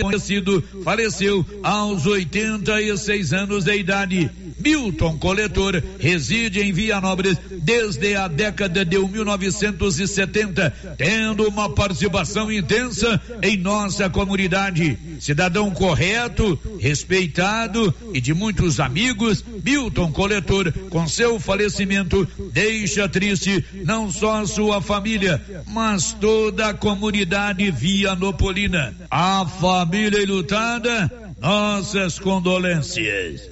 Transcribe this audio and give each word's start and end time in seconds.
conhecido 0.00 0.62
faleceu 0.84 1.44
aos 1.62 2.06
86 2.06 3.32
anos 3.32 3.64
de 3.64 3.76
idade. 3.76 4.30
Milton 4.62 5.18
Coletor 5.18 5.82
reside 5.98 6.60
em 6.60 6.72
Vianópolis 6.72 7.36
desde 7.62 8.14
a 8.14 8.28
década 8.28 8.84
de 8.84 8.98
1970, 8.98 10.70
tendo 10.96 11.48
uma 11.48 11.68
participação 11.74 12.50
intensa 12.50 13.20
em 13.42 13.56
nossa 13.56 14.08
comunidade. 14.08 14.98
Cidadão 15.20 15.70
correto, 15.70 16.58
respeitado 16.78 17.94
e 18.14 18.20
de 18.20 18.32
muitos 18.32 18.78
amigos, 18.78 19.44
Milton 19.64 20.12
Coletor, 20.12 20.72
com 20.88 21.06
seu 21.06 21.40
falecimento, 21.40 22.26
deixa 22.52 23.08
triste 23.08 23.64
não 23.84 24.10
só 24.10 24.44
sua 24.46 24.80
família, 24.80 25.42
mas 25.66 26.12
toda 26.12 26.68
a 26.68 26.74
comunidade 26.74 27.70
vianopolina. 27.70 28.94
A 29.10 29.44
família 29.60 30.22
enlutada, 30.22 31.10
nossas 31.40 32.18
condolências. 32.18 33.50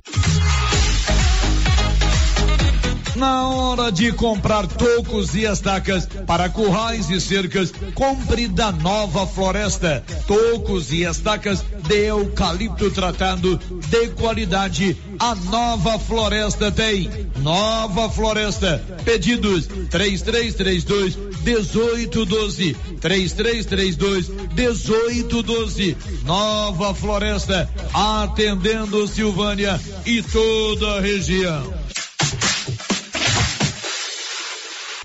Na 3.20 3.50
hora 3.50 3.92
de 3.92 4.12
comprar 4.12 4.66
tocos 4.66 5.34
e 5.34 5.44
estacas 5.44 6.08
para 6.26 6.48
currais 6.48 7.10
e 7.10 7.20
cercas, 7.20 7.70
compre 7.94 8.48
da 8.48 8.72
Nova 8.72 9.26
Floresta. 9.26 10.02
Tocos 10.26 10.90
e 10.90 11.02
estacas 11.02 11.62
de 11.86 12.06
eucalipto 12.06 12.90
tratado 12.90 13.60
de 13.90 14.08
qualidade. 14.12 14.96
A 15.18 15.34
Nova 15.34 15.98
Floresta 15.98 16.72
tem. 16.72 17.10
Nova 17.42 18.08
Floresta. 18.08 18.82
Pedidos 19.04 19.66
3332 19.90 21.16
1812. 21.44 22.74
3332 23.02 24.28
1812. 24.56 25.94
Nova 26.24 26.94
Floresta. 26.94 27.68
Atendendo 27.92 29.06
Silvânia 29.06 29.78
e 30.06 30.22
toda 30.22 30.96
a 30.96 31.00
região. 31.02 31.80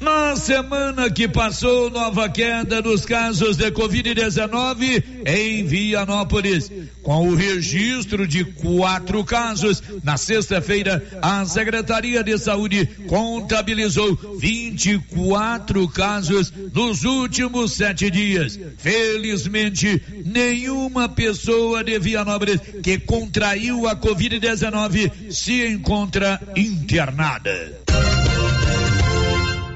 Na 0.01 0.35
semana 0.35 1.09
que 1.09 1.25
passou, 1.25 1.89
nova 1.89 2.27
queda 2.27 2.81
dos 2.81 3.05
casos 3.05 3.55
de 3.55 3.71
Covid-19 3.71 5.03
em 5.25 5.63
Vianópolis. 5.65 6.69
Com 7.01 7.29
o 7.29 7.35
registro 7.35 8.27
de 8.27 8.43
quatro 8.43 9.23
casos, 9.23 9.81
na 10.03 10.17
sexta-feira, 10.17 11.01
a 11.21 11.45
Secretaria 11.45 12.21
de 12.25 12.38
Saúde 12.38 12.85
contabilizou 13.07 14.38
24 14.38 15.88
casos 15.88 16.51
nos 16.73 17.05
últimos 17.05 17.71
sete 17.71 18.11
dias. 18.11 18.59
Felizmente, 18.77 20.01
nenhuma 20.25 21.07
pessoa 21.07 21.85
de 21.85 21.97
Vianópolis 21.99 22.59
que 22.83 22.99
contraiu 22.99 23.88
a 23.88 23.95
Covid-19 23.95 25.31
se 25.31 25.66
encontra 25.66 26.41
internada. 26.53 27.85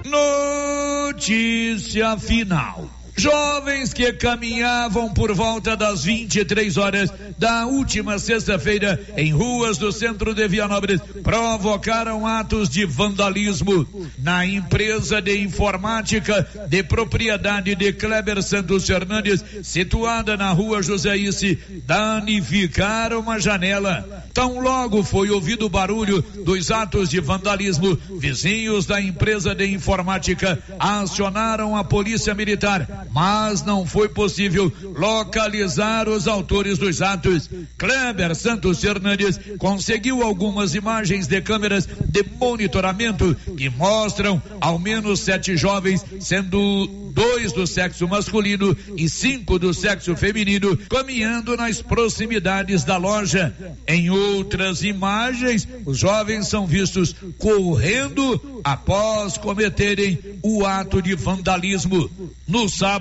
Notícia 0.10 2.18
final. 2.18 2.99
Jovens 3.20 3.94
que 3.94 4.14
caminhavam 4.14 5.14
por 5.14 5.34
volta 5.34 5.76
das 5.76 6.06
23 6.06 6.78
horas 6.78 7.12
da 7.38 7.66
última 7.66 8.18
sexta-feira 8.18 8.98
em 9.18 9.34
ruas 9.34 9.78
do 9.78 9.92
centro 9.92 10.34
de 10.34 10.48
Vianópolis 10.48 11.02
provocaram 11.22 12.26
atos 12.26 12.70
de 12.70 12.86
vandalismo 12.86 13.86
na 14.18 14.46
empresa 14.46 15.22
de 15.22 15.38
informática 15.38 16.48
de 16.70 16.82
propriedade 16.82 17.76
de 17.76 17.92
Kleber 17.92 18.42
Santos 18.42 18.88
Fernandes, 18.88 19.44
situada 19.64 20.38
na 20.38 20.52
rua 20.52 20.82
Joséice, 20.82 21.60
danificaram 21.86 23.20
uma 23.20 23.38
janela. 23.38 24.30
Tão 24.34 24.62
logo 24.62 25.04
foi 25.04 25.30
ouvido 25.30 25.66
o 25.66 25.70
barulho 25.70 26.22
dos 26.46 26.72
atos 26.72 27.10
de 27.10 27.20
vandalismo, 27.20 28.00
vizinhos 28.18 28.86
da 28.86 29.02
empresa 29.02 29.54
de 29.54 29.66
informática 29.68 30.58
acionaram 30.80 31.76
a 31.76 31.84
polícia 31.84 32.34
militar 32.34 33.09
mas 33.12 33.64
não 33.64 33.86
foi 33.86 34.08
possível 34.10 34.72
localizar 34.96 36.08
os 36.08 36.28
autores 36.28 36.78
dos 36.78 37.02
atos. 37.02 37.50
Kleber 37.78 38.36
Santos 38.36 38.80
Fernandes 38.80 39.40
conseguiu 39.58 40.22
algumas 40.22 40.76
imagens 40.76 41.28
de 41.28 41.42
câmeras 41.42 41.88
de 41.88 42.24
monitoramento 42.40 43.36
que 43.58 43.70
mostram 43.70 44.42
ao 44.62 44.78
menos 44.78 45.22
sete 45.22 45.58
jovens, 45.58 46.06
sendo 46.20 46.88
dois 47.12 47.52
do 47.52 47.66
sexo 47.66 48.08
masculino 48.08 48.76
e 48.96 49.10
cinco 49.10 49.58
do 49.58 49.74
sexo 49.74 50.16
feminino, 50.16 50.78
caminhando 50.90 51.58
nas 51.58 51.82
proximidades 51.82 52.84
da 52.84 52.98
loja. 52.98 53.54
Em 53.88 54.10
outras 54.10 54.84
imagens, 54.84 55.68
os 55.86 55.98
jovens 55.98 56.48
são 56.48 56.68
vistos 56.68 57.16
correndo 57.38 58.62
após 58.64 59.38
cometerem 59.38 60.20
o 60.44 60.66
ato 60.66 61.02
de 61.02 61.16
vandalismo. 61.16 62.10
No 62.48 62.70
sábado, 62.70 62.99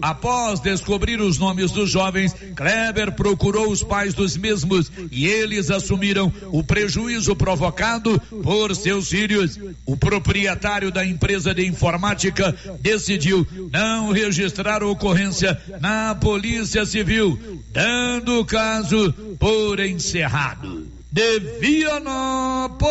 após 0.00 0.60
descobrir 0.60 1.20
os 1.20 1.38
nomes 1.38 1.70
dos 1.70 1.90
jovens, 1.90 2.34
Kleber 2.54 3.12
procurou 3.12 3.70
os 3.70 3.82
pais 3.82 4.14
dos 4.14 4.36
mesmos 4.36 4.90
e 5.10 5.26
eles 5.26 5.70
assumiram 5.70 6.32
o 6.50 6.62
prejuízo 6.62 7.34
provocado 7.34 8.20
por 8.42 8.74
seus 8.74 9.08
filhos. 9.08 9.58
O 9.84 9.96
proprietário 9.96 10.90
da 10.90 11.04
empresa 11.04 11.54
de 11.54 11.66
informática 11.66 12.54
decidiu 12.80 13.46
não 13.70 14.12
registrar 14.12 14.82
ocorrência 14.82 15.60
na 15.80 16.14
Polícia 16.14 16.84
Civil, 16.86 17.38
dando 17.72 18.40
o 18.40 18.44
caso 18.44 19.12
por 19.38 19.80
encerrado. 19.80 20.86
De 21.10 21.38
Vianópolis, 21.60 22.82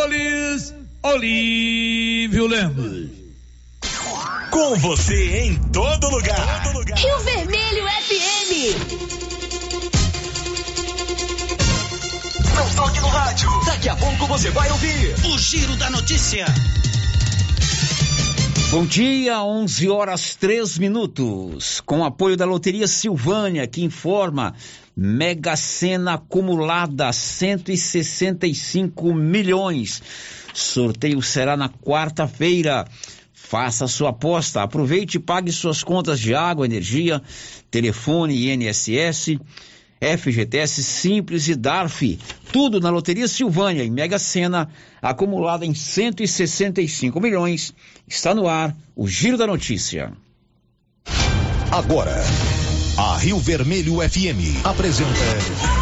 Olívio 1.02 2.46
Lemos. 2.46 3.21
Com 4.52 4.76
você 4.76 5.46
em 5.46 5.56
todo 5.72 6.08
lugar. 6.10 6.62
Todo 6.62 6.78
lugar. 6.80 6.98
Rio 6.98 7.18
Vermelho 7.20 7.86
FM. 7.86 8.76
Não 12.54 12.68
toque 12.76 13.00
no 13.00 13.08
rádio. 13.08 13.48
Daqui 13.64 13.88
a 13.88 13.96
pouco 13.96 14.26
você 14.26 14.50
vai 14.50 14.70
ouvir 14.70 15.14
o 15.24 15.38
Giro 15.38 15.74
da 15.76 15.88
Notícia. 15.88 16.44
Bom 18.70 18.84
dia, 18.84 19.42
11 19.42 19.88
horas 19.88 20.34
3 20.34 20.76
minutos. 20.76 21.80
Com 21.80 22.04
apoio 22.04 22.36
da 22.36 22.44
Loteria 22.44 22.86
Silvânia, 22.86 23.66
que 23.66 23.82
informa 23.82 24.54
Mega 24.94 25.56
Sena 25.56 26.16
acumulada 26.16 27.10
165 27.10 29.14
milhões. 29.14 30.02
Sorteio 30.52 31.22
será 31.22 31.56
na 31.56 31.70
quarta-feira. 31.70 32.84
Faça 33.52 33.86
sua 33.86 34.08
aposta, 34.08 34.62
aproveite 34.62 35.18
e 35.18 35.20
pague 35.20 35.52
suas 35.52 35.84
contas 35.84 36.18
de 36.18 36.34
água, 36.34 36.64
energia, 36.64 37.20
telefone, 37.70 38.50
INSS, 38.50 39.38
FGTS 40.00 40.82
Simples 40.82 41.48
e 41.48 41.54
DARF. 41.54 42.18
Tudo 42.50 42.80
na 42.80 42.88
Loteria 42.88 43.28
Silvânia, 43.28 43.84
em 43.84 43.90
Mega 43.90 44.18
Sena, 44.18 44.70
acumulada 45.02 45.66
em 45.66 45.74
165 45.74 47.20
milhões. 47.20 47.74
Está 48.08 48.34
no 48.34 48.48
ar 48.48 48.74
o 48.96 49.06
Giro 49.06 49.36
da 49.36 49.46
Notícia. 49.46 50.14
Agora, 51.70 52.24
a 52.96 53.18
Rio 53.18 53.38
Vermelho 53.38 53.96
FM 53.96 54.64
apresenta. 54.64 55.81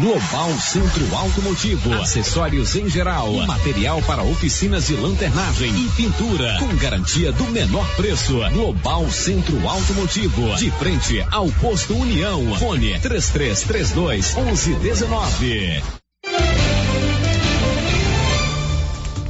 Global 0.00 0.52
Centro 0.60 1.12
Automotivo, 1.12 1.92
acessórios 1.94 2.76
em 2.76 2.88
geral, 2.88 3.32
material 3.48 4.00
para 4.02 4.22
oficinas 4.22 4.86
de 4.86 4.94
lanternagem 4.94 5.74
e 5.74 5.88
pintura, 5.90 6.56
com 6.60 6.68
garantia 6.76 7.32
do 7.32 7.44
menor 7.46 7.84
preço. 7.96 8.38
Global 8.52 9.10
Centro 9.10 9.66
Automotivo, 9.66 10.54
de 10.54 10.70
frente 10.70 11.20
ao 11.32 11.50
posto 11.50 11.96
União. 11.96 12.56
Fone 12.58 12.96
3332 13.00 14.36
1119. 14.36 15.82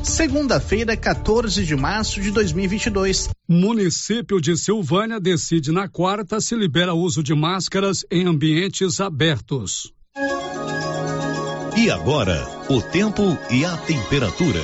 Segunda-feira, 0.03 0.95
14 0.95 1.65
de 1.65 1.77
março 1.77 2.21
de 2.21 2.31
2022. 2.31 3.31
Município 3.49 4.39
de 4.39 4.55
Silvânia 4.55 5.19
decide 5.19 5.73
na 5.73 5.89
quarta 5.89 6.43
se 6.43 6.55
libera 6.55 6.93
uso 6.93 7.23
de 7.23 7.35
máscaras 7.35 8.05
em 8.11 8.27
ambientes 8.27 9.01
abertos. 9.01 9.97
E 11.81 11.93
agora, 11.93 12.45
o 12.69 12.83
tempo 12.83 13.39
e 13.49 13.65
a 13.65 13.77
temperatura. 13.77 14.61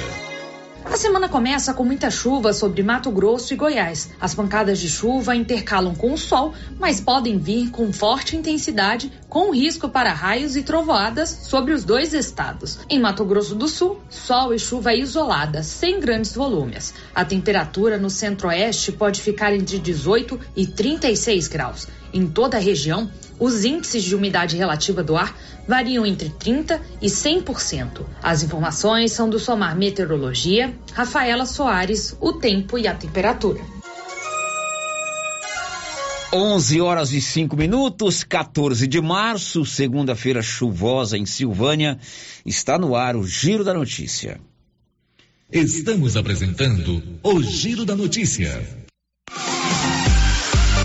A 0.84 0.96
semana 0.96 1.28
começa 1.28 1.72
com 1.72 1.84
muita 1.84 2.10
chuva 2.10 2.52
sobre 2.52 2.82
Mato 2.82 3.08
Grosso 3.12 3.54
e 3.54 3.56
Goiás. 3.56 4.10
As 4.20 4.34
pancadas 4.34 4.80
de 4.80 4.88
chuva 4.88 5.36
intercalam 5.36 5.94
com 5.94 6.12
o 6.12 6.18
sol, 6.18 6.52
mas 6.76 7.00
podem 7.00 7.38
vir 7.38 7.70
com 7.70 7.92
forte 7.92 8.34
intensidade, 8.34 9.12
com 9.28 9.52
risco 9.52 9.88
para 9.88 10.12
raios 10.12 10.56
e 10.56 10.64
trovoadas 10.64 11.28
sobre 11.28 11.72
os 11.72 11.84
dois 11.84 12.12
estados. 12.12 12.80
Em 12.90 12.98
Mato 12.98 13.24
Grosso 13.24 13.54
do 13.54 13.68
Sul, 13.68 14.00
sol 14.10 14.52
e 14.52 14.58
chuva 14.58 14.92
isolada, 14.92 15.62
sem 15.62 16.00
grandes 16.00 16.34
volumes. 16.34 16.92
A 17.14 17.24
temperatura 17.24 17.96
no 17.96 18.10
centro-oeste 18.10 18.90
pode 18.90 19.22
ficar 19.22 19.54
entre 19.54 19.78
18 19.78 20.40
e 20.56 20.66
36 20.66 21.46
graus. 21.46 21.86
Em 22.14 22.28
toda 22.28 22.56
a 22.56 22.60
região, 22.60 23.10
os 23.40 23.64
índices 23.64 24.04
de 24.04 24.14
umidade 24.14 24.56
relativa 24.56 25.02
do 25.02 25.16
ar 25.16 25.36
variam 25.66 26.06
entre 26.06 26.28
30% 26.28 26.80
e 27.02 27.08
100%. 27.08 28.06
As 28.22 28.44
informações 28.44 29.10
são 29.10 29.28
do 29.28 29.40
Somar 29.40 29.76
Meteorologia, 29.76 30.72
Rafaela 30.92 31.44
Soares, 31.44 32.16
o 32.20 32.34
tempo 32.34 32.78
e 32.78 32.86
a 32.86 32.94
temperatura. 32.94 33.60
11 36.32 36.80
horas 36.80 37.12
e 37.12 37.20
5 37.20 37.56
minutos, 37.56 38.22
14 38.22 38.86
de 38.86 39.00
março, 39.00 39.64
segunda-feira 39.64 40.40
chuvosa 40.40 41.18
em 41.18 41.26
Silvânia. 41.26 41.98
Está 42.46 42.78
no 42.78 42.94
ar 42.94 43.16
o 43.16 43.26
Giro 43.26 43.64
da 43.64 43.74
Notícia. 43.74 44.40
Estamos 45.50 46.16
apresentando 46.16 47.02
o 47.24 47.42
Giro 47.42 47.84
da 47.84 47.96
Notícia. 47.96 48.83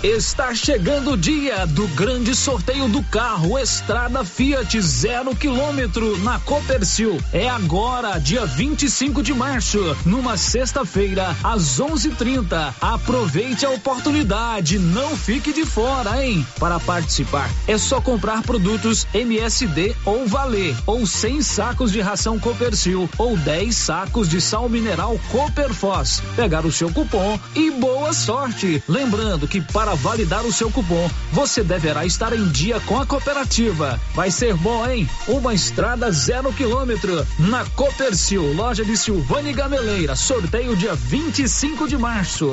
Está 0.02 0.54
chegando 0.54 1.10
o 1.10 1.16
dia 1.16 1.66
do 1.66 1.86
grande 1.88 2.34
sorteio 2.34 2.88
do 2.88 3.02
carro 3.02 3.58
Estrada 3.58 4.24
Fiat 4.24 4.80
zero 4.80 5.36
quilômetro 5.36 6.18
na 6.20 6.38
Copercil. 6.38 7.22
É 7.34 7.50
agora, 7.50 8.18
dia 8.18 8.46
25 8.46 9.22
de 9.22 9.34
março, 9.34 9.94
numa 10.06 10.38
sexta-feira, 10.38 11.36
às 11.44 11.78
11:30. 11.78 12.74
Aproveite 12.80 13.66
a 13.66 13.70
oportunidade, 13.70 14.78
não 14.78 15.14
fique 15.14 15.52
de 15.52 15.66
fora, 15.66 16.24
hein? 16.24 16.46
Para 16.58 16.80
participar, 16.80 17.50
é 17.68 17.76
só 17.76 18.00
comprar 18.00 18.42
produtos 18.42 19.06
MSD 19.12 19.94
ou 20.06 20.26
Valer, 20.26 20.74
ou 20.86 21.06
100 21.06 21.42
sacos 21.42 21.92
de 21.92 22.00
ração 22.00 22.38
Copercil, 22.38 23.06
ou 23.18 23.36
10 23.36 23.76
sacos 23.76 24.30
de 24.30 24.40
sal 24.40 24.66
mineral 24.66 25.20
Cooperfos. 25.30 26.22
Pegar 26.34 26.64
o 26.64 26.72
seu 26.72 26.90
cupom 26.90 27.38
e 27.54 27.70
boa 27.72 28.14
sorte. 28.14 28.82
Lembrando 28.88 29.46
que 29.46 29.60
para 29.60 29.89
para 29.90 29.96
validar 29.96 30.46
o 30.46 30.52
seu 30.52 30.70
cupom, 30.70 31.10
você 31.32 31.64
deverá 31.64 32.06
estar 32.06 32.32
em 32.32 32.46
dia 32.48 32.78
com 32.80 32.96
a 32.96 33.04
cooperativa. 33.04 34.00
Vai 34.14 34.30
ser 34.30 34.54
bom, 34.54 34.88
hein? 34.88 35.08
Uma 35.26 35.52
estrada 35.52 36.12
zero 36.12 36.52
quilômetro 36.52 37.26
na 37.40 37.64
Copercil, 37.64 38.52
loja 38.54 38.84
de 38.84 38.96
Silvânia 38.96 39.52
Gameleira. 39.52 40.14
Sorteio 40.14 40.76
dia 40.76 40.94
25 40.94 41.88
de 41.88 41.98
março. 41.98 42.52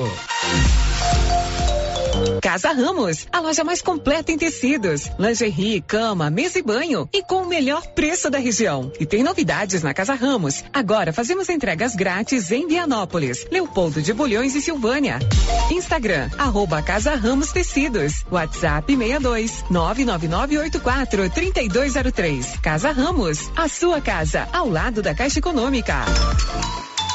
Casa 2.42 2.72
Ramos, 2.72 3.28
a 3.32 3.40
loja 3.40 3.64
mais 3.64 3.82
completa 3.82 4.32
em 4.32 4.38
tecidos, 4.38 5.10
lingerie, 5.18 5.82
cama, 5.82 6.30
mesa 6.30 6.60
e 6.60 6.62
banho 6.62 7.08
e 7.14 7.24
com 7.24 7.44
o 7.44 7.48
melhor 7.48 7.86
preço 7.88 8.30
da 8.30 8.38
região. 8.38 8.92
E 9.00 9.06
tem 9.06 9.24
novidades 9.24 9.82
na 9.84 9.94
Casa 9.94 10.14
Ramos. 10.14 10.64
Agora 10.74 11.14
fazemos 11.14 11.50
entregas 11.50 11.96
grátis 11.96 12.52
em 12.52 12.68
Vianópolis, 12.68 13.46
Leopoldo 13.52 14.02
de 14.02 14.14
Bulhões 14.14 14.56
e 14.56 14.62
Silvânia. 14.62 15.20
Instagram, 15.72 16.30
arroba 16.38 16.82
Casa 16.82 17.16
Ramos 17.16 17.52
Tecidos. 17.52 18.26
WhatsApp 18.32 18.96
62 18.96 19.66
99984 19.70 21.30
3203. 21.30 22.58
Casa 22.62 22.92
Ramos, 22.92 23.50
a 23.56 23.68
sua 23.68 24.02
casa, 24.02 24.48
ao 24.52 24.70
lado 24.70 25.02
da 25.02 25.14
Caixa 25.14 25.40
Econômica. 25.40 26.06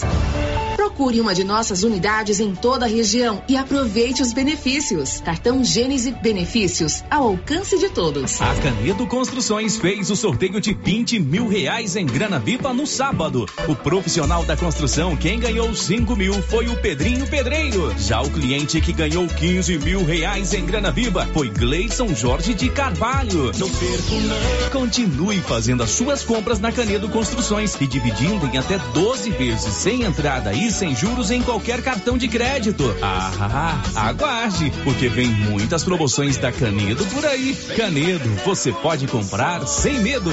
Procure 0.76 1.22
uma 1.22 1.36
de 1.36 1.44
nossas 1.44 1.84
unidades 1.84 2.40
em 2.40 2.56
toda 2.56 2.86
a 2.86 2.90
região 2.90 3.44
e 3.48 3.56
aproveite 3.56 4.22
os 4.22 4.34
benefícios. 4.34 5.22
Cartão 5.22 5.64
Gênese 5.92 6.12
benefícios 6.14 7.04
ao 7.12 7.28
alcance 7.28 7.78
de 7.78 7.90
todos. 7.90 8.42
A 8.42 8.56
Canedo 8.56 9.06
Construções 9.08 9.76
fez 9.76 10.10
o 10.10 10.16
sorteio 10.16 10.62
de 10.62 10.74
20 10.74 11.20
mil 11.20 11.50
reais 11.50 11.98
em 11.98 12.06
grana 12.06 12.40
viva 12.40 12.74
no 12.74 12.88
sábado. 12.88 13.46
O 13.68 13.76
profissional 13.76 14.46
da 14.46 14.56
construção, 14.56 15.18
quem 15.18 15.38
ganhou 15.38 15.76
5 15.76 16.16
mil 16.16 16.34
foi 16.44 16.70
o 16.70 16.78
Pedrinho 16.78 17.28
Pedreiro. 17.28 17.94
Já 17.98 18.22
o 18.22 18.30
cliente 18.30 18.80
que 18.80 18.94
ganhou 18.94 19.28
15 19.28 19.80
mil 19.80 20.06
reais 20.06 20.54
em 20.54 20.66
grana 20.66 20.92
viva 20.92 21.28
foi 21.34 21.50
Gleison 21.50 22.16
Jorge 22.16 22.54
de 22.54 22.70
Carvalho. 22.70 23.52
Não 23.58 23.70
perco, 23.70 24.16
não. 24.16 24.70
Continue 24.72 25.42
fazendo 25.42 25.84
as 25.84 25.90
suas 25.90 26.24
compras 26.24 26.62
na 26.62 26.72
Canedo 26.72 27.10
Construções 27.10 27.76
e 27.82 27.86
dividindo 27.86 28.48
em 28.48 28.58
até 28.58 28.78
12 28.94 29.30
vezes 29.32 29.74
sem 29.74 30.04
entrada 30.04 30.54
e 30.54 30.72
sem 30.72 30.96
juros 30.96 31.32
em 31.32 31.42
qualquer 31.42 31.82
cartão 31.82 32.18
de 32.18 32.30
crédito. 32.30 32.96
Ah, 33.02 33.82
aguarde, 33.94 34.72
porque 34.86 35.10
vem 35.10 35.28
muito 35.28 35.71
muitas 35.72 35.86
promoções 35.86 36.38
da 36.38 36.52
Canedo 36.52 37.06
por 37.06 37.26
aí. 37.26 37.56
Canedo, 37.78 38.30
você 38.44 38.74
pode 38.74 39.08
comprar 39.08 39.66
sem 39.66 40.02
medo. 40.02 40.30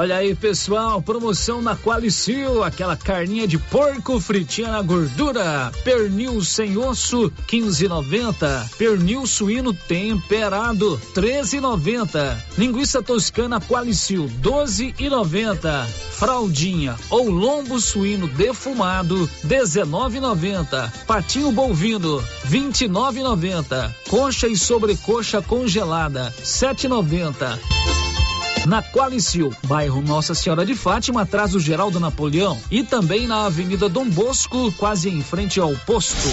Olha 0.00 0.16
aí, 0.16 0.34
pessoal, 0.34 1.02
promoção 1.02 1.60
na 1.60 1.76
Qualicil, 1.76 2.64
aquela 2.64 2.96
carninha 2.96 3.46
de 3.46 3.58
porco 3.58 4.18
fritinha 4.18 4.68
na 4.68 4.80
gordura, 4.80 5.70
pernil 5.84 6.42
sem 6.42 6.78
osso, 6.78 7.30
15,90, 7.46 8.76
pernil 8.78 9.26
suíno 9.26 9.74
temperado, 9.74 10.98
13,90, 11.14 12.34
linguiça 12.56 13.02
toscana 13.02 13.60
Qualicil, 13.60 14.24
12,90, 14.40 15.86
fraldinha 16.12 16.96
ou 17.10 17.28
lombo 17.28 17.78
suíno 17.78 18.26
defumado, 18.26 19.28
19,90, 19.46 20.90
patinho 21.06 21.52
bovino, 21.52 22.24
29,90, 22.48 23.94
coxa 24.08 24.48
e 24.48 24.56
sobrecoxa 24.56 25.42
congelada, 25.42 26.32
7,90. 26.42 27.99
Na 28.70 28.80
Qualicil, 28.80 29.52
bairro 29.64 30.00
Nossa 30.00 30.32
Senhora 30.32 30.64
de 30.64 30.76
Fátima, 30.76 31.22
atrás 31.22 31.50
do 31.50 31.58
Geraldo 31.58 31.98
Napoleão 31.98 32.56
e 32.70 32.84
também 32.84 33.26
na 33.26 33.46
Avenida 33.46 33.88
Dom 33.88 34.08
Bosco, 34.08 34.70
quase 34.74 35.08
em 35.08 35.20
frente 35.24 35.58
ao 35.58 35.74
posto. 35.78 36.28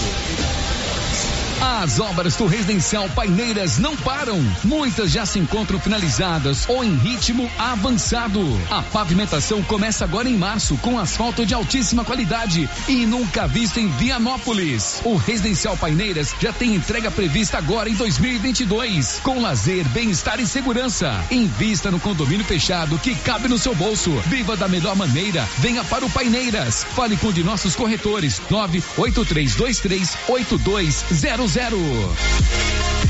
As 1.60 1.98
obras 1.98 2.36
do 2.36 2.46
Residencial 2.46 3.08
Paineiras 3.10 3.78
não 3.78 3.96
param. 3.96 4.40
Muitas 4.62 5.10
já 5.10 5.26
se 5.26 5.40
encontram 5.40 5.80
finalizadas 5.80 6.68
ou 6.68 6.84
em 6.84 6.94
ritmo 6.96 7.50
avançado. 7.58 8.40
A 8.70 8.80
pavimentação 8.80 9.60
começa 9.64 10.04
agora 10.04 10.28
em 10.28 10.36
março 10.36 10.76
com 10.76 11.00
asfalto 11.00 11.44
de 11.44 11.54
altíssima 11.54 12.04
qualidade 12.04 12.70
e 12.86 13.04
nunca 13.06 13.48
visto 13.48 13.80
em 13.80 13.88
Vianópolis. 13.88 15.00
O 15.02 15.16
Residencial 15.16 15.76
Paineiras 15.76 16.32
já 16.40 16.52
tem 16.52 16.76
entrega 16.76 17.10
prevista 17.10 17.58
agora 17.58 17.90
em 17.90 17.94
2022, 17.94 19.18
com 19.24 19.42
lazer, 19.42 19.84
bem-estar 19.88 20.38
e 20.38 20.46
segurança. 20.46 21.12
Invista 21.28 21.90
no 21.90 21.98
condomínio 21.98 22.46
fechado 22.46 22.96
que 22.98 23.16
cabe 23.16 23.48
no 23.48 23.58
seu 23.58 23.74
bolso. 23.74 24.12
Viva 24.26 24.56
da 24.56 24.68
melhor 24.68 24.94
maneira. 24.94 25.44
Venha 25.58 25.82
para 25.82 26.06
o 26.06 26.10
Paineiras. 26.10 26.86
Fale 26.94 27.16
com 27.16 27.26
um 27.28 27.32
de 27.32 27.42
nossos 27.42 27.74
corretores 27.74 28.40
983238200 28.48 31.47
zero 31.48 31.78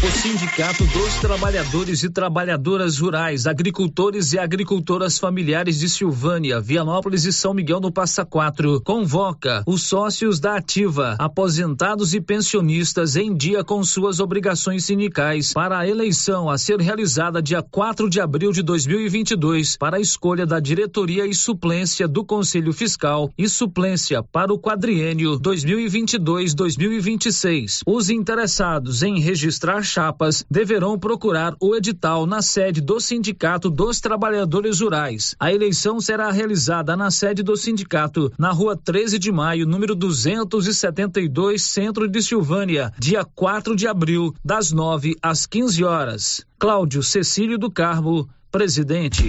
O 0.00 0.12
Sindicato 0.12 0.86
dos 0.86 1.16
Trabalhadores 1.16 2.04
e 2.04 2.08
Trabalhadoras 2.08 3.00
Rurais, 3.00 3.48
Agricultores 3.48 4.32
e 4.32 4.38
Agricultoras 4.38 5.18
Familiares 5.18 5.80
de 5.80 5.88
Silvânia, 5.88 6.60
Vianópolis 6.60 7.24
e 7.24 7.32
São 7.32 7.52
Miguel 7.52 7.80
do 7.80 7.90
Passa 7.90 8.24
Quatro 8.24 8.80
convoca 8.80 9.64
os 9.66 9.82
sócios 9.82 10.38
da 10.38 10.54
Ativa, 10.54 11.16
aposentados 11.18 12.14
e 12.14 12.20
pensionistas 12.20 13.16
em 13.16 13.36
dia 13.36 13.64
com 13.64 13.82
suas 13.82 14.20
obrigações 14.20 14.84
sindicais 14.84 15.52
para 15.52 15.80
a 15.80 15.88
eleição 15.88 16.48
a 16.48 16.56
ser 16.56 16.80
realizada 16.80 17.42
dia 17.42 17.60
4 17.60 18.08
de 18.08 18.20
abril 18.20 18.52
de 18.52 18.62
2022 18.62 19.76
para 19.76 19.96
a 19.96 20.00
escolha 20.00 20.46
da 20.46 20.60
diretoria 20.60 21.26
e 21.26 21.34
suplência 21.34 22.06
do 22.06 22.24
Conselho 22.24 22.72
Fiscal 22.72 23.32
e 23.36 23.48
suplência 23.48 24.22
para 24.22 24.52
o 24.52 24.60
quadriênio 24.60 25.40
2022-2026. 25.40 27.80
Os 27.84 28.10
interessados 28.10 29.02
em 29.02 29.18
registrar 29.18 29.87
chapas 29.88 30.44
deverão 30.50 30.98
procurar 30.98 31.54
o 31.60 31.74
edital 31.74 32.26
na 32.26 32.42
sede 32.42 32.80
do 32.80 33.00
Sindicato 33.00 33.70
dos 33.70 34.00
Trabalhadores 34.00 34.80
Rurais. 34.80 35.34
A 35.40 35.52
eleição 35.52 36.00
será 36.00 36.30
realizada 36.30 36.96
na 36.96 37.10
sede 37.10 37.42
do 37.42 37.56
sindicato, 37.56 38.32
na 38.38 38.52
rua 38.52 38.76
13 38.76 39.18
de 39.18 39.32
maio, 39.32 39.66
número 39.66 39.94
272, 39.94 41.62
centro 41.62 42.08
de 42.08 42.22
Silvânia, 42.22 42.92
dia 42.98 43.24
4 43.24 43.74
de 43.74 43.88
abril, 43.88 44.34
das 44.44 44.70
9 44.70 45.16
às 45.22 45.46
15 45.46 45.84
horas. 45.84 46.46
Cláudio 46.58 47.02
Cecílio 47.02 47.58
do 47.58 47.70
Carmo, 47.70 48.28
presidente. 48.50 49.28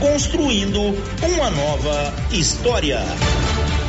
construindo 0.00 0.80
uma 1.22 1.50
nova 1.50 2.12
história. 2.32 3.00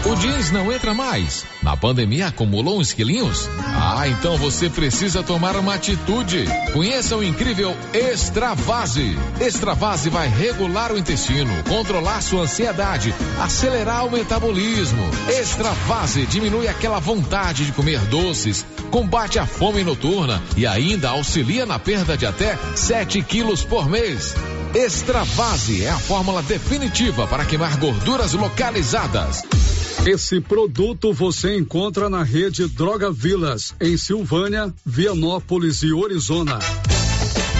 O 0.06 0.16
jeans 0.16 0.52
não 0.52 0.72
entra 0.72 0.94
mais. 0.94 1.44
Na 1.64 1.76
pandemia 1.76 2.28
acumulou 2.28 2.80
uns 2.80 2.94
quilinhos? 2.94 3.50
Ah, 3.58 4.08
então 4.08 4.38
você 4.38 4.70
precisa 4.70 5.24
tomar 5.24 5.56
uma 5.56 5.74
atitude. 5.74 6.46
Conheça 6.74 7.18
o 7.18 7.24
incrível 7.24 7.76
Extravase. 7.92 9.18
Extravase 9.42 10.12
vai 10.12 10.28
regular 10.28 10.92
o 10.92 10.98
intestino, 10.98 11.52
controlar 11.68 12.22
sua 12.22 12.44
ansiedade, 12.44 13.16
acelerar 13.42 14.06
o 14.06 14.12
metabolismo. 14.12 15.10
Extravase 15.28 16.28
diminui 16.28 16.68
aquela 16.68 17.00
vontade 17.00 17.66
de 17.66 17.72
comer 17.72 18.00
doces, 18.02 18.64
combate 18.92 19.40
a 19.40 19.48
fome 19.48 19.84
noturna 19.84 20.40
e 20.56 20.68
ainda 20.68 21.10
auxilia 21.10 21.66
na 21.66 21.80
perda 21.80 22.16
de 22.16 22.28
até 22.28 22.60
7 22.76 23.24
quilos 23.24 23.64
por 23.64 23.90
mês. 23.90 24.36
Extravase 24.76 25.86
é 25.86 25.90
a 25.90 25.98
fórmula 25.98 26.44
definitiva 26.44 27.26
para 27.28 27.46
queimar 27.46 27.78
gorduras 27.78 28.34
localizadas. 28.34 29.42
Esse 30.06 30.42
produto 30.42 31.14
você 31.14 31.58
encontra 31.58 32.10
na 32.10 32.24
rede 32.24 32.68
Droga 32.68 33.10
Vilas, 33.10 33.74
em 33.80 33.96
Silvânia, 33.96 34.74
Vianópolis 34.86 35.82
e 35.82 35.94
Orizona. 35.94 36.60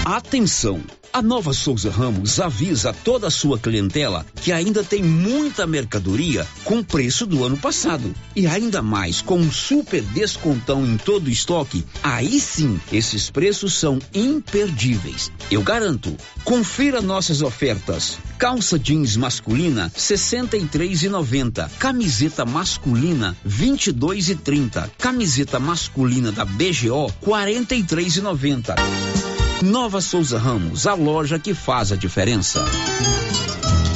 Atenção! 0.04 0.82
A 1.16 1.22
nova 1.22 1.54
Souza 1.54 1.90
Ramos 1.90 2.38
avisa 2.38 2.92
toda 2.92 3.28
a 3.28 3.30
sua 3.30 3.58
clientela 3.58 4.26
que 4.42 4.52
ainda 4.52 4.84
tem 4.84 5.02
muita 5.02 5.66
mercadoria 5.66 6.46
com 6.62 6.82
preço 6.82 7.24
do 7.24 7.42
ano 7.42 7.56
passado. 7.56 8.14
E 8.36 8.46
ainda 8.46 8.82
mais 8.82 9.22
com 9.22 9.38
um 9.38 9.50
super 9.50 10.02
descontão 10.02 10.84
em 10.84 10.98
todo 10.98 11.28
o 11.28 11.30
estoque. 11.30 11.86
Aí 12.02 12.38
sim, 12.38 12.78
esses 12.92 13.30
preços 13.30 13.78
são 13.78 13.98
imperdíveis. 14.12 15.32
Eu 15.50 15.62
garanto. 15.62 16.14
Confira 16.44 17.00
nossas 17.00 17.40
ofertas. 17.40 18.18
Calça 18.36 18.78
jeans 18.78 19.16
masculina 19.16 19.90
63,90. 19.96 21.70
Camiseta 21.78 22.44
masculina 22.44 23.34
22,30. 23.48 24.90
Camiseta 24.98 25.58
masculina 25.58 26.30
da 26.30 26.44
BGO 26.44 27.10
43,90. 27.24 29.45
Nova 29.62 30.02
Souza 30.02 30.38
Ramos, 30.38 30.86
a 30.86 30.94
loja 30.94 31.38
que 31.38 31.54
faz 31.54 31.90
a 31.90 31.96
diferença. 31.96 32.64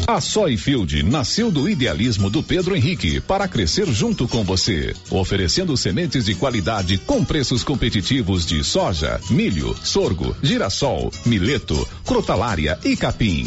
A 0.06 0.20
Soyfield 0.20 1.02
nasceu 1.04 1.50
do 1.50 1.68
idealismo 1.68 2.30
do 2.30 2.42
Pedro 2.42 2.74
Henrique 2.74 3.20
para 3.20 3.46
crescer 3.46 3.86
junto 3.86 4.26
com 4.26 4.42
você, 4.42 4.94
oferecendo 5.10 5.76
sementes 5.76 6.24
de 6.24 6.34
qualidade 6.34 6.98
com 6.98 7.24
preços 7.24 7.62
competitivos 7.62 8.44
de 8.44 8.64
soja, 8.64 9.20
milho, 9.30 9.76
sorgo, 9.84 10.34
girassol, 10.42 11.12
mileto, 11.26 11.86
crotalária 12.04 12.78
e 12.82 12.96
capim. 12.96 13.46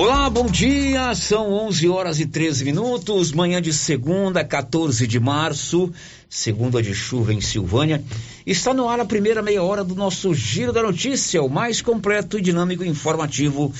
Olá, 0.00 0.30
bom 0.30 0.46
dia. 0.46 1.14
São 1.14 1.52
11 1.52 1.86
horas 1.86 2.20
e 2.20 2.24
13 2.24 2.64
minutos, 2.64 3.32
manhã 3.32 3.60
de 3.60 3.70
segunda, 3.70 4.42
14 4.42 5.06
de 5.06 5.20
março, 5.20 5.92
segunda 6.26 6.82
de 6.82 6.94
chuva 6.94 7.34
em 7.34 7.40
Silvânia. 7.42 8.02
Está 8.46 8.72
no 8.72 8.88
ar 8.88 8.98
a 8.98 9.04
primeira 9.04 9.42
meia 9.42 9.62
hora 9.62 9.84
do 9.84 9.94
nosso 9.94 10.32
Giro 10.32 10.72
da 10.72 10.82
Notícia, 10.82 11.42
o 11.42 11.50
mais 11.50 11.82
completo 11.82 12.38
e 12.38 12.40
dinâmico 12.40 12.82
informativo 12.82 13.74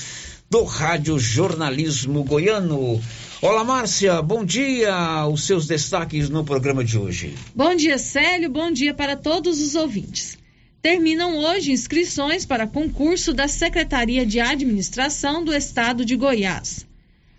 do 0.47 0.63
Rádio 0.63 1.17
Jornalismo 1.17 2.23
Goiano. 2.23 3.01
Olá, 3.41 3.63
Márcia, 3.63 4.21
bom 4.21 4.45
dia. 4.45 5.25
Os 5.25 5.45
seus 5.45 5.65
destaques 5.65 6.29
no 6.29 6.43
programa 6.43 6.83
de 6.83 6.99
hoje. 6.99 7.33
Bom 7.55 7.73
dia, 7.73 7.97
Célio. 7.97 8.47
Bom 8.47 8.71
dia 8.71 8.93
para 8.93 9.15
todos 9.15 9.59
os 9.59 9.73
ouvintes. 9.73 10.37
Terminam 10.81 11.37
hoje 11.37 11.71
inscrições 11.71 12.43
para 12.43 12.65
concurso 12.65 13.33
da 13.33 13.47
Secretaria 13.47 14.25
de 14.25 14.39
Administração 14.39 15.43
do 15.43 15.53
Estado 15.53 16.03
de 16.03 16.15
Goiás. 16.15 16.87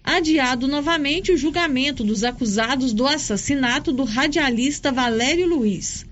Adiado 0.04 0.68
novamente 0.68 1.32
o 1.32 1.36
julgamento 1.36 2.04
dos 2.04 2.22
acusados 2.22 2.92
do 2.92 3.06
assassinato 3.06 3.92
do 3.92 4.04
radialista 4.04 4.92
Valério 4.92 5.48
Luiz. 5.48 6.06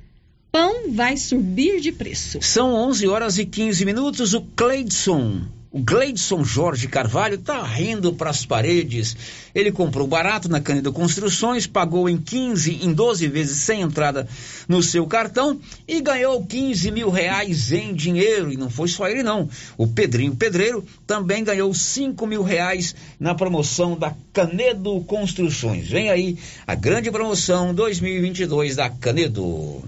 Pão 0.50 0.90
vai 0.90 1.16
subir 1.16 1.80
de 1.80 1.92
preço. 1.92 2.42
São 2.42 2.74
11 2.74 3.06
horas 3.06 3.38
e 3.38 3.46
15 3.46 3.84
minutos. 3.84 4.34
O 4.34 4.42
Cleidson 4.42 5.42
o 5.72 5.78
Gleidson 5.78 6.42
Jorge 6.42 6.88
Carvalho 6.88 7.36
está 7.36 7.62
rindo 7.62 8.12
para 8.12 8.30
as 8.30 8.44
paredes. 8.44 9.16
Ele 9.54 9.70
comprou 9.70 10.04
barato 10.04 10.48
na 10.48 10.60
Canedo 10.60 10.92
Construções, 10.92 11.64
pagou 11.64 12.08
em 12.08 12.18
15, 12.18 12.84
em 12.84 12.92
12 12.92 13.28
vezes 13.28 13.58
sem 13.58 13.80
entrada 13.80 14.26
no 14.68 14.82
seu 14.82 15.06
cartão 15.06 15.60
e 15.86 16.00
ganhou 16.00 16.44
15 16.44 16.90
mil 16.90 17.08
reais 17.08 17.70
em 17.70 17.94
dinheiro. 17.94 18.52
E 18.52 18.56
não 18.56 18.68
foi 18.68 18.88
só 18.88 19.06
ele, 19.06 19.22
não. 19.22 19.48
O 19.78 19.86
Pedrinho 19.86 20.34
Pedreiro 20.34 20.84
também 21.06 21.44
ganhou 21.44 21.72
5 21.72 22.26
mil 22.26 22.42
reais 22.42 22.94
na 23.18 23.34
promoção 23.34 23.96
da 23.96 24.12
Canedo 24.32 25.00
Construções. 25.02 25.88
Vem 25.88 26.10
aí 26.10 26.36
a 26.66 26.74
grande 26.74 27.12
promoção 27.12 27.72
2022 27.72 28.74
da 28.74 28.90
Canedo. 28.90 29.84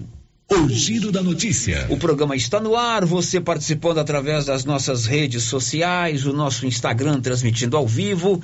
O 0.49 0.69
Giro 0.69 1.11
da 1.11 1.23
Notícia. 1.23 1.87
O 1.89 1.97
programa 1.97 2.35
está 2.35 2.59
no 2.59 2.75
ar, 2.75 3.05
você 3.05 3.39
participando 3.39 3.99
através 3.99 4.45
das 4.45 4.65
nossas 4.65 5.05
redes 5.05 5.43
sociais, 5.43 6.25
o 6.25 6.33
nosso 6.33 6.65
Instagram 6.65 7.21
transmitindo 7.21 7.77
ao 7.77 7.87
vivo, 7.87 8.41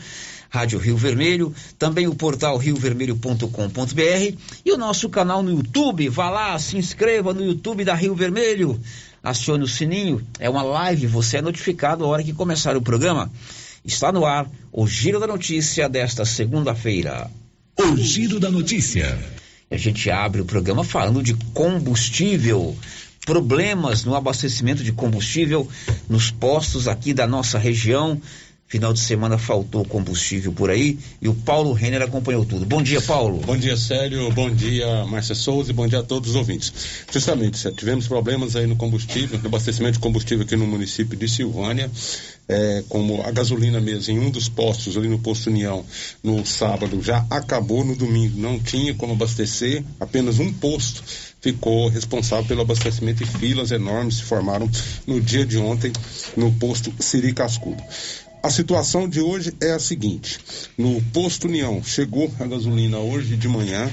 Rádio 0.50 0.80
Rio 0.80 0.98
Vermelho, 0.98 1.54
também 1.78 2.08
o 2.08 2.16
portal 2.16 2.58
riovermelho.com.br 2.58 4.38
e 4.66 4.72
o 4.72 4.78
nosso 4.78 5.10
canal 5.10 5.44
no 5.44 5.52
YouTube. 5.52 6.10
Vá 6.10 6.30
lá, 6.30 6.58
se 6.58 6.78
inscreva 6.78 7.34
no 7.34 7.44
YouTube 7.44 7.84
da 7.84 7.94
Rio 7.94 8.16
Vermelho, 8.16 8.80
acione 9.22 9.64
o 9.64 9.68
sininho, 9.68 10.26
é 10.40 10.50
uma 10.50 10.64
live, 10.64 11.06
você 11.06 11.38
é 11.38 11.42
notificado 11.42 12.04
a 12.04 12.08
hora 12.08 12.24
que 12.24 12.34
começar 12.34 12.76
o 12.76 12.82
programa. 12.82 13.32
Está 13.86 14.12
no 14.12 14.26
ar 14.26 14.50
o 14.72 14.88
Giro 14.88 15.20
da 15.20 15.28
Notícia 15.28 15.88
desta 15.88 16.26
segunda-feira. 16.26 17.30
O 17.78 17.96
Giro 17.98 18.40
da 18.40 18.50
Notícia. 18.50 19.18
A 19.72 19.78
gente 19.78 20.10
abre 20.10 20.42
o 20.42 20.46
programa 20.46 20.84
falando 20.84 21.22
de 21.22 21.36
combustível, 21.54 22.76
problemas 23.24 24.04
no 24.04 24.16
abastecimento 24.16 24.84
de 24.84 24.92
combustível 24.92 25.70
nos 26.10 26.32
postos 26.32 26.88
aqui 26.88 27.14
da 27.14 27.28
nossa 27.28 27.60
região. 27.60 28.20
Final 28.70 28.94
de 28.94 29.00
semana 29.00 29.36
faltou 29.40 29.84
combustível 29.84 30.54
por 30.54 30.70
aí 30.70 31.00
e 31.20 31.28
o 31.28 31.34
Paulo 31.34 31.74
Renner 31.74 32.04
acompanhou 32.04 32.46
tudo. 32.46 32.68
Bom 32.68 32.84
dia, 32.84 33.02
Paulo. 33.02 33.40
Bom 33.40 33.58
dia, 33.58 33.76
Célio. 33.76 34.32
Bom 34.32 34.48
dia, 34.54 35.08
Márcia 35.08 35.34
Souza 35.34 35.72
e 35.72 35.74
bom 35.74 35.88
dia 35.88 36.02
a 36.02 36.04
todos 36.04 36.30
os 36.30 36.36
ouvintes. 36.36 36.72
Justamente, 37.12 37.72
tivemos 37.72 38.08
problemas 38.08 38.56
aí 38.56 38.68
no 38.68 38.76
combustível, 38.76 39.40
no 39.40 39.48
abastecimento 39.48 39.94
de 39.94 40.00
combustível 40.00 40.46
aqui 40.46 40.56
no 40.56 40.68
município 40.68 41.18
de 41.18 41.28
Silvânia. 41.28 41.90
É, 42.48 42.84
como 42.90 43.24
a 43.24 43.32
gasolina 43.32 43.82
mesmo, 43.82 44.14
em 44.14 44.20
um 44.20 44.30
dos 44.30 44.48
postos, 44.48 44.96
ali 44.96 45.08
no 45.08 45.18
posto 45.18 45.50
União, 45.50 45.84
no 46.24 46.46
sábado, 46.46 47.02
já 47.02 47.26
acabou 47.30 47.84
no 47.84 47.96
domingo, 47.96 48.40
não 48.40 48.60
tinha 48.60 48.94
como 48.94 49.14
abastecer, 49.14 49.84
apenas 50.00 50.38
um 50.38 50.54
posto 50.54 51.04
ficou 51.42 51.88
responsável 51.88 52.46
pelo 52.46 52.62
abastecimento 52.62 53.24
e 53.24 53.26
filas 53.26 53.72
enormes 53.72 54.16
se 54.16 54.24
formaram 54.24 54.70
no 55.08 55.22
dia 55.22 55.46
de 55.46 55.58
ontem 55.58 55.92
no 56.36 56.52
posto 56.54 56.94
Siri 57.00 57.34
Cascudo. 57.34 57.82
A 58.42 58.50
situação 58.50 59.08
de 59.08 59.20
hoje 59.20 59.54
é 59.62 59.72
a 59.72 59.80
seguinte: 59.80 60.40
no 60.78 61.02
posto 61.14 61.48
União 61.48 61.84
chegou 61.84 62.32
a 62.40 62.46
gasolina 62.46 62.98
hoje 62.98 63.36
de 63.36 63.50
manhã, 63.50 63.92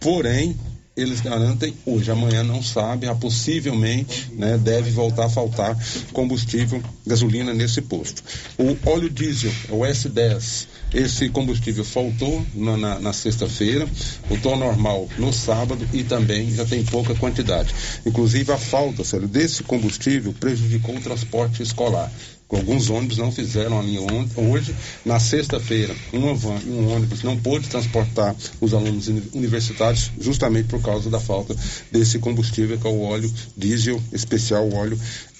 porém 0.00 0.56
eles 0.96 1.20
garantem 1.20 1.74
hoje, 1.86 2.10
amanhã 2.10 2.42
não 2.42 2.62
sabe, 2.62 3.06
ah, 3.06 3.14
possivelmente 3.14 4.30
né, 4.32 4.58
deve 4.58 4.90
voltar 4.90 5.26
a 5.26 5.30
faltar 5.30 5.76
combustível, 6.12 6.82
gasolina 7.06 7.54
nesse 7.54 7.80
posto. 7.80 8.22
O 8.58 8.76
óleo 8.88 9.08
diesel, 9.08 9.52
o 9.70 9.80
S10, 9.80 10.66
esse 10.92 11.30
combustível 11.30 11.84
faltou 11.84 12.44
na, 12.54 12.76
na, 12.76 12.98
na 12.98 13.12
sexta-feira, 13.12 13.88
voltou 14.28 14.56
normal 14.56 15.08
no 15.18 15.32
sábado 15.32 15.86
e 15.94 16.04
também 16.04 16.54
já 16.54 16.66
tem 16.66 16.84
pouca 16.84 17.14
quantidade. 17.14 17.74
Inclusive 18.04 18.52
a 18.52 18.58
falta, 18.58 19.02
sério, 19.02 19.26
desse 19.26 19.62
combustível 19.62 20.34
prejudicou 20.38 20.96
o 20.96 21.00
transporte 21.00 21.62
escolar. 21.62 22.12
Alguns 22.52 22.90
ônibus 22.90 23.16
não 23.16 23.32
fizeram 23.32 23.78
a 23.78 23.82
linha 23.82 24.00
hoje. 24.36 24.74
Na 25.06 25.18
sexta-feira, 25.18 25.96
uma 26.12 26.34
van 26.34 26.60
e 26.64 26.68
um 26.68 26.94
ônibus 26.94 27.22
não 27.22 27.36
pôde 27.36 27.66
transportar 27.68 28.36
os 28.60 28.74
alunos 28.74 29.08
universitários 29.32 30.12
justamente 30.20 30.68
por 30.68 30.82
causa 30.82 31.08
da 31.08 31.18
falta 31.18 31.56
desse 31.90 32.18
combustível, 32.18 32.78
que 32.78 32.86
é 32.86 32.90
o 32.90 33.00
óleo 33.00 33.32
diesel 33.56 34.00
especial, 34.12 34.68
o 34.68 34.74
óleo 34.74 34.98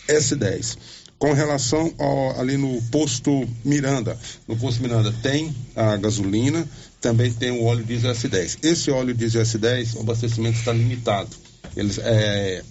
S10. 0.08 0.78
Com 1.18 1.34
relação 1.34 1.92
ao, 1.98 2.40
ali 2.40 2.56
no 2.56 2.80
posto 2.90 3.46
Miranda, 3.64 4.18
no 4.48 4.56
posto 4.56 4.82
Miranda 4.82 5.14
tem 5.22 5.54
a 5.76 5.96
gasolina, 5.96 6.66
também 7.00 7.32
tem 7.32 7.50
o 7.50 7.62
óleo 7.64 7.84
diesel 7.84 8.12
S10. 8.12 8.58
Esse 8.62 8.90
óleo 8.90 9.14
diesel 9.14 9.42
S10, 9.42 9.96
o 9.96 10.00
abastecimento 10.00 10.58
está 10.58 10.72
limitado. 10.72 11.30
Eles, 11.76 11.98
é, 11.98 12.62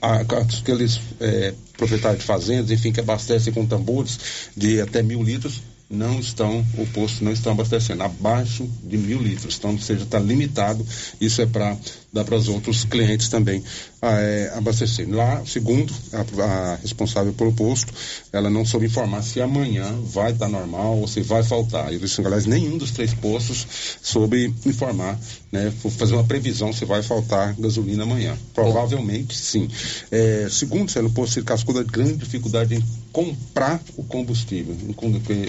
aqueles 0.00 1.00
é, 1.20 1.54
proprietários 1.76 2.20
de 2.20 2.26
fazendas, 2.26 2.70
enfim, 2.70 2.92
que 2.92 3.00
abastecem 3.00 3.52
com 3.52 3.66
tambores 3.66 4.50
de 4.56 4.80
até 4.80 5.02
mil 5.02 5.22
litros, 5.22 5.62
não 5.90 6.20
estão, 6.20 6.64
o 6.76 6.86
posto 6.88 7.24
não 7.24 7.32
está 7.32 7.50
abastecendo, 7.50 8.02
abaixo 8.02 8.68
de 8.82 8.98
mil 8.98 9.20
litros. 9.22 9.56
Então, 9.56 9.78
seja, 9.78 10.02
está 10.02 10.18
limitado. 10.18 10.86
Isso 11.20 11.40
é 11.40 11.46
para 11.46 11.76
dar 12.12 12.24
para 12.24 12.36
os 12.36 12.48
outros 12.48 12.84
clientes 12.84 13.28
também 13.28 13.62
é, 14.02 14.52
abastecer. 14.54 15.08
Lá, 15.08 15.42
segundo 15.44 15.92
a, 16.12 16.42
a, 16.42 16.74
responsável 16.76 17.32
pelo 17.32 17.52
posto, 17.52 17.92
ela 18.32 18.48
não 18.48 18.64
soube 18.64 18.86
informar 18.86 19.22
se 19.22 19.40
amanhã 19.40 19.84
vai 20.04 20.32
estar 20.32 20.48
normal 20.48 20.98
ou 20.98 21.08
se 21.08 21.20
vai 21.20 21.42
faltar. 21.42 21.92
E, 21.92 22.00
aliás, 22.24 22.46
nenhum 22.46 22.78
dos 22.78 22.90
três 22.90 23.12
postos 23.14 23.66
soube 24.02 24.54
informar, 24.64 25.18
né, 25.50 25.72
fazer 25.96 26.14
uma 26.14 26.24
previsão 26.24 26.72
se 26.72 26.84
vai 26.84 27.02
faltar 27.02 27.54
gasolina 27.58 28.04
amanhã. 28.04 28.36
Provavelmente 28.54 29.36
sim. 29.36 29.68
É, 30.10 30.48
segundo, 30.50 30.88
o 30.88 31.10
posto 31.10 31.40
de 31.40 31.46
Cascuda, 31.46 31.82
grande 31.82 32.18
dificuldade 32.18 32.74
em 32.74 32.84
comprar 33.12 33.80
o 33.96 34.04
combustível. 34.04 34.76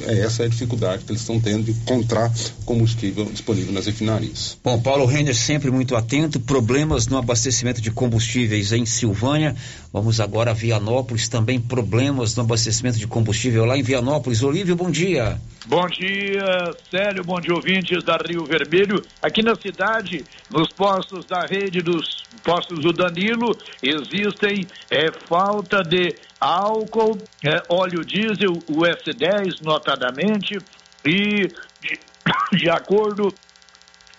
É, 0.07 0.19
essa 0.19 0.43
é 0.43 0.45
a 0.45 0.49
dificuldade 0.49 1.03
que 1.03 1.11
eles 1.11 1.21
estão 1.21 1.39
tendo 1.39 1.65
de 1.65 1.71
encontrar 1.71 2.31
combustível 2.65 3.25
disponível 3.25 3.73
nas 3.73 3.85
refinarias. 3.85 4.57
Bom, 4.63 4.79
Paulo 4.81 5.05
Renner 5.05 5.35
sempre 5.35 5.69
muito 5.69 5.95
atento 5.95 6.39
problemas 6.49 7.05
no 7.05 7.15
abastecimento 7.15 7.79
de 7.79 7.91
combustíveis 7.91 8.71
em 8.71 8.83
Silvânia. 8.83 9.55
Vamos 9.93 10.19
agora 10.19 10.49
a 10.49 10.53
Vianópolis, 10.55 11.29
também 11.29 11.61
problemas 11.61 12.35
no 12.35 12.41
abastecimento 12.41 12.97
de 12.97 13.05
combustível 13.05 13.65
lá 13.65 13.77
em 13.77 13.83
Vianópolis. 13.83 14.41
Olívio, 14.41 14.75
bom 14.75 14.89
dia. 14.89 15.39
Bom 15.67 15.85
dia, 15.85 16.73
Célio, 16.89 17.23
bom 17.23 17.39
dia, 17.39 17.53
ouvintes 17.53 18.03
da 18.03 18.17
Rio 18.17 18.45
Vermelho. 18.45 18.99
Aqui 19.21 19.43
na 19.43 19.53
cidade, 19.53 20.25
nos 20.49 20.69
postos 20.69 21.23
da 21.27 21.41
rede 21.41 21.83
dos 21.83 22.23
postos 22.43 22.79
do 22.79 22.91
Danilo, 22.93 23.55
existem 23.83 24.65
é, 24.89 25.11
falta 25.27 25.83
de 25.83 26.15
álcool, 26.41 27.15
é, 27.45 27.61
óleo 27.69 28.03
diesel, 28.03 28.53
o 28.67 28.81
S10, 28.81 29.61
notadamente, 29.61 30.57
e 31.05 31.47
de, 31.79 31.99
de 32.57 32.69
acordo 32.71 33.31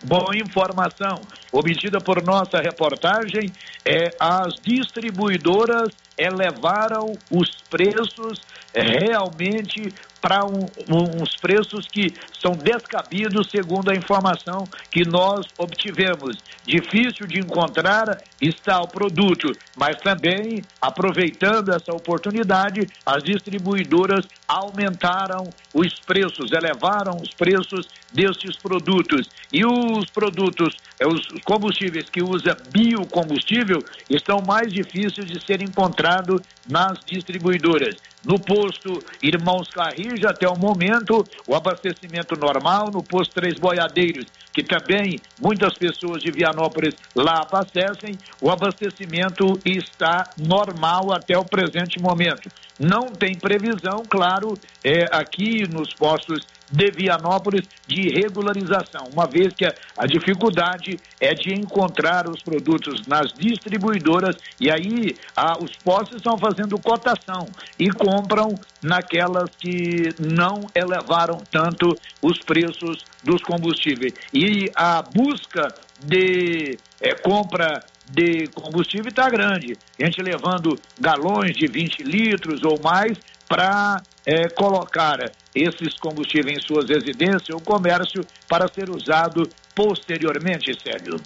Boa 0.04 0.34
informação. 0.34 1.20
Obtida 1.52 2.00
por 2.00 2.22
nossa 2.22 2.58
reportagem 2.58 3.52
é 3.84 4.10
as 4.18 4.54
distribuidoras 4.62 5.90
elevaram 6.16 7.12
os 7.30 7.62
preços 7.68 8.40
realmente 8.74 9.92
para 10.20 10.44
um, 10.44 10.66
um, 10.88 11.22
uns 11.22 11.36
preços 11.36 11.86
que 11.86 12.12
são 12.40 12.52
descabidos 12.52 13.48
segundo 13.50 13.90
a 13.90 13.94
informação 13.94 14.64
que 14.90 15.04
nós 15.06 15.46
obtivemos. 15.58 16.36
Difícil 16.66 17.26
de 17.26 17.40
encontrar 17.40 18.22
está 18.40 18.80
o 18.80 18.88
produto, 18.88 19.52
mas 19.76 19.96
também, 19.96 20.62
aproveitando 20.80 21.70
essa 21.70 21.92
oportunidade, 21.92 22.86
as 23.04 23.22
distribuidoras 23.22 24.26
aumentaram 24.46 25.44
os 25.74 26.00
preços, 26.00 26.52
elevaram 26.52 27.16
os 27.22 27.32
preços 27.34 27.88
destes 28.12 28.56
produtos. 28.56 29.28
E 29.52 29.64
os 29.64 30.06
produtos, 30.10 30.76
é, 30.98 31.06
os 31.06 31.26
combustíveis 31.44 32.08
que 32.08 32.22
usa 32.22 32.56
biocombustível, 32.70 33.82
estão 34.08 34.40
mais 34.46 34.72
difíceis 34.72 35.26
de 35.26 35.44
ser 35.44 35.62
encontrados 35.62 36.40
nas 36.68 36.98
distribuidoras. 37.04 37.96
No 38.24 38.38
posto 38.38 39.02
Irmãos 39.22 39.68
Carrija, 39.70 40.30
até 40.30 40.48
o 40.48 40.56
momento, 40.56 41.24
o 41.46 41.54
abastecimento 41.54 42.38
normal, 42.38 42.90
no 42.92 43.02
posto 43.02 43.34
Três 43.34 43.58
Boiadeiros, 43.58 44.26
que 44.52 44.62
também 44.62 45.18
muitas 45.40 45.74
pessoas 45.74 46.22
de 46.22 46.30
Vianópolis 46.30 46.94
lá 47.14 47.42
abastecem, 47.42 48.18
o 48.40 48.50
abastecimento 48.50 49.58
está 49.64 50.24
normal 50.38 51.12
até 51.12 51.36
o 51.36 51.44
presente 51.44 52.00
momento. 52.00 52.48
Não 52.78 53.08
tem 53.08 53.34
previsão, 53.34 54.02
claro, 54.08 54.54
é, 54.82 55.04
aqui 55.12 55.68
nos 55.68 55.92
postos 55.92 56.46
de 56.70 56.90
Vianópolis 56.90 57.68
de 57.86 58.08
regularização, 58.08 59.08
uma 59.12 59.26
vez 59.26 59.52
que 59.54 59.66
a, 59.66 59.74
a, 59.98 60.06
dificuldade 60.06 60.98
é 61.20 61.34
de 61.34 61.52
encontrar 61.52 62.28
os 62.28 62.42
produtos 62.42 63.06
nas 63.06 63.32
distribuidoras 63.32 64.36
e 64.60 64.70
aí 64.70 65.16
a, 65.36 65.58
os 65.58 65.72
postos 65.82 66.18
estão 66.18 66.38
fazendo 66.38 66.78
cotação 66.78 67.48
e 67.78 67.90
compram 67.90 68.54
naquelas 68.82 69.50
que 69.58 70.14
não 70.20 70.66
elevaram 70.74 71.42
tanto 71.50 71.88
os 72.22 72.38
preços 72.38 73.04
dos 73.22 73.42
combustíveis. 73.42 74.14
E 74.32 74.70
a 74.74 75.02
busca 75.02 75.74
de 76.04 76.78
é, 77.00 77.14
compra 77.14 77.84
de 78.10 78.48
combustível 78.48 79.08
está 79.08 79.28
grande. 79.28 79.76
A 80.00 80.04
gente 80.04 80.20
levando 80.22 80.78
galões 81.00 81.56
de 81.56 81.66
20 81.66 82.02
litros 82.02 82.62
ou 82.64 82.80
mais 82.82 83.18
para 83.48 84.02
é, 84.24 84.48
colocar 84.48 85.18
esses 85.54 85.98
combustíveis 85.98 86.58
em 86.58 86.60
suas 86.60 86.88
residências 86.88 87.50
ou 87.50 87.60
comércio 87.60 88.24
para 88.48 88.68
ser 88.68 88.90
usado 88.90 89.48
posteriormente, 89.74 90.72
Sérgio. 90.80 91.20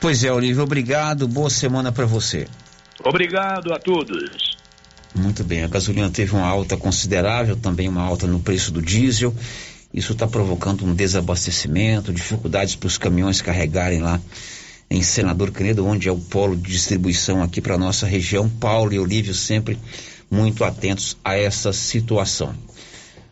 Pois 0.00 0.24
é, 0.24 0.32
Olívio, 0.32 0.62
obrigado. 0.62 1.26
Boa 1.26 1.50
semana 1.50 1.92
para 1.92 2.06
você. 2.06 2.46
Obrigado 3.04 3.72
a 3.72 3.78
todos. 3.78 4.56
Muito 5.14 5.42
bem, 5.42 5.64
a 5.64 5.68
gasolina 5.68 6.10
teve 6.10 6.34
uma 6.34 6.46
alta 6.46 6.76
considerável, 6.76 7.56
também 7.56 7.88
uma 7.88 8.02
alta 8.02 8.26
no 8.26 8.40
preço 8.40 8.72
do 8.72 8.82
diesel. 8.82 9.34
Isso 9.98 10.12
está 10.12 10.28
provocando 10.28 10.86
um 10.86 10.94
desabastecimento, 10.94 12.12
dificuldades 12.12 12.76
para 12.76 12.86
os 12.86 12.96
caminhões 12.96 13.42
carregarem 13.42 14.00
lá 14.00 14.20
em 14.88 15.02
Senador 15.02 15.50
Canedo, 15.50 15.84
onde 15.84 16.08
é 16.08 16.12
o 16.12 16.20
polo 16.20 16.54
de 16.54 16.70
distribuição 16.70 17.42
aqui 17.42 17.60
para 17.60 17.76
nossa 17.76 18.06
região. 18.06 18.48
Paulo 18.48 18.92
e 18.92 18.98
Olívio 19.00 19.34
sempre 19.34 19.76
muito 20.30 20.62
atentos 20.62 21.16
a 21.24 21.34
essa 21.34 21.72
situação. 21.72 22.54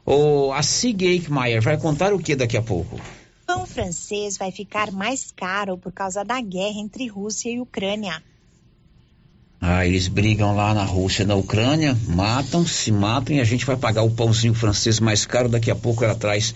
O, 0.04 0.52
a 0.52 0.60
Sig 0.60 1.04
Eichmeier 1.04 1.62
vai 1.62 1.78
contar 1.78 2.12
o 2.12 2.18
que 2.18 2.34
daqui 2.34 2.56
a 2.56 2.62
pouco? 2.62 2.96
O 2.96 3.46
pão 3.46 3.64
francês 3.64 4.36
vai 4.36 4.50
ficar 4.50 4.90
mais 4.90 5.30
caro 5.36 5.78
por 5.78 5.92
causa 5.92 6.24
da 6.24 6.40
guerra 6.40 6.80
entre 6.80 7.06
Rússia 7.06 7.48
e 7.48 7.60
Ucrânia. 7.60 8.20
Ah, 9.60 9.86
eles 9.86 10.06
brigam 10.06 10.54
lá 10.54 10.74
na 10.74 10.84
Rússia, 10.84 11.24
na 11.24 11.34
Ucrânia, 11.34 11.96
matam, 12.06 12.66
se 12.66 12.92
matam 12.92 13.36
e 13.36 13.40
a 13.40 13.44
gente 13.44 13.64
vai 13.64 13.76
pagar 13.76 14.02
o 14.02 14.10
pãozinho 14.10 14.54
francês 14.54 15.00
mais 15.00 15.24
caro. 15.24 15.48
Daqui 15.48 15.70
a 15.70 15.74
pouco 15.74 16.04
ela 16.04 16.14
traz 16.14 16.54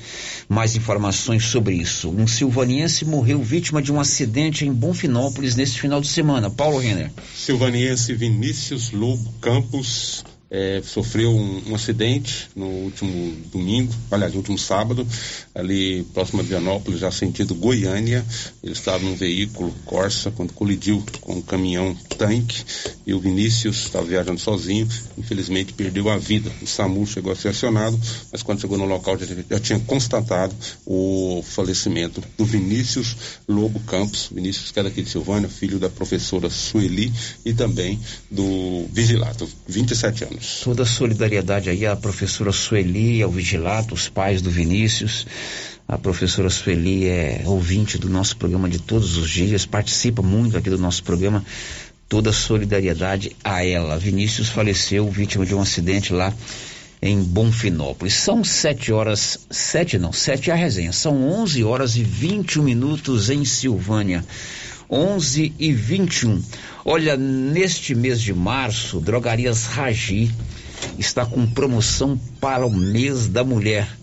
mais 0.48 0.76
informações 0.76 1.44
sobre 1.46 1.74
isso. 1.74 2.10
Um 2.10 2.26
silvaniense 2.26 3.04
morreu 3.04 3.42
vítima 3.42 3.80
de 3.80 3.90
um 3.90 3.98
acidente 3.98 4.66
em 4.66 4.72
Bonfinópolis 4.72 5.56
neste 5.56 5.80
final 5.80 6.00
de 6.00 6.08
semana. 6.08 6.50
Paulo 6.50 6.78
Renner. 6.78 7.10
Silvaniense 7.34 8.12
Vinícius 8.14 8.90
Lobo 8.92 9.32
Campos 9.40 10.24
é, 10.50 10.82
sofreu 10.84 11.30
um, 11.30 11.70
um, 11.70 11.74
acidente 11.74 12.48
no 12.56 12.66
último 12.66 13.36
domingo, 13.52 13.94
aliás, 14.10 14.32
no 14.32 14.38
último 14.38 14.58
sábado, 14.58 15.06
ali 15.60 16.02
próximo 16.14 16.40
a 16.40 16.44
Vianópolis, 16.44 17.00
já 17.00 17.10
sentido 17.10 17.54
Goiânia. 17.54 18.24
Ele 18.62 18.72
estava 18.72 19.04
num 19.04 19.14
veículo 19.14 19.72
Corsa 19.84 20.30
quando 20.30 20.52
colidiu 20.52 21.04
com 21.20 21.34
um 21.34 21.42
caminhão 21.42 21.96
tanque 22.18 22.64
e 23.06 23.14
o 23.14 23.20
Vinícius 23.20 23.84
estava 23.84 24.04
viajando 24.04 24.38
sozinho, 24.38 24.88
infelizmente 25.16 25.72
perdeu 25.72 26.08
a 26.10 26.18
vida. 26.18 26.50
O 26.62 26.66
SAMU 26.66 27.06
chegou 27.06 27.32
a 27.32 27.36
ser 27.36 27.48
acionado, 27.48 27.98
mas 28.30 28.42
quando 28.42 28.60
chegou 28.60 28.76
no 28.76 28.84
local 28.84 29.18
já, 29.18 29.26
já 29.50 29.58
tinha 29.58 29.80
constatado 29.80 30.54
o 30.84 31.42
falecimento 31.46 32.22
do 32.36 32.44
Vinícius 32.44 33.16
Lobo 33.48 33.80
Campos, 33.80 34.30
Vinícius 34.32 34.70
que 34.70 34.78
era 34.78 34.88
aqui 34.88 35.02
de 35.02 35.10
Silvânia, 35.10 35.48
filho 35.48 35.78
da 35.78 35.88
professora 35.88 36.50
Sueli 36.50 37.12
e 37.44 37.52
também 37.52 37.98
do 38.30 38.86
Vigilato, 38.92 39.48
27 39.66 40.24
anos. 40.24 40.60
Toda 40.64 40.82
a 40.82 40.86
solidariedade 40.86 41.70
aí 41.70 41.86
à 41.86 41.96
professora 41.96 42.52
Sueli, 42.52 43.22
ao 43.22 43.30
Vigilato, 43.30 43.94
os 43.94 44.08
pais 44.08 44.40
do 44.42 44.50
Vinícius. 44.50 45.26
A 45.88 45.98
professora 45.98 46.48
Sueli 46.48 47.06
é 47.08 47.42
ouvinte 47.46 47.98
do 47.98 48.08
nosso 48.08 48.36
programa 48.36 48.68
de 48.68 48.78
todos 48.78 49.16
os 49.16 49.28
dias, 49.28 49.66
participa 49.66 50.22
muito 50.22 50.56
aqui 50.56 50.70
do 50.70 50.78
nosso 50.78 51.02
programa. 51.02 51.44
Toda 52.08 52.32
solidariedade 52.32 53.36
a 53.42 53.64
ela. 53.64 53.98
Vinícius 53.98 54.48
faleceu 54.48 55.08
vítima 55.10 55.46
de 55.46 55.54
um 55.54 55.60
acidente 55.60 56.12
lá 56.12 56.34
em 57.02 57.22
Bonfinópolis. 57.22 58.14
São 58.14 58.44
sete 58.44 58.92
horas, 58.92 59.38
sete 59.50 59.98
não, 59.98 60.12
sete 60.12 60.50
é 60.50 60.52
a 60.52 60.56
resenha. 60.56 60.92
São 60.92 61.28
onze 61.28 61.64
horas 61.64 61.96
e 61.96 62.02
vinte 62.02 62.58
minutos 62.58 63.30
em 63.30 63.44
Silvânia. 63.44 64.24
11 64.90 65.54
e 65.56 65.72
21. 65.72 66.42
Olha, 66.84 67.16
neste 67.16 67.94
mês 67.94 68.20
de 68.20 68.34
março, 68.34 69.00
Drogarias 69.00 69.66
Ragi 69.66 70.30
está 70.98 71.24
com 71.24 71.46
promoção 71.46 72.20
para 72.40 72.66
o 72.66 72.70
mês 72.70 73.28
da 73.28 73.44
mulher. 73.44 73.99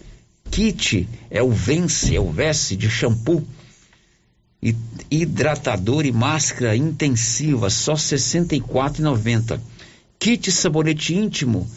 Kit 0.51 1.07
é 1.29 1.41
o 1.41 1.51
Vence, 1.51 2.15
é 2.15 2.19
o 2.19 2.31
Vesse 2.31 2.75
de 2.75 2.89
shampoo, 2.89 3.45
hidratador 5.09 6.05
e 6.05 6.11
máscara 6.11 6.75
intensiva, 6.75 7.69
só 7.69 7.93
R$ 7.93 7.99
64,90. 7.99 9.59
Kit 10.19 10.51
sabonete 10.51 11.13
íntimo, 11.13 11.69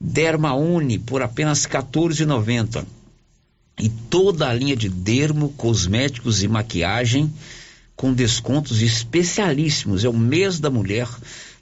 Derma 0.00 0.54
Uni, 0.54 0.98
por 0.98 1.22
apenas 1.22 1.64
R$ 1.64 1.72
14,90. 1.72 2.84
E 3.80 3.88
toda 3.88 4.48
a 4.48 4.54
linha 4.54 4.76
de 4.76 4.88
dermo, 4.88 5.48
cosméticos 5.56 6.42
e 6.42 6.48
maquiagem 6.48 7.32
com 7.96 8.12
descontos 8.12 8.82
especialíssimos. 8.82 10.04
É 10.04 10.08
o 10.08 10.12
mês 10.12 10.60
da 10.60 10.70
mulher 10.70 11.08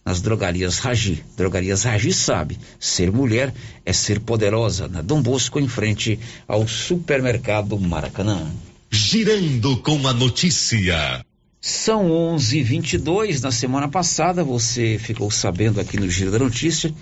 nas 0.05 0.21
drogarias 0.21 0.79
Ragi. 0.79 1.25
Drogarias 1.37 1.85
Ragi 1.85 2.12
sabe, 2.12 2.59
ser 2.79 3.11
mulher 3.11 3.55
é 3.85 3.93
ser 3.93 4.21
poderosa. 4.21 4.88
Na 4.88 5.03
Dom 5.03 5.23
Bosco, 5.23 5.61
em 5.61 5.69
frente 5.69 6.19
ao 6.47 6.67
supermercado 6.67 7.79
Maracanã. 7.79 8.51
Girando 8.91 9.77
com 9.79 10.07
a 10.07 10.12
notícia. 10.12 11.25
São 11.61 12.11
11:22. 12.11 13.41
Na 13.41 13.53
semana 13.53 13.88
passada, 13.88 14.43
você 14.43 14.99
ficou 14.99 15.31
sabendo 15.31 15.81
aqui 15.81 15.99
no 15.99 16.11
Giro 16.11 16.31
da 16.31 16.38
Notícia 16.38 16.93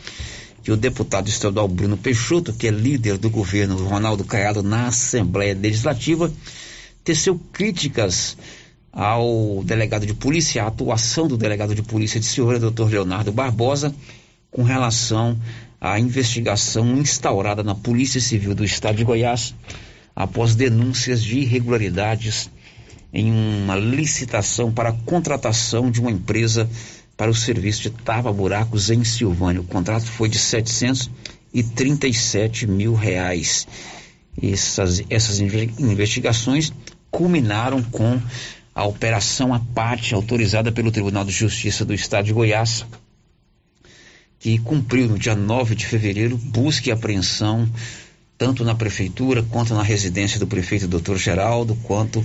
que 0.63 0.71
o 0.71 0.77
deputado 0.77 1.29
estadual 1.29 1.67
Bruno 1.67 1.97
Peixoto, 1.97 2.53
que 2.53 2.69
é 2.69 2.71
líder 2.71 3.17
do 3.17 3.31
governo 3.31 3.77
Ronaldo 3.89 4.25
Caiado 4.25 4.63
na 4.63 4.89
Assembleia 4.89 5.57
Legislativa, 5.59 6.31
teceu 7.03 7.41
críticas 7.53 8.37
ao 8.93 9.63
delegado 9.65 10.05
de 10.05 10.15
polícia, 10.15 10.65
a 10.65 10.67
atuação 10.67 11.29
do 11.29 11.37
delegado 11.37 11.73
de 11.75 11.83
polícia 11.83 12.19
de 12.19 12.25
Silveira, 12.27 12.61
doutor 12.61 12.91
Leonardo 12.91 13.33
Barbosa, 13.33 13.95
com 14.51 14.63
relação 14.63 15.39
à 15.81 16.01
investigação 16.01 16.99
instaurada 16.99 17.63
na 17.63 17.75
Polícia 17.75 18.21
Civil 18.21 18.55
do 18.55 18.65
Estado 18.65 18.97
de 18.97 19.05
Goiás, 19.05 19.55
após 20.15 20.55
denúncias 20.55 21.23
de 21.23 21.39
irregularidades 21.39 22.51
em 23.13 23.31
uma 23.31 23.77
licitação 23.77 24.73
para 24.73 24.89
a 24.91 24.93
contratação 24.93 25.91
de 25.91 26.01
uma 26.01 26.11
empresa 26.11 26.69
para 27.17 27.31
o 27.31 27.35
serviço 27.35 27.83
de 27.83 27.91
tapa-buracos 27.91 28.91
em 28.91 29.05
Silvânia. 29.05 29.61
O 29.61 29.65
contrato 29.65 30.07
foi 30.07 30.29
de 30.29 30.39
737 30.39 32.67
mil 32.67 32.95
reais. 32.95 33.67
Essas, 34.43 35.03
essas 35.11 35.39
investigações 35.41 36.73
culminaram 37.11 37.83
com 37.83 38.21
a 38.81 38.85
operação 38.87 39.53
Apate, 39.53 40.15
autorizada 40.15 40.73
pelo 40.73 40.91
Tribunal 40.91 41.23
de 41.23 41.33
Justiça 41.33 41.85
do 41.85 41.93
Estado 41.93 42.25
de 42.25 42.33
Goiás, 42.33 42.87
que 44.39 44.57
cumpriu 44.59 45.07
no 45.07 45.19
dia 45.19 45.35
9 45.35 45.75
de 45.75 45.85
fevereiro 45.85 46.39
busca 46.39 46.89
e 46.89 46.93
apreensão 46.93 47.69
tanto 48.39 48.65
na 48.65 48.75
prefeitura 48.75 49.43
quanto 49.43 49.75
na 49.75 49.83
residência 49.83 50.41
do 50.41 50.47
prefeito 50.47 50.89
Dr. 50.89 51.17
Geraldo, 51.17 51.77
quanto 51.83 52.25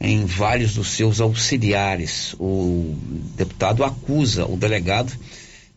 em 0.00 0.24
vários 0.24 0.74
dos 0.74 0.90
seus 0.90 1.20
auxiliares. 1.20 2.36
O 2.38 2.96
deputado 3.34 3.82
acusa 3.82 4.46
o 4.46 4.56
delegado 4.56 5.12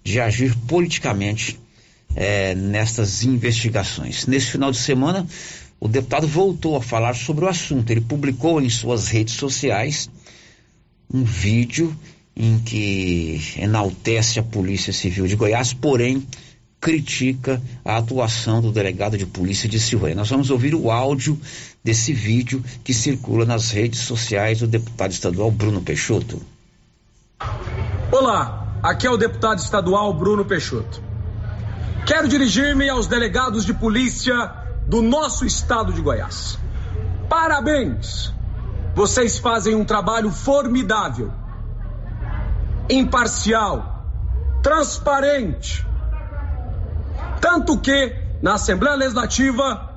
de 0.04 0.20
agir 0.20 0.56
politicamente 0.68 1.60
eh, 2.16 2.54
nestas 2.54 3.24
investigações. 3.24 4.28
Nesse 4.28 4.52
final 4.52 4.70
de 4.70 4.78
semana, 4.78 5.26
o 5.80 5.88
deputado 5.88 6.28
voltou 6.28 6.76
a 6.76 6.82
falar 6.84 7.16
sobre 7.16 7.46
o 7.46 7.48
assunto. 7.48 7.90
Ele 7.90 8.02
publicou 8.02 8.62
em 8.62 8.70
suas 8.70 9.08
redes 9.08 9.34
sociais 9.34 10.08
um 11.14 11.24
vídeo 11.24 11.96
em 12.36 12.60
que 12.60 13.42
enaltece 13.58 14.40
a 14.40 14.44
Polícia 14.44 14.94
Civil 14.94 15.28
de 15.28 15.36
Goiás, 15.36 15.74
porém 15.74 16.26
critica 16.80 17.62
a 17.84 17.98
atuação 17.98 18.62
do 18.62 18.72
delegado 18.72 19.18
de 19.18 19.26
polícia 19.26 19.68
de 19.68 19.80
Silvânia. 19.80 20.16
Nós 20.16 20.30
vamos 20.30 20.50
ouvir 20.50 20.74
o 20.74 20.90
áudio 20.90 21.38
desse 21.84 22.14
vídeo 22.14 22.64
que 22.84 22.94
circula 22.94 23.46
nas 23.46 23.72
redes 23.72 24.00
sociais 24.00 24.60
do 24.60 24.68
deputado 24.68 25.12
estadual 25.12 25.52
Bruno 25.52 25.82
Peixoto. 25.82 26.42
Olá, 28.12 28.80
aqui 28.82 29.06
é 29.06 29.10
o 29.10 29.18
deputado 29.18 29.60
estadual 29.60 30.14
Bruno 30.14 30.46
Peixoto. 30.46 31.04
Quero 32.06 32.28
dirigir-me 32.28 32.88
aos 32.90 33.08
delegados 33.08 33.66
de 33.66 33.74
polícia 33.74 34.52
do 34.88 35.02
nosso 35.02 35.46
estado 35.46 35.92
de 35.92 36.02
Goiás. 36.02 36.58
Parabéns! 37.28 38.39
Vocês 38.96 39.38
fazem 39.38 39.76
um 39.76 39.86
trabalho 39.86 40.32
formidável, 40.32 41.32
imparcial, 42.90 44.06
transparente. 44.62 45.86
Tanto 47.40 47.78
que, 47.80 48.16
na 48.42 48.56
Assembleia 48.56 48.96
Legislativa, 48.96 49.90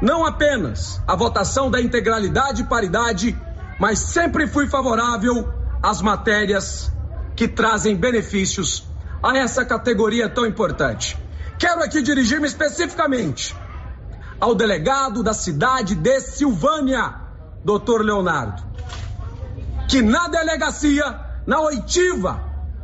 não 0.00 0.24
apenas 0.24 1.00
a 1.06 1.16
votação 1.16 1.70
da 1.70 1.80
integralidade 1.80 2.62
e 2.62 2.66
paridade, 2.66 3.38
mas 3.78 3.98
sempre 3.98 4.46
fui 4.46 4.66
favorável 4.66 5.52
às 5.82 6.00
matérias 6.00 6.92
que 7.34 7.46
trazem 7.46 7.96
benefícios 7.96 8.86
a 9.22 9.36
essa 9.36 9.64
categoria 9.64 10.28
tão 10.28 10.46
importante. 10.46 11.18
Quero 11.58 11.82
aqui 11.82 12.02
dirigir-me 12.02 12.46
especificamente 12.46 13.56
ao 14.40 14.54
delegado 14.54 15.22
da 15.22 15.32
cidade 15.32 15.94
de 15.94 16.20
Silvânia, 16.20 17.25
doutor 17.66 18.04
Leonardo, 18.04 18.62
que 19.88 20.00
na 20.00 20.28
delegacia, 20.28 21.20
na 21.44 21.60
oitiva 21.62 22.40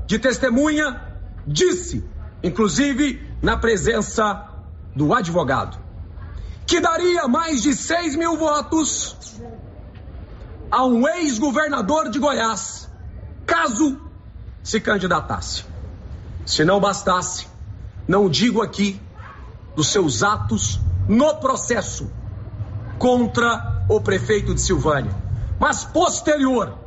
de 0.06 0.18
testemunha, 0.18 1.00
disse, 1.46 2.04
inclusive 2.42 3.24
na 3.40 3.56
presença 3.56 4.44
do 4.96 5.14
advogado, 5.14 5.78
que 6.66 6.80
daria 6.80 7.28
mais 7.28 7.62
de 7.62 7.76
6 7.76 8.16
mil 8.16 8.36
votos 8.36 9.40
a 10.68 10.84
um 10.84 11.06
ex-governador 11.06 12.10
de 12.10 12.18
Goiás, 12.18 12.90
caso 13.46 14.00
se 14.64 14.80
candidatasse. 14.80 15.64
Se 16.44 16.64
não 16.64 16.80
bastasse, 16.80 17.46
não 18.08 18.28
digo 18.28 18.60
aqui 18.60 19.00
dos 19.76 19.92
seus 19.92 20.24
atos 20.24 20.80
no 21.08 21.36
processo 21.36 22.10
contra 22.98 23.71
o 23.88 24.00
prefeito 24.00 24.54
de 24.54 24.60
Silvânia, 24.60 25.14
mas 25.58 25.84
posterior, 25.84 26.78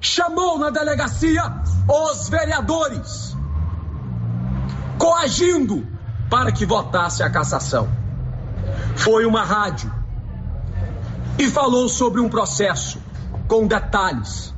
chamou 0.00 0.58
na 0.58 0.70
delegacia 0.70 1.42
os 1.88 2.28
vereadores, 2.28 3.36
coagindo 4.98 5.86
para 6.28 6.50
que 6.50 6.66
votasse 6.66 7.22
a 7.22 7.30
cassação. 7.30 7.88
Foi 8.96 9.24
uma 9.24 9.44
rádio 9.44 9.92
e 11.38 11.48
falou 11.48 11.88
sobre 11.88 12.20
um 12.20 12.28
processo 12.28 13.00
com 13.46 13.66
detalhes 13.66 14.54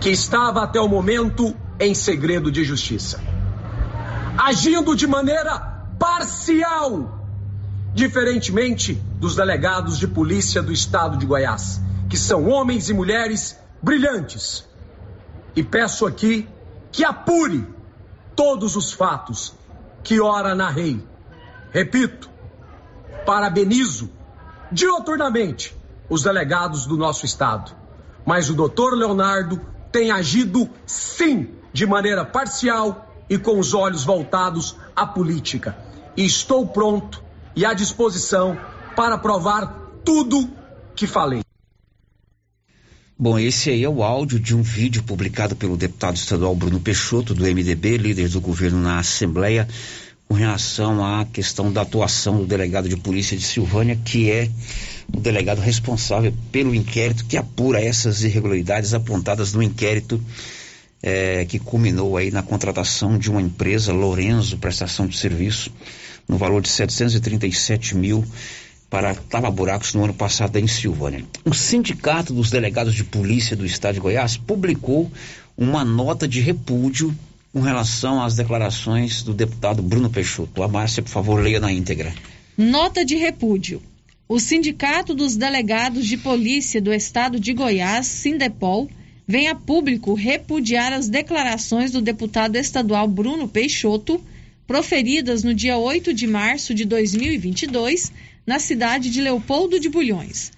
que 0.00 0.10
estava 0.10 0.62
até 0.62 0.80
o 0.80 0.88
momento 0.88 1.54
em 1.78 1.94
segredo 1.94 2.50
de 2.50 2.64
justiça, 2.64 3.20
agindo 4.36 4.94
de 4.94 5.06
maneira 5.06 5.58
parcial 5.98 7.18
diferentemente 7.94 9.00
dos 9.20 9.36
delegados 9.36 9.98
de 9.98 10.08
polícia 10.08 10.62
do 10.62 10.72
estado 10.72 11.18
de 11.18 11.26
Goiás, 11.26 11.80
que 12.08 12.16
são 12.16 12.48
homens 12.48 12.88
e 12.88 12.94
mulheres 12.94 13.56
brilhantes. 13.82 14.66
E 15.54 15.62
peço 15.62 16.06
aqui 16.06 16.48
que 16.90 17.04
apure 17.04 17.68
todos 18.34 18.76
os 18.76 18.92
fatos 18.92 19.54
que 20.02 20.18
ora 20.20 20.54
narrei. 20.54 21.06
Repito, 21.70 22.30
parabenizo 23.26 24.10
dioturnamente 24.72 25.76
os 26.08 26.22
delegados 26.22 26.86
do 26.86 26.96
nosso 26.96 27.26
estado, 27.26 27.72
mas 28.24 28.48
o 28.48 28.54
doutor 28.54 28.94
Leonardo 28.94 29.60
tem 29.92 30.10
agido 30.10 30.68
sim 30.86 31.54
de 31.72 31.86
maneira 31.86 32.24
parcial 32.24 33.14
e 33.28 33.36
com 33.36 33.58
os 33.58 33.74
olhos 33.74 34.02
voltados 34.02 34.76
à 34.96 35.06
política. 35.06 35.76
E 36.16 36.24
estou 36.24 36.66
pronto 36.66 37.22
e 37.54 37.64
à 37.66 37.74
disposição 37.74 38.58
para 38.94 39.18
provar 39.18 39.66
tudo 40.04 40.50
que 40.94 41.06
falei. 41.06 41.40
Bom, 43.18 43.38
esse 43.38 43.68
aí 43.68 43.84
é 43.84 43.88
o 43.88 44.02
áudio 44.02 44.40
de 44.40 44.56
um 44.56 44.62
vídeo 44.62 45.02
publicado 45.02 45.54
pelo 45.54 45.76
deputado 45.76 46.16
estadual 46.16 46.54
Bruno 46.54 46.80
Peixoto, 46.80 47.34
do 47.34 47.44
MDB, 47.44 47.98
líder 47.98 48.30
do 48.30 48.40
governo 48.40 48.80
na 48.80 48.98
Assembleia, 48.98 49.68
com 50.26 50.34
relação 50.34 51.04
à 51.04 51.26
questão 51.26 51.70
da 51.70 51.82
atuação 51.82 52.38
do 52.38 52.46
delegado 52.46 52.88
de 52.88 52.96
polícia 52.96 53.36
de 53.36 53.42
Silvânia, 53.42 53.98
que 54.02 54.30
é 54.30 54.48
o 55.12 55.20
delegado 55.20 55.60
responsável 55.60 56.32
pelo 56.50 56.74
inquérito 56.74 57.26
que 57.26 57.36
apura 57.36 57.82
essas 57.82 58.22
irregularidades 58.22 58.94
apontadas 58.94 59.52
no 59.52 59.62
inquérito 59.62 60.18
é, 61.02 61.44
que 61.44 61.58
culminou 61.58 62.16
aí 62.16 62.30
na 62.30 62.42
contratação 62.42 63.18
de 63.18 63.30
uma 63.30 63.42
empresa, 63.42 63.92
Lorenzo 63.92 64.56
Prestação 64.56 65.06
de 65.06 65.18
Serviço, 65.18 65.70
no 66.28 66.38
valor 66.38 66.62
de 66.62 66.68
737 66.68 67.96
mil 67.96 68.24
para 68.90 69.14
tava-buracos 69.14 69.94
no 69.94 70.04
ano 70.04 70.12
passado 70.12 70.56
em 70.56 70.66
Silvânia. 70.66 71.24
O 71.44 71.54
Sindicato 71.54 72.34
dos 72.34 72.50
Delegados 72.50 72.92
de 72.92 73.04
Polícia 73.04 73.56
do 73.56 73.64
Estado 73.64 73.94
de 73.94 74.00
Goiás 74.00 74.36
publicou 74.36 75.10
uma 75.56 75.84
nota 75.84 76.26
de 76.26 76.40
repúdio 76.40 77.16
com 77.52 77.60
relação 77.60 78.20
às 78.20 78.34
declarações 78.34 79.22
do 79.22 79.32
deputado 79.32 79.80
Bruno 79.80 80.10
Peixoto. 80.10 80.62
A 80.62 80.68
Márcia, 80.68 81.02
por 81.02 81.10
favor, 81.10 81.40
leia 81.40 81.60
na 81.60 81.72
íntegra. 81.72 82.12
Nota 82.58 83.04
de 83.04 83.14
repúdio. 83.14 83.80
O 84.28 84.40
Sindicato 84.40 85.14
dos 85.14 85.36
Delegados 85.36 86.06
de 86.06 86.16
Polícia 86.16 86.80
do 86.80 86.92
Estado 86.92 87.38
de 87.38 87.52
Goiás, 87.52 88.06
Sindepol, 88.06 88.88
vem 89.26 89.48
a 89.48 89.54
público 89.54 90.14
repudiar 90.14 90.92
as 90.92 91.08
declarações 91.08 91.92
do 91.92 92.00
deputado 92.00 92.56
estadual 92.56 93.06
Bruno 93.06 93.48
Peixoto 93.48 94.20
proferidas 94.66 95.42
no 95.42 95.52
dia 95.52 95.76
8 95.76 96.14
de 96.14 96.28
março 96.28 96.72
de 96.72 96.84
2022, 96.84 98.12
na 98.50 98.58
cidade 98.58 99.10
de 99.10 99.20
Leopoldo 99.20 99.78
de 99.78 99.88
Bulhões. 99.88 100.50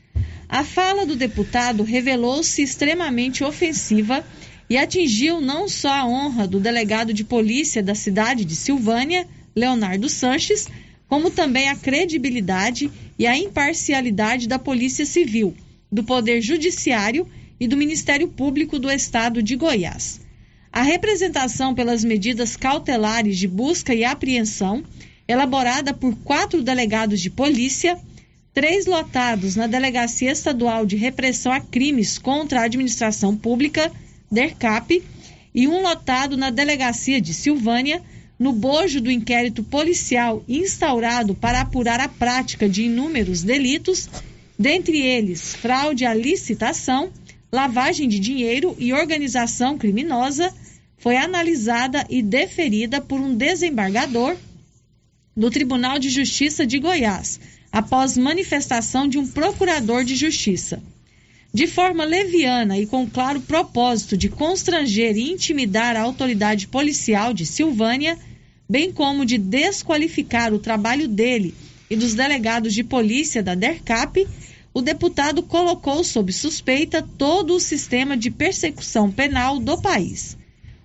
A 0.48 0.64
fala 0.64 1.04
do 1.04 1.14
deputado 1.14 1.82
revelou-se 1.82 2.62
extremamente 2.62 3.44
ofensiva 3.44 4.24
e 4.70 4.78
atingiu 4.78 5.42
não 5.42 5.68
só 5.68 5.92
a 5.92 6.06
honra 6.06 6.48
do 6.48 6.58
delegado 6.58 7.12
de 7.12 7.22
polícia 7.22 7.82
da 7.82 7.94
cidade 7.94 8.46
de 8.46 8.56
Silvânia, 8.56 9.28
Leonardo 9.54 10.08
Sanches, 10.08 10.68
como 11.06 11.30
também 11.30 11.68
a 11.68 11.76
credibilidade 11.76 12.90
e 13.18 13.26
a 13.26 13.36
imparcialidade 13.36 14.48
da 14.48 14.58
Polícia 14.58 15.04
Civil, 15.04 15.54
do 15.92 16.02
Poder 16.02 16.40
Judiciário 16.40 17.28
e 17.60 17.68
do 17.68 17.76
Ministério 17.76 18.26
Público 18.26 18.78
do 18.78 18.90
Estado 18.90 19.42
de 19.42 19.54
Goiás. 19.54 20.18
A 20.72 20.80
representação 20.80 21.74
pelas 21.74 22.02
medidas 22.02 22.56
cautelares 22.56 23.36
de 23.36 23.46
busca 23.46 23.94
e 23.94 24.02
apreensão, 24.02 24.82
elaborada 25.26 25.94
por 25.94 26.16
quatro 26.16 26.62
delegados 26.62 27.20
de 27.20 27.30
polícia, 27.30 27.98
três 28.52 28.86
lotados 28.86 29.56
na 29.56 29.66
Delegacia 29.66 30.30
Estadual 30.30 30.84
de 30.84 30.96
Repressão 30.96 31.52
a 31.52 31.60
Crimes 31.60 32.18
contra 32.18 32.60
a 32.60 32.64
Administração 32.64 33.36
Pública, 33.36 33.90
DERCAP, 34.30 35.02
e 35.54 35.68
um 35.68 35.82
lotado 35.82 36.36
na 36.36 36.50
Delegacia 36.50 37.20
de 37.20 37.34
Silvânia, 37.34 38.02
no 38.38 38.52
bojo 38.52 39.00
do 39.00 39.10
inquérito 39.10 39.62
policial 39.62 40.42
instaurado 40.48 41.34
para 41.34 41.60
apurar 41.60 42.00
a 42.00 42.08
prática 42.08 42.68
de 42.68 42.84
inúmeros 42.84 43.42
delitos, 43.42 44.08
dentre 44.58 45.00
eles 45.00 45.54
fraude 45.54 46.04
à 46.04 46.12
licitação, 46.12 47.10
lavagem 47.52 48.08
de 48.08 48.18
dinheiro 48.18 48.74
e 48.78 48.92
organização 48.92 49.78
criminosa, 49.78 50.52
foi 50.98 51.16
analisada 51.16 52.06
e 52.08 52.22
deferida 52.22 53.00
por 53.00 53.20
um 53.20 53.34
desembargador 53.34 54.36
do 55.36 55.50
Tribunal 55.50 55.98
de 55.98 56.10
Justiça 56.10 56.66
de 56.66 56.78
Goiás, 56.78 57.40
após 57.70 58.16
manifestação 58.16 59.08
de 59.08 59.18
um 59.18 59.26
procurador 59.26 60.04
de 60.04 60.14
justiça. 60.14 60.82
De 61.54 61.66
forma 61.66 62.04
leviana 62.04 62.78
e 62.78 62.86
com 62.86 63.08
claro 63.08 63.40
propósito 63.40 64.16
de 64.16 64.28
constranger 64.28 65.16
e 65.16 65.30
intimidar 65.30 65.96
a 65.96 66.02
autoridade 66.02 66.66
policial 66.66 67.34
de 67.34 67.44
Silvânia, 67.44 68.18
bem 68.68 68.90
como 68.90 69.26
de 69.26 69.36
desqualificar 69.36 70.52
o 70.54 70.58
trabalho 70.58 71.06
dele 71.06 71.54
e 71.90 71.96
dos 71.96 72.14
delegados 72.14 72.72
de 72.72 72.82
polícia 72.82 73.42
da 73.42 73.54
DERCAP, 73.54 74.26
o 74.72 74.80
deputado 74.80 75.42
colocou 75.42 76.02
sob 76.02 76.32
suspeita 76.32 77.06
todo 77.18 77.54
o 77.54 77.60
sistema 77.60 78.16
de 78.16 78.30
persecução 78.30 79.12
penal 79.12 79.58
do 79.58 79.80
país. 79.80 80.38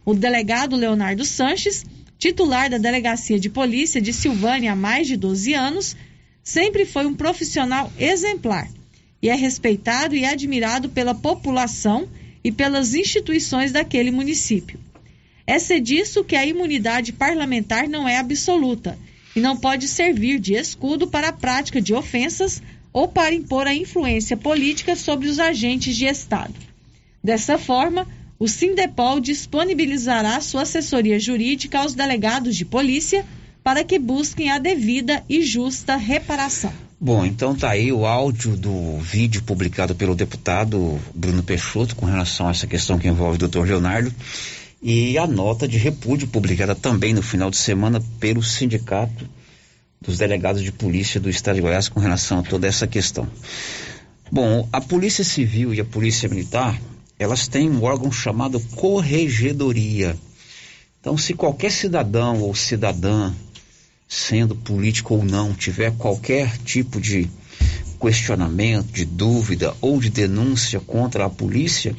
O 0.03 0.13
delegado 0.13 0.75
Leonardo 0.75 1.23
Sanches, 1.23 1.85
titular 2.17 2.69
da 2.69 2.77
Delegacia 2.77 3.39
de 3.39 3.49
Polícia 3.49 4.01
de 4.01 4.11
Silvânia 4.11 4.73
há 4.73 4.75
mais 4.75 5.07
de 5.07 5.15
12 5.15 5.53
anos, 5.53 5.95
sempre 6.43 6.85
foi 6.85 7.05
um 7.05 7.13
profissional 7.13 7.91
exemplar 7.99 8.69
e 9.21 9.29
é 9.29 9.35
respeitado 9.35 10.15
e 10.15 10.25
admirado 10.25 10.89
pela 10.89 11.13
população 11.13 12.07
e 12.43 12.51
pelas 12.51 12.93
instituições 12.93 13.71
daquele 13.71 14.11
município. 14.11 14.79
É 15.45 15.59
ser 15.59 15.79
disso 15.79 16.23
que 16.23 16.35
a 16.35 16.45
imunidade 16.45 17.13
parlamentar 17.13 17.87
não 17.87 18.07
é 18.07 18.17
absoluta 18.17 18.97
e 19.35 19.39
não 19.39 19.55
pode 19.55 19.87
servir 19.87 20.39
de 20.39 20.53
escudo 20.53 21.07
para 21.07 21.29
a 21.29 21.33
prática 21.33 21.81
de 21.81 21.93
ofensas 21.93 22.61
ou 22.91 23.07
para 23.07 23.33
impor 23.33 23.67
a 23.67 23.75
influência 23.75 24.35
política 24.35 24.95
sobre 24.95 25.27
os 25.27 25.39
agentes 25.39 25.95
de 25.95 26.05
Estado. 26.05 26.53
Dessa 27.23 27.57
forma, 27.57 28.07
o 28.39 28.47
Sindepol 28.47 29.19
disponibilizará 29.19 30.39
sua 30.41 30.61
assessoria 30.61 31.19
jurídica 31.19 31.79
aos 31.79 31.93
delegados 31.93 32.55
de 32.55 32.65
polícia 32.65 33.25
para 33.63 33.83
que 33.83 33.99
busquem 33.99 34.51
a 34.51 34.59
devida 34.59 35.23
e 35.27 35.41
justa 35.41 35.95
reparação. 35.95 36.71
Bom, 36.99 37.25
então 37.25 37.55
tá 37.55 37.71
aí 37.71 37.91
o 37.91 38.05
áudio 38.05 38.55
do 38.55 38.97
vídeo 38.99 39.43
publicado 39.43 39.93
pelo 39.93 40.15
deputado 40.15 40.99
Bruno 41.13 41.43
Peixoto 41.43 41.95
com 41.95 42.05
relação 42.05 42.47
a 42.47 42.51
essa 42.51 42.65
questão 42.65 42.97
que 42.97 43.07
envolve 43.07 43.35
o 43.35 43.39
doutor 43.39 43.67
Leonardo 43.67 44.13
e 44.81 45.17
a 45.17 45.27
nota 45.27 45.67
de 45.67 45.77
repúdio 45.77 46.27
publicada 46.27 46.73
também 46.73 47.13
no 47.13 47.21
final 47.21 47.49
de 47.49 47.57
semana 47.57 48.01
pelo 48.19 48.41
sindicato 48.41 49.27
dos 50.01 50.17
delegados 50.17 50.63
de 50.63 50.71
polícia 50.71 51.19
do 51.19 51.29
estado 51.29 51.55
de 51.55 51.61
Goiás 51.61 51.89
com 51.89 51.99
relação 51.99 52.39
a 52.39 52.43
toda 52.43 52.67
essa 52.67 52.87
questão. 52.87 53.27
Bom, 54.31 54.67
a 54.71 54.81
Polícia 54.81 55.23
Civil 55.23 55.73
e 55.73 55.79
a 55.79 55.85
Polícia 55.85 56.29
Militar, 56.29 56.79
elas 57.19 57.47
têm 57.47 57.69
um 57.69 57.83
órgão 57.83 58.11
chamado 58.11 58.59
Corregedoria. 58.75 60.15
Então, 60.99 61.17
se 61.17 61.33
qualquer 61.33 61.71
cidadão 61.71 62.41
ou 62.41 62.53
cidadã 62.53 63.33
sendo 64.07 64.55
político 64.55 65.15
ou 65.15 65.23
não, 65.23 65.53
tiver 65.53 65.91
qualquer 65.97 66.57
tipo 66.59 67.01
de 67.01 67.29
questionamento, 67.99 68.91
de 68.91 69.03
dúvida 69.03 69.75
ou 69.81 69.99
de 69.99 70.09
denúncia 70.09 70.79
contra 70.79 71.25
a 71.25 71.29
polícia, 71.29 71.95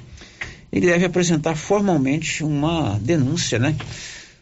ele 0.72 0.86
deve 0.86 1.04
apresentar 1.04 1.56
formalmente 1.56 2.44
uma 2.44 2.98
denúncia, 3.00 3.58
né? 3.58 3.76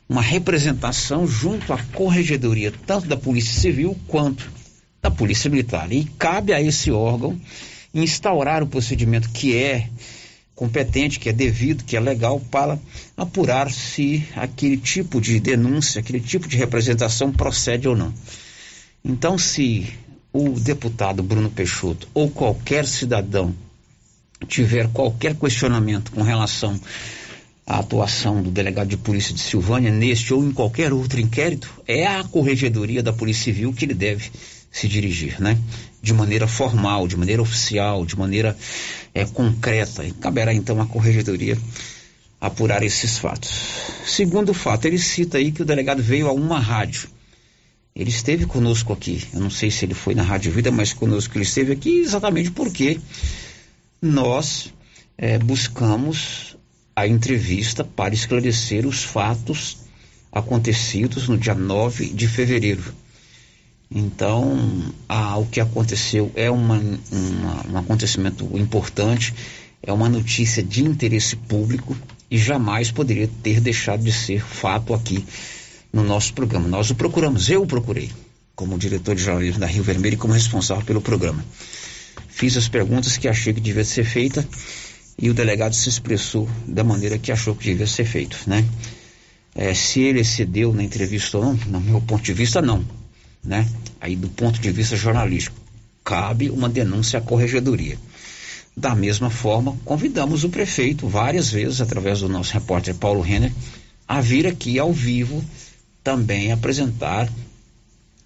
Uma 0.09 0.23
representação 0.23 1.27
junto 1.27 1.73
à 1.73 1.83
corregedoria, 1.93 2.73
tanto 2.87 3.09
da 3.09 3.17
Polícia 3.17 3.59
Civil 3.61 3.97
quanto 4.07 4.49
da 5.03 5.11
Polícia 5.11 5.51
Militar. 5.51 5.91
E 5.91 6.05
cabe 6.19 6.53
a 6.53 6.63
esse 6.63 6.93
órgão 6.93 7.41
instaurar 7.93 8.63
o 8.63 8.67
procedimento 8.67 9.29
que 9.31 9.57
é 9.57 9.89
competente, 10.57 11.21
que 11.21 11.29
é 11.29 11.33
devido, 11.33 11.85
que 11.85 11.97
é 11.97 12.01
legal 12.01 12.41
para 12.41 12.79
apurar 13.15 13.71
se 13.71 14.27
aquele 14.35 14.79
tipo 14.79 15.21
de 15.21 15.39
denúncia, 15.39 16.01
aquele 16.01 16.19
tipo 16.19 16.49
de 16.49 16.57
representação 16.57 17.31
procede 17.31 17.87
ou 17.87 17.95
não. 17.95 18.13
Então, 19.05 19.37
se 19.37 19.87
o 20.33 20.59
deputado 20.59 21.23
Bruno 21.23 21.51
Peixoto 21.51 22.09
ou 22.15 22.31
qualquer 22.31 22.87
cidadão 22.87 23.55
tiver 24.49 24.89
qualquer 24.89 25.35
questionamento 25.35 26.11
com 26.11 26.23
relação 26.23 26.81
à 27.67 27.79
atuação 27.79 28.43
do 28.43 28.51
delegado 28.51 28.89
de 28.89 28.97
polícia 28.97 29.35
de 29.35 29.41
Silvânia 29.41 29.91
neste 29.91 30.33
ou 30.33 30.45
em 30.45 30.53
qualquer 30.53 30.93
outro 30.93 31.21
inquérito, 31.21 31.71
é 31.87 32.07
a 32.07 32.25
corregedoria 32.25 33.03
da 33.03 33.13
Polícia 33.13 33.45
Civil 33.45 33.73
que 33.73 33.85
ele 33.85 33.95
deve 33.95 34.31
se 34.71 34.89
dirigir, 34.89 35.41
né? 35.41 35.59
De 36.03 36.13
maneira 36.13 36.47
formal, 36.47 37.09
de 37.09 37.17
maneira 37.17 37.43
oficial, 37.43 38.05
de 38.07 38.17
maneira 38.17 38.57
é, 39.15 39.25
concreta. 39.25 40.05
E 40.05 40.13
caberá 40.13 40.53
então 40.55 40.81
à 40.81 40.87
corregedoria 40.87 41.59
apurar 42.41 42.83
esses 42.83 43.19
fatos. 43.19 43.51
Segundo 44.07 44.55
fato, 44.55 44.87
ele 44.87 44.99
cita 44.99 45.39
aí 45.39 45.51
que 45.51 45.63
o 45.63 45.65
delegado 45.65 46.03
veio 46.03 46.29
a 46.29 46.33
uma 46.33 46.59
rádio. 46.59 47.09
Ele 47.95 48.11
esteve 48.11 48.45
conosco 48.45 48.93
aqui. 48.93 49.25
Eu 49.33 49.41
não 49.41 49.51
sei 49.51 49.71
se 49.71 49.85
ele 49.85 49.95
foi 49.95 50.15
na 50.15 50.23
Rádio 50.23 50.53
Vida, 50.53 50.71
mas 50.71 50.93
conosco 50.93 51.37
ele 51.37 51.45
esteve 51.45 51.73
aqui 51.73 52.01
exatamente 52.01 52.51
porque 52.51 53.01
nós 54.03 54.73
é, 55.17 55.39
buscamos 55.39 56.57
a 56.95 57.07
entrevista 57.07 57.85
para 57.85 58.15
esclarecer 58.15 58.87
os 58.87 59.03
fatos 59.03 59.79
acontecidos 60.31 61.29
no 61.29 61.39
dia 61.39 61.55
9 61.55 62.11
de 62.11 62.29
fevereiro 62.29 62.85
então, 63.91 64.59
o 65.39 65.47
que 65.47 65.61
aconteceu 65.61 66.31
é 66.35 66.51
uma, 66.51 66.75
uma, 66.77 67.67
um 67.71 67.79
acontecimento 67.79 68.45
importante, 68.59 69.33
é 69.83 69.93
uma 69.93 70.09
notícia 70.09 70.63
de 70.63 70.85
interesse 70.85 71.37
público 71.37 71.97
e 72.29 72.37
jamais 72.37 72.91
poderia 72.91 73.31
ter 73.43 73.61
deixado 73.61 74.03
de 74.03 74.13
ser 74.13 74.43
fato 74.43 74.93
aqui 74.93 75.25
no 75.93 76.03
nosso 76.03 76.35
programa. 76.35 76.67
Nós 76.67 76.91
o 76.91 76.95
procuramos, 76.97 77.49
eu 77.49 77.63
o 77.63 77.67
procurei, 77.67 78.11
como 78.57 78.77
diretor 78.77 79.15
de 79.15 79.23
jornalismo 79.23 79.61
da 79.61 79.67
Rio 79.67 79.85
Vermelho 79.85 80.15
e 80.15 80.19
como 80.19 80.33
responsável 80.33 80.85
pelo 80.85 81.01
programa. 81.01 81.45
Fiz 82.29 82.57
as 82.57 82.69
perguntas 82.69 83.17
que 83.17 83.29
achei 83.29 83.55
que 83.55 83.61
devia 83.61 83.85
ser 83.85 84.05
feita 84.05 84.47
e 85.17 85.31
o 85.31 85.35
delegado 85.35 85.75
se 85.75 85.89
expressou 85.89 86.49
da 86.67 86.83
maneira 86.83 87.19
que 87.19 87.31
achou 87.31 87.55
que 87.55 87.65
devia 87.65 87.87
ser 87.87 88.05
feito, 88.05 88.37
né? 88.47 88.65
É, 89.55 89.73
se 89.73 90.01
ele 90.01 90.21
excedeu 90.21 90.71
na 90.75 90.83
entrevista 90.83 91.39
ou 91.39 91.45
não, 91.45 91.55
no 91.55 91.81
meu 91.81 92.01
ponto 92.03 92.23
de 92.23 92.35
vista, 92.35 92.61
não 92.61 92.85
né? 93.47 93.69
Aí 94.01 94.17
do 94.17 94.29
ponto 94.29 94.61
de 94.61 94.71
vista 94.71 94.97
jornalístico, 94.97 95.57
cabe 96.05 96.51
uma 96.51 96.69
denúncia 96.69 97.19
à 97.19 97.23
corregedoria. 97.23 97.99
Da 98.77 98.95
mesma 98.95 99.31
forma, 99.31 99.77
convidamos 99.85 100.45
o 100.45 100.51
prefeito 100.51 101.09
várias 101.09 101.51
vezes, 101.51 101.81
através 101.81 102.21
do 102.21 102.29
nosso 102.29 102.53
repórter 102.53 102.95
Paulo 102.95 103.23
Renner, 103.23 103.53
a 104.07 104.21
vir 104.21 104.47
aqui 104.47 104.79
ao 104.79 104.93
vivo 104.93 105.43
também 106.05 106.53
apresentar 106.53 107.29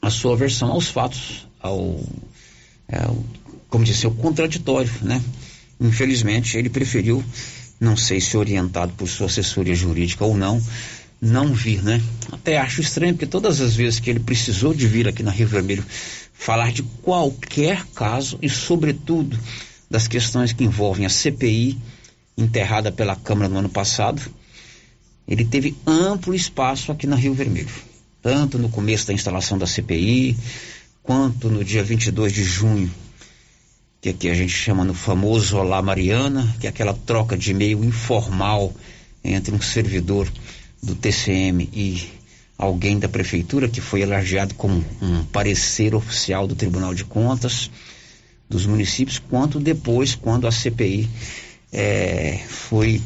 a 0.02 0.10
sua 0.10 0.36
versão 0.36 0.72
aos 0.72 0.88
fatos, 0.88 1.46
ao, 1.60 2.00
é, 2.88 2.98
como 3.68 3.84
disse, 3.84 4.06
o 4.06 4.10
contraditório, 4.10 4.90
né? 5.02 5.22
Infelizmente, 5.80 6.58
ele 6.58 6.68
preferiu, 6.68 7.24
não 7.78 7.96
sei 7.96 8.20
se 8.20 8.36
orientado 8.36 8.92
por 8.94 9.08
sua 9.08 9.26
assessoria 9.26 9.74
jurídica 9.74 10.24
ou 10.24 10.36
não, 10.36 10.60
não 11.20 11.52
vir, 11.52 11.82
né? 11.82 12.00
Até 12.32 12.56
acho 12.56 12.80
estranho, 12.80 13.14
porque 13.14 13.26
todas 13.26 13.60
as 13.60 13.76
vezes 13.76 14.00
que 14.00 14.08
ele 14.08 14.20
precisou 14.20 14.72
de 14.72 14.86
vir 14.86 15.06
aqui 15.06 15.22
na 15.22 15.30
Rio 15.30 15.46
Vermelho 15.46 15.84
falar 16.32 16.72
de 16.72 16.82
qualquer 16.82 17.84
caso 17.94 18.38
e, 18.40 18.48
sobretudo, 18.48 19.38
das 19.90 20.08
questões 20.08 20.52
que 20.52 20.64
envolvem 20.64 21.04
a 21.04 21.10
CPI 21.10 21.78
enterrada 22.38 22.90
pela 22.90 23.14
Câmara 23.14 23.48
no 23.48 23.58
ano 23.58 23.68
passado, 23.68 24.22
ele 25.28 25.44
teve 25.44 25.76
amplo 25.86 26.34
espaço 26.34 26.90
aqui 26.90 27.06
na 27.06 27.16
Rio 27.16 27.34
Vermelho. 27.34 27.68
Tanto 28.22 28.58
no 28.58 28.68
começo 28.68 29.06
da 29.06 29.12
instalação 29.12 29.58
da 29.58 29.66
CPI, 29.66 30.36
quanto 31.02 31.50
no 31.50 31.62
dia 31.62 31.82
22 31.82 32.32
de 32.32 32.44
junho, 32.44 32.90
que 34.00 34.08
aqui 34.08 34.30
a 34.30 34.34
gente 34.34 34.52
chama 34.52 34.84
no 34.84 34.94
famoso 34.94 35.58
Olá 35.58 35.82
Mariana, 35.82 36.56
que 36.58 36.66
é 36.66 36.70
aquela 36.70 36.94
troca 36.94 37.36
de 37.36 37.50
e-mail 37.50 37.84
informal 37.84 38.72
entre 39.22 39.54
um 39.54 39.60
servidor 39.60 40.30
do 40.82 40.94
TCM 40.94 41.68
e 41.72 42.08
alguém 42.56 42.98
da 42.98 43.08
prefeitura 43.08 43.68
que 43.68 43.80
foi 43.80 44.02
elogiado 44.02 44.54
como 44.54 44.84
um 45.00 45.24
parecer 45.24 45.94
oficial 45.94 46.46
do 46.46 46.54
Tribunal 46.54 46.94
de 46.94 47.04
Contas 47.04 47.70
dos 48.48 48.66
municípios, 48.66 49.18
quanto 49.18 49.60
depois, 49.60 50.14
quando 50.14 50.46
a 50.46 50.52
CPI 50.52 51.08
é, 51.72 52.40
foi 52.48 53.00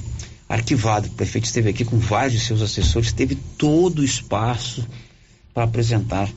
arquivada. 0.48 1.06
O 1.06 1.10
prefeito 1.10 1.44
esteve 1.44 1.70
aqui 1.70 1.84
com 1.84 1.98
vários 1.98 2.32
de 2.32 2.40
seus 2.40 2.62
assessores, 2.62 3.12
teve 3.12 3.34
todo 3.58 4.00
o 4.00 4.04
espaço 4.04 4.86
para 5.52 5.64
apresentar 5.64 6.28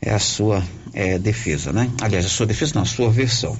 é, 0.00 0.10
a 0.10 0.18
sua 0.18 0.64
é, 0.92 1.18
defesa, 1.18 1.72
né? 1.72 1.90
Aliás, 2.00 2.24
a 2.24 2.28
sua 2.28 2.46
defesa 2.46 2.72
não, 2.74 2.82
a 2.82 2.86
sua 2.86 3.10
versão. 3.10 3.56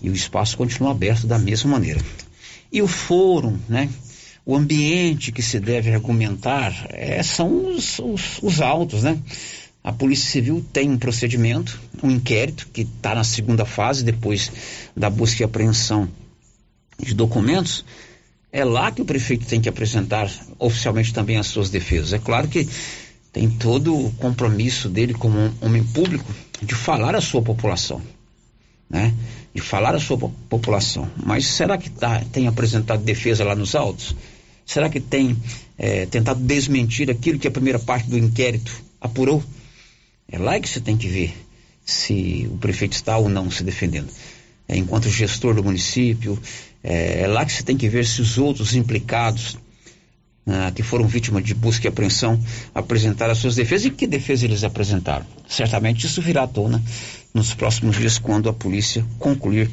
E 0.00 0.08
o 0.08 0.14
espaço 0.14 0.56
continua 0.56 0.92
aberto 0.92 1.26
da 1.26 1.38
mesma 1.38 1.72
maneira. 1.72 2.00
E 2.72 2.80
o 2.80 2.86
fórum, 2.86 3.58
né? 3.68 3.88
O 4.48 4.56
ambiente 4.56 5.30
que 5.30 5.42
se 5.42 5.60
deve 5.60 5.92
argumentar 5.92 6.86
é, 6.88 7.22
são 7.22 7.66
os, 7.66 7.98
os, 7.98 8.38
os 8.42 8.62
autos, 8.62 9.02
né? 9.02 9.20
A 9.84 9.92
Polícia 9.92 10.30
Civil 10.30 10.64
tem 10.72 10.88
um 10.88 10.96
procedimento, 10.96 11.78
um 12.02 12.10
inquérito, 12.10 12.66
que 12.72 12.80
está 12.80 13.14
na 13.14 13.24
segunda 13.24 13.66
fase, 13.66 14.02
depois 14.02 14.50
da 14.96 15.10
busca 15.10 15.42
e 15.42 15.44
apreensão 15.44 16.08
de 16.98 17.12
documentos. 17.12 17.84
É 18.50 18.64
lá 18.64 18.90
que 18.90 19.02
o 19.02 19.04
prefeito 19.04 19.44
tem 19.44 19.60
que 19.60 19.68
apresentar 19.68 20.30
oficialmente 20.58 21.12
também 21.12 21.36
as 21.36 21.48
suas 21.48 21.68
defesas. 21.68 22.14
É 22.14 22.18
claro 22.18 22.48
que 22.48 22.66
tem 23.30 23.50
todo 23.50 23.94
o 23.94 24.10
compromisso 24.12 24.88
dele 24.88 25.12
como 25.12 25.38
um 25.38 25.52
homem 25.60 25.84
público 25.84 26.34
de 26.62 26.74
falar 26.74 27.14
à 27.14 27.20
sua 27.20 27.42
população, 27.42 28.00
né? 28.88 29.12
De 29.54 29.60
falar 29.60 29.94
à 29.94 30.00
sua 30.00 30.16
população. 30.48 31.06
Mas 31.22 31.46
será 31.46 31.76
que 31.76 31.90
tá, 31.90 32.24
tem 32.32 32.46
apresentado 32.46 33.04
defesa 33.04 33.44
lá 33.44 33.54
nos 33.54 33.74
autos? 33.74 34.16
Será 34.68 34.90
que 34.90 35.00
tem 35.00 35.34
é, 35.78 36.04
tentado 36.04 36.40
desmentir 36.40 37.10
aquilo 37.10 37.38
que 37.38 37.48
a 37.48 37.50
primeira 37.50 37.78
parte 37.78 38.06
do 38.06 38.18
inquérito 38.18 38.70
apurou? 39.00 39.42
É 40.30 40.38
lá 40.38 40.60
que 40.60 40.68
você 40.68 40.78
tem 40.78 40.94
que 40.94 41.08
ver 41.08 41.34
se 41.86 42.46
o 42.52 42.58
prefeito 42.58 42.92
está 42.92 43.16
ou 43.16 43.30
não 43.30 43.50
se 43.50 43.64
defendendo. 43.64 44.10
É, 44.68 44.76
enquanto 44.76 45.08
gestor 45.08 45.54
do 45.54 45.64
município, 45.64 46.38
é, 46.84 47.22
é, 47.22 47.26
lá 47.26 47.46
que 47.46 47.52
você 47.52 47.62
tem 47.62 47.78
que 47.78 47.88
ver 47.88 48.04
se 48.04 48.20
os 48.20 48.36
outros 48.36 48.74
implicados 48.74 49.56
ah, 50.46 50.70
que 50.74 50.82
foram 50.82 51.06
vítimas 51.06 51.44
de 51.44 51.54
busca 51.54 51.86
e 51.86 51.88
apreensão 51.88 52.38
apresentaram 52.74 53.32
as 53.32 53.38
suas 53.38 53.54
defesas 53.54 53.86
e 53.86 53.90
que 53.90 54.06
defesa 54.06 54.44
eles 54.44 54.64
apresentaram. 54.64 55.24
Certamente 55.48 56.04
isso 56.04 56.20
virá 56.20 56.42
à 56.42 56.46
tona 56.46 56.82
nos 57.32 57.54
próximos 57.54 57.96
dias 57.96 58.18
quando 58.18 58.48
a 58.48 58.52
polícia 58.52 59.04
concluir 59.18 59.70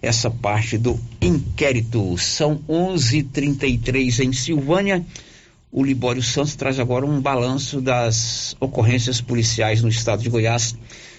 essa 0.00 0.30
parte 0.30 0.76
do 0.78 0.98
inquérito. 1.20 2.16
São 2.18 2.60
11:33 2.68 4.20
em 4.20 4.32
Silvânia. 4.32 5.04
O 5.70 5.82
Libório 5.82 6.22
Santos 6.22 6.54
traz 6.54 6.78
agora 6.78 7.04
um 7.04 7.20
balanço 7.20 7.80
das 7.80 8.56
ocorrências 8.60 9.20
policiais 9.20 9.82
no 9.82 9.88
estado 9.88 10.22
de 10.22 10.30
Goiás 10.30 10.76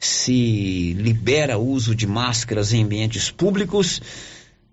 se 0.00 0.94
libera 0.94 1.56
o 1.56 1.68
uso 1.68 1.94
de 1.94 2.08
máscaras 2.08 2.72
em 2.72 2.82
ambientes 2.82 3.30
públicos. 3.30 4.02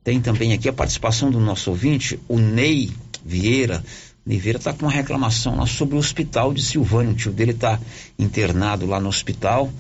Tem 0.04 0.20
também 0.20 0.54
aqui 0.54 0.68
a 0.68 0.74
participação 0.74 1.30
do 1.30 1.40
nosso 1.40 1.70
ouvinte, 1.70 2.20
o 2.28 2.40
Ney 2.40 2.90
Vieira. 3.24 3.84
Ney 4.26 4.40
Vieira 4.40 4.58
está 4.58 4.74
com 4.74 4.88
uma 4.88 4.92
reclamação 4.92 5.56
lá 5.56 5.68
sobre 5.68 5.94
o 5.98 6.00
hospital 6.00 6.52
de 6.52 6.64
Silvânia. 6.64 7.12
O 7.12 7.16
tio 7.16 7.32
dele 7.32 7.52
está 7.52 7.80
internado 8.18 8.88
lá 8.88 9.00
no 9.00 9.08
hospital 9.08 9.72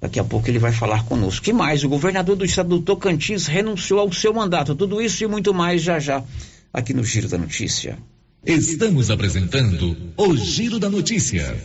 Daqui 0.00 0.20
a 0.20 0.24
pouco 0.24 0.48
ele 0.48 0.58
vai 0.58 0.72
falar 0.72 1.04
conosco. 1.04 1.44
que 1.44 1.52
mais? 1.52 1.82
O 1.82 1.88
governador 1.88 2.36
do 2.36 2.44
estado 2.44 2.68
do 2.68 2.80
Tocantins 2.80 3.46
renunciou 3.46 3.98
ao 3.98 4.12
seu 4.12 4.32
mandato. 4.32 4.74
Tudo 4.74 5.02
isso 5.02 5.24
e 5.24 5.26
muito 5.26 5.52
mais 5.52 5.82
já 5.82 5.98
já 5.98 6.22
aqui 6.72 6.94
no 6.94 7.04
Giro 7.04 7.28
da 7.28 7.36
Notícia. 7.36 7.98
Estamos 8.46 9.10
apresentando 9.10 9.96
o 10.16 10.36
Giro 10.36 10.78
da 10.78 10.88
Notícia. 10.88 11.56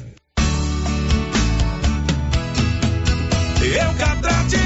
Eucatrate 3.62 4.58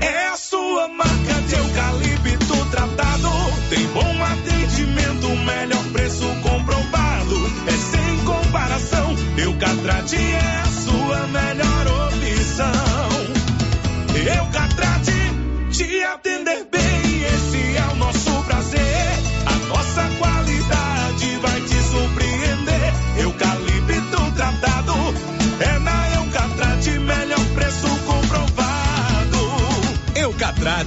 é 0.00 0.28
a 0.28 0.36
sua 0.36 0.88
marca 0.88 1.34
de 1.46 1.54
eucalipto 1.54 2.70
tratado. 2.70 3.28
Tem 3.68 3.86
bom 3.88 4.24
atendimento, 4.24 5.28
melhor 5.44 5.84
preço 5.92 6.24
comprovado. 6.42 7.36
É 7.66 7.72
sem 7.72 8.24
comparação. 8.24 9.14
Eucatrate 9.36 10.16
é 10.16 10.61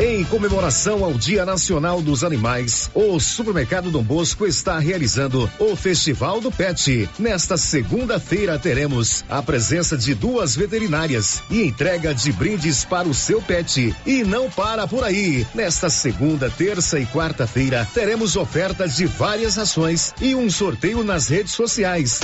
Em 0.00 0.24
comemoração 0.24 1.04
ao 1.04 1.12
Dia 1.12 1.46
Nacional 1.46 2.02
dos 2.02 2.24
Animais, 2.24 2.90
o 2.92 3.20
Supermercado 3.20 3.92
Dom 3.92 4.02
Bosco 4.02 4.44
está 4.44 4.76
realizando 4.80 5.48
o 5.56 5.76
Festival 5.76 6.40
do 6.40 6.50
Pet. 6.50 7.08
Nesta 7.16 7.56
segunda-feira 7.56 8.58
teremos 8.58 9.24
a 9.30 9.40
presença 9.40 9.96
de 9.96 10.12
duas 10.12 10.56
veterinárias 10.56 11.44
e 11.48 11.62
entrega 11.62 12.12
de 12.12 12.32
brindes 12.32 12.84
para 12.84 13.06
o 13.06 13.14
seu 13.14 13.40
pet. 13.40 13.94
E 14.04 14.24
não 14.24 14.50
para 14.50 14.84
por 14.88 15.04
aí. 15.04 15.46
Nesta 15.54 15.88
segunda, 15.88 16.50
terça 16.50 16.98
e 16.98 17.06
quarta-feira 17.06 17.88
teremos 17.94 18.34
ofertas 18.34 18.96
de 18.96 19.06
várias 19.06 19.58
ações 19.58 20.12
e 20.20 20.34
um 20.34 20.50
sorteio 20.50 21.04
nas 21.04 21.28
redes 21.28 21.52
sociais. 21.52 22.18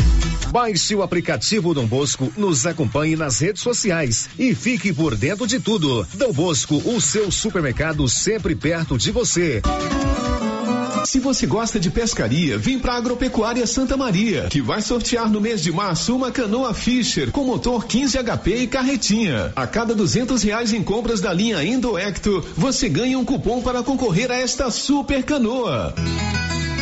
Baixe 0.50 0.96
o 0.96 1.02
aplicativo 1.04 1.72
Dom 1.72 1.86
Bosco, 1.86 2.32
nos 2.36 2.66
acompanhe 2.66 3.14
nas 3.14 3.38
redes 3.38 3.62
sociais 3.62 4.28
e 4.36 4.52
fique 4.56 4.92
por 4.92 5.14
dentro 5.14 5.46
de 5.46 5.60
tudo. 5.60 6.04
Dom 6.14 6.32
Bosco, 6.32 6.76
o 6.84 7.00
seu 7.00 7.30
supermercado 7.60 8.08
sempre 8.08 8.54
perto 8.54 8.96
de 8.96 9.10
você. 9.10 9.60
Se 11.04 11.18
você 11.18 11.46
gosta 11.46 11.78
de 11.78 11.90
pescaria, 11.90 12.56
vem 12.56 12.78
para 12.78 12.94
Agropecuária 12.94 13.66
Santa 13.66 13.98
Maria, 13.98 14.46
que 14.48 14.62
vai 14.62 14.80
sortear 14.80 15.28
no 15.28 15.42
mês 15.42 15.62
de 15.62 15.70
março 15.70 16.16
uma 16.16 16.30
canoa 16.30 16.72
Fisher 16.72 17.30
com 17.30 17.44
motor 17.44 17.84
15 17.84 18.16
HP 18.16 18.56
e 18.62 18.66
carretinha. 18.66 19.52
A 19.54 19.66
cada 19.66 19.94
duzentos 19.94 20.42
reais 20.42 20.72
em 20.72 20.82
compras 20.82 21.20
da 21.20 21.34
linha 21.34 21.62
Indoecto, 21.62 22.42
você 22.56 22.88
ganha 22.88 23.18
um 23.18 23.24
cupom 23.26 23.60
para 23.60 23.82
concorrer 23.82 24.30
a 24.30 24.36
esta 24.36 24.70
super 24.70 25.22
canoa. 25.22 25.94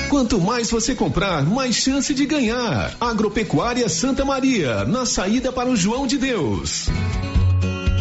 Quanto 0.09 0.41
mais 0.41 0.71
você 0.71 0.95
comprar, 0.95 1.45
mais 1.45 1.75
chance 1.75 2.15
de 2.15 2.25
ganhar. 2.25 2.95
Agropecuária 3.01 3.89
Santa 3.89 4.25
Maria, 4.25 4.85
na 4.85 5.05
saída 5.05 5.51
para 5.53 5.69
o 5.69 5.77
João 5.77 6.07
de 6.07 6.19
Deus. 6.19 6.89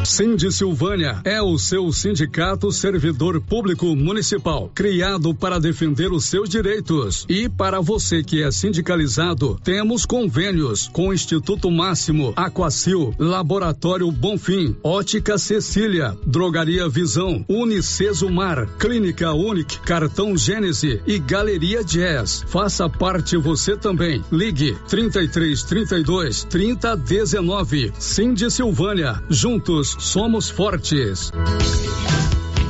Cindy 0.08 0.49
Silvânia 0.53 1.20
é 1.26 1.41
o 1.41 1.58
seu 1.58 1.91
sindicato 1.91 2.72
servidor 2.72 3.41
público 3.41 3.93
municipal, 3.93 4.72
criado 4.74 5.36
para 5.36 5.60
defender 5.60 6.14
os 6.14 6.24
seus 6.24 6.47
direitos. 6.47 7.26
E 7.28 7.49
para 7.49 7.82
você 7.82 8.24
que 8.24 8.41
é 8.41 8.49
sindicalizado, 8.49 9.60
temos 9.62 10.05
convênios 10.05 10.88
com 10.88 11.10
o 11.10 11.14
Instituto 11.14 11.70
Máximo, 11.70 12.32
Aquacil, 12.38 13.14
Laboratório 13.20 14.10
Bonfim, 14.10 14.78
Ótica 14.82 15.38
Cecília, 15.38 16.18
Drogaria 16.26 16.88
Visão, 16.88 17.43
Unicesumar, 17.49 18.66
Clínica 18.80 19.34
Unic, 19.34 19.78
Cartão 19.82 20.38
Gênese 20.38 21.01
e 21.05 21.20
Galeria 21.20 21.84
Jazz. 21.84 22.45
Faça 22.47 22.89
parte 22.89 23.36
você 23.36 23.76
também. 23.76 24.24
Ligue 24.32 24.74
33 24.88 25.64
32 25.64 26.45
30 26.45 26.95
19. 26.95 27.91
Cindy 27.99 28.49
Silvânia. 28.49 29.22
Juntos 29.30 29.97
somos 29.98 30.50
fortes. 30.50 31.32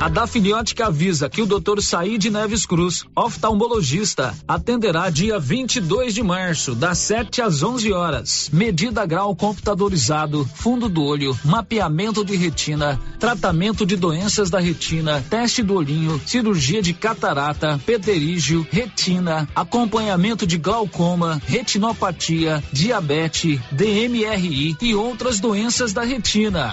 A 0.00 0.08
Dafniótica 0.08 0.86
avisa 0.86 1.28
que 1.28 1.42
o 1.42 1.46
Dr. 1.46 1.80
Said 1.80 2.30
Neves 2.30 2.64
Cruz, 2.64 3.04
oftalmologista, 3.16 4.32
atenderá 4.46 5.10
dia 5.10 5.40
22 5.40 6.14
de 6.14 6.22
março, 6.22 6.72
das 6.72 6.98
7 6.98 7.42
às 7.42 7.64
11 7.64 7.92
horas. 7.92 8.48
Medida 8.52 9.04
grau 9.04 9.34
computadorizado, 9.34 10.48
fundo 10.54 10.88
do 10.88 11.02
olho, 11.02 11.36
mapeamento 11.44 12.24
de 12.24 12.36
retina, 12.36 12.96
tratamento 13.18 13.84
de 13.84 13.96
doenças 13.96 14.48
da 14.50 14.60
retina, 14.60 15.20
teste 15.28 15.64
do 15.64 15.74
olhinho, 15.74 16.20
cirurgia 16.24 16.80
de 16.80 16.94
catarata, 16.94 17.80
pterígio, 17.84 18.64
retina, 18.70 19.48
acompanhamento 19.52 20.46
de 20.46 20.58
glaucoma, 20.58 21.42
retinopatia, 21.44 22.62
diabetes, 22.72 23.58
DMRI 23.72 24.76
e 24.80 24.94
outras 24.94 25.40
doenças 25.40 25.92
da 25.92 26.04
retina. 26.04 26.72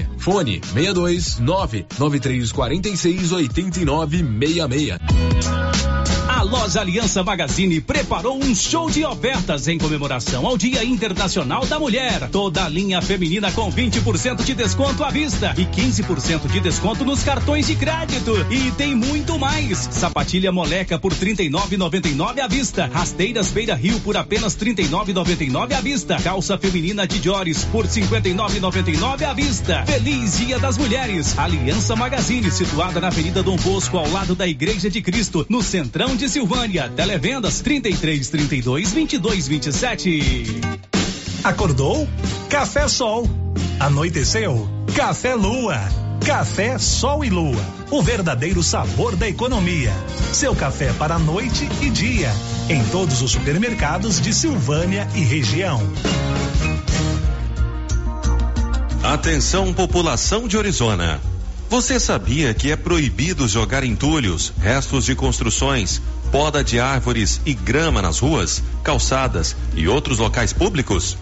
Zuquinha. 0.00 0.18
Fone 0.18 0.60
62 0.60 1.40
99346 1.40 3.32
8966. 3.32 6.19
A 6.40 6.42
loja 6.42 6.80
Aliança 6.80 7.22
Magazine 7.22 7.82
preparou 7.82 8.42
um 8.42 8.54
show 8.54 8.88
de 8.88 9.04
ofertas 9.04 9.68
em 9.68 9.76
comemoração 9.76 10.46
ao 10.46 10.56
Dia 10.56 10.82
Internacional 10.82 11.66
da 11.66 11.78
Mulher. 11.78 12.30
Toda 12.30 12.64
a 12.64 12.68
linha 12.70 13.02
feminina 13.02 13.52
com 13.52 13.70
20% 13.70 14.42
de 14.42 14.54
desconto 14.54 15.04
à 15.04 15.10
vista 15.10 15.54
e 15.58 15.66
15% 15.66 16.50
de 16.50 16.60
desconto 16.60 17.04
nos 17.04 17.22
cartões 17.22 17.66
de 17.66 17.76
crédito. 17.76 18.32
E 18.50 18.70
tem 18.70 18.94
muito 18.94 19.38
mais. 19.38 19.86
Sapatilha 19.90 20.50
moleca 20.50 20.98
por 20.98 21.12
39,99 21.12 22.40
à 22.40 22.48
vista. 22.48 22.86
Rasteiras 22.90 23.50
Beira 23.50 23.74
Rio 23.74 24.00
por 24.00 24.16
apenas 24.16 24.56
39,99 24.56 25.74
à 25.74 25.80
vista. 25.82 26.16
Calça 26.22 26.56
feminina 26.56 27.06
de 27.06 27.22
Jores 27.22 27.64
por 27.64 27.86
59,99 27.86 29.24
à 29.24 29.34
vista. 29.34 29.84
Feliz 29.84 30.38
Dia 30.38 30.58
das 30.58 30.78
Mulheres. 30.78 31.38
Aliança 31.38 31.94
Magazine, 31.94 32.50
situada 32.50 32.98
na 32.98 33.08
Avenida 33.08 33.42
Dom 33.42 33.56
Bosco, 33.56 33.98
ao 33.98 34.10
lado 34.10 34.34
da 34.34 34.48
Igreja 34.48 34.88
de 34.88 35.02
Cristo, 35.02 35.44
no 35.46 35.62
centrão 35.62 36.16
de 36.16 36.29
Silvânia. 36.30 36.88
Televendas 36.88 37.60
33 37.60 38.28
32 38.28 38.92
22 38.92 39.48
27. 39.48 40.60
Acordou? 41.42 42.08
Café 42.48 42.86
Sol. 42.86 43.28
Anoiteceu? 43.80 44.68
Café 44.94 45.34
Lua. 45.34 45.76
Café 46.24 46.78
Sol 46.78 47.24
e 47.24 47.30
Lua. 47.30 47.60
O 47.90 48.00
verdadeiro 48.00 48.62
sabor 48.62 49.16
da 49.16 49.28
economia. 49.28 49.92
Seu 50.32 50.54
café 50.54 50.92
para 50.92 51.18
noite 51.18 51.68
e 51.82 51.90
dia. 51.90 52.30
Em 52.68 52.84
todos 52.84 53.20
os 53.22 53.32
supermercados 53.32 54.20
de 54.20 54.32
Silvânia 54.32 55.08
e 55.16 55.20
região. 55.20 55.82
Atenção, 59.02 59.74
população 59.74 60.46
de 60.46 60.56
Orizona. 60.56 61.20
Você 61.70 62.00
sabia 62.00 62.52
que 62.52 62.72
é 62.72 62.76
proibido 62.76 63.46
jogar 63.46 63.84
entulhos, 63.84 64.52
restos 64.60 65.04
de 65.04 65.14
construções, 65.14 66.02
poda 66.30 66.62
de 66.62 66.78
árvores 66.78 67.40
e 67.44 67.54
grama 67.54 68.00
nas 68.00 68.18
ruas, 68.18 68.62
calçadas 68.82 69.56
e 69.74 69.88
outros 69.88 70.18
locais 70.18 70.52
públicos? 70.52 71.16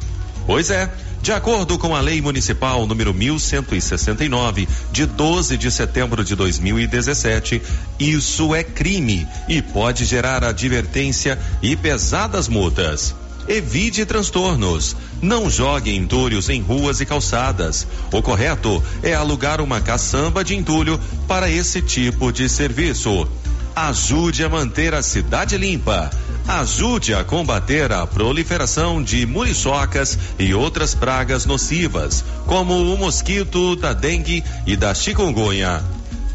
Pois 0.46 0.70
é. 0.70 0.90
De 1.20 1.32
acordo 1.32 1.76
com 1.76 1.96
a 1.96 2.00
Lei 2.00 2.22
Municipal 2.22 2.86
número 2.86 3.12
1169, 3.12 4.68
de 4.92 5.04
12 5.04 5.56
de 5.56 5.70
setembro 5.70 6.22
de 6.22 6.36
2017, 6.36 7.60
isso 7.98 8.54
é 8.54 8.62
crime 8.62 9.26
e 9.48 9.60
pode 9.60 10.04
gerar 10.04 10.44
advertência 10.44 11.38
e 11.60 11.74
pesadas 11.74 12.46
multas. 12.46 13.14
Evite 13.48 14.04
transtornos. 14.04 14.94
Não 15.20 15.50
jogue 15.50 15.94
entulhos 15.94 16.48
em 16.48 16.60
ruas 16.60 17.00
e 17.00 17.06
calçadas. 17.06 17.86
O 18.12 18.22
correto 18.22 18.82
é 19.02 19.14
alugar 19.14 19.60
uma 19.60 19.80
caçamba 19.80 20.44
de 20.44 20.54
entulho 20.54 21.00
para 21.26 21.50
esse 21.50 21.80
tipo 21.80 22.30
de 22.30 22.48
serviço. 22.48 23.26
Ajude 23.74 24.44
a 24.44 24.48
manter 24.48 24.94
a 24.94 25.02
cidade 25.02 25.56
limpa. 25.56 26.10
Ajude 26.46 27.14
a 27.14 27.22
combater 27.22 27.92
a 27.92 28.06
proliferação 28.06 29.02
de 29.02 29.26
muriçocas 29.26 30.18
e 30.38 30.54
outras 30.54 30.94
pragas 30.94 31.44
nocivas, 31.44 32.24
como 32.46 32.74
o 32.74 32.96
mosquito 32.96 33.76
da 33.76 33.92
dengue 33.92 34.42
e 34.66 34.76
da 34.76 34.94
chikungunya. 34.94 35.82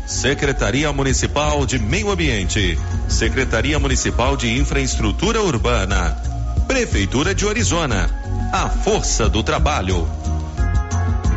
Secretaria 0.05 0.91
Municipal 0.93 1.65
de 1.65 1.79
Meio 1.79 2.11
Ambiente, 2.11 2.77
Secretaria 3.07 3.79
Municipal 3.79 4.37
de 4.37 4.55
Infraestrutura 4.57 5.41
Urbana, 5.41 6.15
Prefeitura 6.67 7.33
de 7.33 7.45
Orizona. 7.45 8.09
A 8.51 8.69
força 8.69 9.27
do 9.27 9.41
trabalho. 9.41 10.07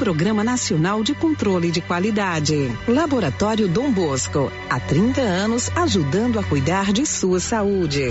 Programa 0.00 0.42
Nacional 0.42 1.04
de 1.04 1.14
Controle 1.14 1.70
de 1.70 1.82
Qualidade. 1.82 2.74
Laboratório 2.88 3.68
Dom 3.68 3.92
Bosco, 3.92 4.50
há 4.70 4.80
30 4.80 5.20
anos 5.20 5.70
ajudando 5.76 6.38
a 6.38 6.42
cuidar 6.42 6.90
de 6.90 7.04
sua 7.04 7.38
saúde. 7.38 8.10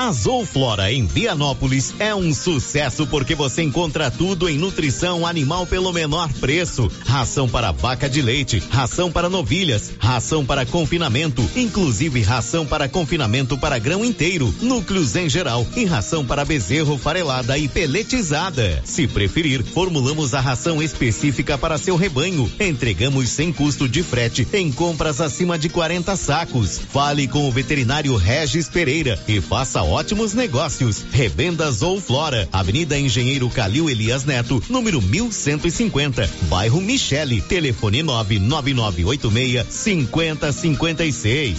A 0.00 0.12
Zooflora 0.12 0.90
em 0.90 1.04
Vianópolis 1.04 1.92
é 1.98 2.14
um 2.14 2.32
sucesso 2.32 3.06
porque 3.06 3.34
você 3.34 3.62
encontra 3.62 4.10
tudo 4.10 4.48
em 4.48 4.56
nutrição 4.56 5.26
animal 5.26 5.66
pelo 5.66 5.92
menor 5.92 6.32
preço. 6.40 6.90
Ração 7.04 7.46
para 7.46 7.70
vaca 7.70 8.08
de 8.08 8.22
leite, 8.22 8.62
ração 8.70 9.12
para 9.12 9.28
novilhas, 9.28 9.92
ração 9.98 10.42
para 10.42 10.64
confinamento, 10.64 11.46
inclusive 11.54 12.22
ração 12.22 12.64
para 12.64 12.88
confinamento 12.88 13.58
para 13.58 13.78
grão 13.78 14.02
inteiro, 14.02 14.54
núcleos 14.62 15.14
em 15.16 15.28
geral 15.28 15.66
e 15.76 15.84
ração 15.84 16.24
para 16.24 16.46
bezerro 16.46 16.96
farelada 16.96 17.58
e 17.58 17.68
peletizada. 17.68 18.80
Se 18.86 19.06
preferir, 19.06 19.62
formulamos 19.62 20.32
a 20.32 20.40
ração 20.40 20.82
específica 20.82 21.58
para 21.58 21.76
seu 21.76 21.94
rebanho. 21.94 22.50
Entregamos 22.58 23.28
sem 23.28 23.52
custo 23.52 23.86
de 23.86 24.02
frete 24.02 24.48
em 24.54 24.72
compras 24.72 25.20
acima 25.20 25.58
de 25.58 25.68
40 25.68 26.16
sacos. 26.16 26.80
Fale 26.90 27.28
com 27.28 27.46
o 27.46 27.52
veterinário 27.52 28.16
Regis 28.16 28.66
Pereira 28.66 29.22
e 29.28 29.42
faça 29.42 29.89
ótimos 29.90 30.32
negócios. 30.32 31.04
Revendas 31.10 31.82
ou 31.82 32.00
Flora, 32.00 32.48
Avenida 32.52 32.98
Engenheiro 32.98 33.50
Calil 33.50 33.90
Elias 33.90 34.24
Neto, 34.24 34.62
número 34.68 35.02
1150, 35.02 36.30
bairro 36.48 36.80
Michele, 36.80 37.40
telefone 37.40 38.02
99986 38.02 39.66
5056. 39.68 41.58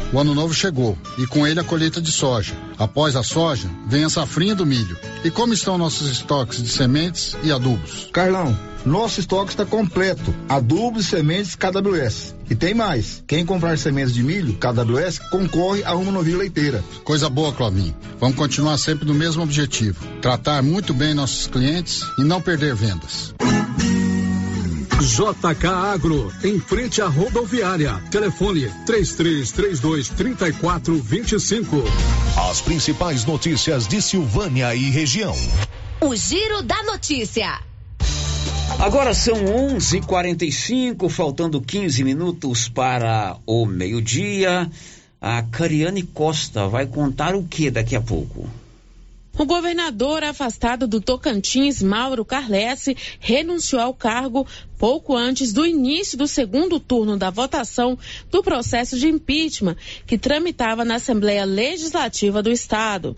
o 0.13 0.19
ano 0.19 0.35
novo 0.35 0.53
chegou 0.53 0.97
e 1.17 1.25
com 1.25 1.45
ele 1.47 1.59
a 1.59 1.63
colheita 1.63 2.01
de 2.01 2.11
soja. 2.11 2.53
Após 2.77 3.15
a 3.15 3.23
soja, 3.23 3.69
vem 3.87 4.03
a 4.03 4.09
safrinha 4.09 4.55
do 4.55 4.65
milho. 4.65 4.97
E 5.23 5.31
como 5.31 5.53
estão 5.53 5.77
nossos 5.77 6.09
estoques 6.09 6.61
de 6.61 6.69
sementes 6.69 7.35
e 7.43 7.51
adubos? 7.51 8.09
Carlão, 8.11 8.57
nosso 8.85 9.19
estoque 9.19 9.51
está 9.51 9.65
completo. 9.65 10.33
Adubos 10.49 11.05
e 11.05 11.07
sementes 11.09 11.55
KWS. 11.55 12.35
E 12.49 12.55
tem 12.55 12.73
mais. 12.73 13.23
Quem 13.27 13.45
comprar 13.45 13.77
sementes 13.77 14.13
de 14.13 14.23
milho 14.23 14.57
KWS 14.57 15.19
concorre 15.29 15.83
a 15.83 15.95
uma 15.95 16.11
novilha 16.11 16.37
leiteira. 16.37 16.83
Coisa 17.03 17.29
boa, 17.29 17.53
Clovinho. 17.53 17.95
Vamos 18.19 18.35
continuar 18.35 18.77
sempre 18.77 19.05
no 19.05 19.13
mesmo 19.13 19.43
objetivo: 19.43 20.05
tratar 20.21 20.61
muito 20.61 20.93
bem 20.93 21.13
nossos 21.13 21.47
clientes 21.47 22.01
e 22.17 22.23
não 22.23 22.41
perder 22.41 22.75
vendas. 22.75 23.33
JK 25.01 25.65
Agro, 25.65 26.31
em 26.43 26.59
frente 26.59 27.01
à 27.01 27.07
rodoviária. 27.07 28.01
Telefone 28.11 28.71
3332 28.85 30.09
3425. 30.09 31.83
As 32.49 32.61
principais 32.61 33.25
notícias 33.25 33.87
de 33.87 34.01
Silvânia 34.01 34.75
e 34.75 34.89
região. 34.91 35.35
O 35.99 36.15
Giro 36.15 36.61
da 36.61 36.83
Notícia. 36.83 37.59
Agora 38.79 39.13
são 39.13 39.35
11:45, 39.35 41.09
faltando 41.09 41.59
15 41.59 42.03
minutos 42.03 42.69
para 42.69 43.37
o 43.45 43.65
meio-dia. 43.65 44.69
A 45.19 45.41
Cariane 45.43 46.03
Costa 46.03 46.67
vai 46.67 46.87
contar 46.87 47.35
o 47.35 47.43
que 47.43 47.69
daqui 47.69 47.95
a 47.95 48.01
pouco? 48.01 48.49
O 49.37 49.45
governador 49.45 50.23
afastado 50.23 50.87
do 50.87 50.99
Tocantins, 50.99 51.81
Mauro 51.81 52.25
Carlesse, 52.25 52.95
renunciou 53.19 53.81
ao 53.81 53.93
cargo 53.93 54.45
pouco 54.77 55.15
antes 55.15 55.53
do 55.53 55.65
início 55.65 56.17
do 56.17 56.27
segundo 56.27 56.79
turno 56.79 57.17
da 57.17 57.29
votação 57.29 57.97
do 58.29 58.43
processo 58.43 58.99
de 58.99 59.07
impeachment 59.07 59.77
que 60.05 60.17
tramitava 60.17 60.83
na 60.83 60.95
Assembleia 60.95 61.45
Legislativa 61.45 62.43
do 62.43 62.51
Estado. 62.51 63.15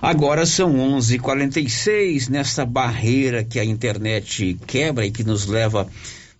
Agora 0.00 0.44
são 0.44 0.74
11:46 0.74 2.28
nessa 2.28 2.66
barreira 2.66 3.44
que 3.44 3.60
a 3.60 3.64
internet 3.64 4.58
quebra 4.66 5.06
e 5.06 5.12
que 5.12 5.22
nos 5.22 5.46
leva 5.46 5.88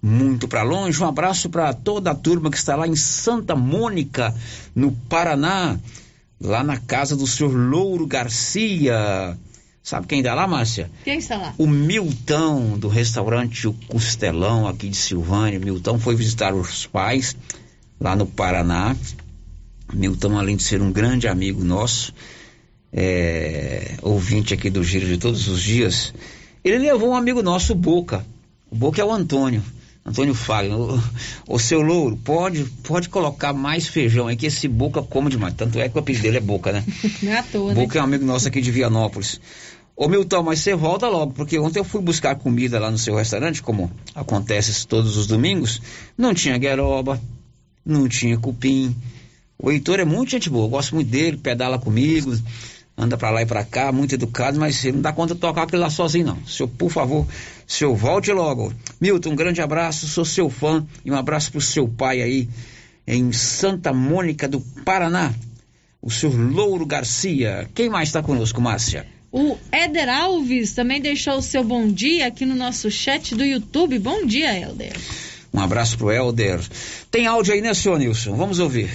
muito 0.02 0.48
para 0.48 0.64
longe. 0.64 1.00
Um 1.00 1.06
abraço 1.06 1.48
para 1.48 1.72
toda 1.72 2.10
a 2.10 2.14
turma 2.14 2.50
que 2.50 2.56
está 2.56 2.74
lá 2.74 2.88
em 2.88 2.96
Santa 2.96 3.54
Mônica, 3.54 4.34
no 4.74 4.90
Paraná 5.08 5.78
lá 6.42 6.64
na 6.64 6.76
casa 6.76 7.16
do 7.16 7.26
senhor 7.26 7.54
Louro 7.54 8.06
Garcia. 8.06 9.38
Sabe 9.82 10.06
quem 10.06 10.18
está 10.20 10.34
lá, 10.34 10.46
Márcia? 10.46 10.90
Quem 11.04 11.18
está 11.18 11.36
lá? 11.36 11.54
O 11.58 11.66
Milton, 11.66 12.78
do 12.78 12.88
restaurante 12.88 13.66
O 13.66 13.72
Costelão, 13.88 14.66
aqui 14.66 14.88
de 14.88 14.96
Silvânia. 14.96 15.58
Milton 15.58 15.98
foi 15.98 16.14
visitar 16.14 16.54
os 16.54 16.86
pais 16.86 17.36
lá 18.00 18.14
no 18.14 18.26
Paraná. 18.26 18.96
Milton, 19.92 20.38
além 20.38 20.56
de 20.56 20.62
ser 20.62 20.80
um 20.80 20.92
grande 20.92 21.28
amigo 21.28 21.62
nosso, 21.64 22.12
é, 22.92 23.96
ouvinte 24.02 24.54
aqui 24.54 24.70
do 24.70 24.82
Giro 24.82 25.06
de 25.06 25.18
todos 25.18 25.48
os 25.48 25.62
dias, 25.62 26.14
ele 26.64 26.78
levou 26.78 27.10
um 27.10 27.16
amigo 27.16 27.42
nosso, 27.42 27.72
o 27.72 27.76
Boca. 27.76 28.24
O 28.70 28.76
Boca 28.76 29.00
é 29.00 29.04
o 29.04 29.12
Antônio. 29.12 29.62
Antônio 30.04 30.34
Fagner, 30.34 30.76
o, 30.76 31.00
o 31.48 31.58
seu 31.58 31.80
louro, 31.80 32.16
pode, 32.16 32.64
pode 32.82 33.08
colocar 33.08 33.52
mais 33.52 33.86
feijão 33.86 34.26
aí, 34.26 34.36
que 34.36 34.46
esse 34.46 34.66
Boca 34.66 35.02
come 35.02 35.30
demais. 35.30 35.54
Tanto 35.54 35.78
é 35.78 35.88
que 35.88 35.96
o 35.96 36.00
apelido 36.00 36.22
dele 36.22 36.38
é 36.38 36.40
Boca, 36.40 36.72
né? 36.72 36.84
Não 37.22 37.32
é 37.32 37.38
à 37.38 37.42
toa, 37.42 37.74
Boca 37.74 37.94
né? 37.94 37.98
é 37.98 38.02
um 38.02 38.04
amigo 38.04 38.24
nosso 38.24 38.48
aqui 38.48 38.60
de 38.60 38.70
Vianópolis. 38.70 39.40
Ô 39.94 40.08
Milton, 40.08 40.42
mas 40.42 40.60
você 40.60 40.74
volta 40.74 41.08
logo, 41.08 41.32
porque 41.32 41.58
ontem 41.58 41.78
eu 41.78 41.84
fui 41.84 42.00
buscar 42.00 42.34
comida 42.34 42.80
lá 42.80 42.90
no 42.90 42.98
seu 42.98 43.14
restaurante, 43.14 43.62
como 43.62 43.90
acontece 44.14 44.86
todos 44.86 45.16
os 45.16 45.26
domingos, 45.26 45.80
não 46.16 46.34
tinha 46.34 46.58
gueroba, 46.58 47.20
não 47.84 48.08
tinha 48.08 48.36
cupim. 48.38 48.96
O 49.58 49.70
Heitor 49.70 50.00
é 50.00 50.04
muito 50.04 50.30
gente 50.30 50.50
boa, 50.50 50.64
eu 50.64 50.70
gosto 50.70 50.94
muito 50.94 51.08
dele, 51.08 51.36
pedala 51.36 51.78
comigo, 51.78 52.36
anda 52.96 53.16
pra 53.16 53.30
lá 53.30 53.42
e 53.42 53.46
pra 53.46 53.64
cá, 53.64 53.90
muito 53.90 54.14
educado, 54.14 54.58
mas 54.58 54.84
ele 54.84 54.96
não 54.96 55.02
dá 55.02 55.12
conta 55.12 55.34
de 55.34 55.40
tocar 55.40 55.62
aquele 55.62 55.82
lá 55.82 55.90
sozinho, 55.90 56.26
não. 56.26 56.46
Senhor, 56.46 56.68
por 56.68 56.90
favor, 56.90 57.26
senhor, 57.66 57.94
volte 57.94 58.32
logo. 58.32 58.72
Milton, 59.00 59.30
um 59.30 59.36
grande 59.36 59.60
abraço, 59.60 60.06
sou 60.06 60.24
seu 60.24 60.50
fã 60.50 60.86
e 61.04 61.10
um 61.10 61.16
abraço 61.16 61.50
pro 61.50 61.60
seu 61.60 61.88
pai 61.88 62.22
aí 62.22 62.48
em 63.06 63.32
Santa 63.32 63.92
Mônica 63.92 64.46
do 64.46 64.60
Paraná, 64.84 65.34
o 66.00 66.10
senhor 66.10 66.34
Louro 66.34 66.86
Garcia. 66.86 67.68
Quem 67.74 67.88
mais 67.88 68.08
está 68.08 68.22
conosco, 68.22 68.60
Márcia? 68.60 69.06
O 69.30 69.56
Éder 69.72 70.10
Alves 70.10 70.74
também 70.74 71.00
deixou 71.00 71.38
o 71.38 71.42
seu 71.42 71.64
bom 71.64 71.88
dia 71.88 72.26
aqui 72.26 72.44
no 72.44 72.54
nosso 72.54 72.90
chat 72.90 73.34
do 73.34 73.44
YouTube. 73.44 73.98
Bom 73.98 74.26
dia, 74.26 74.52
Éder. 74.52 74.92
Um 75.52 75.60
abraço 75.60 75.96
pro 75.98 76.10
Helder. 76.10 76.60
Tem 77.10 77.26
áudio 77.26 77.54
aí, 77.54 77.60
né, 77.60 77.74
senhor 77.74 77.98
Nilson? 77.98 78.34
Vamos 78.34 78.58
ouvir. 78.58 78.90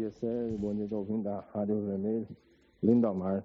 Dia, 0.00 0.10
Sérgio. 0.12 0.56
Bom 0.56 0.74
dia, 0.74 0.88
ouvindo 0.92 1.24
da 1.24 1.44
Rádio 1.54 1.84
Vermelho. 1.84 2.26
Lindomar. 2.82 3.44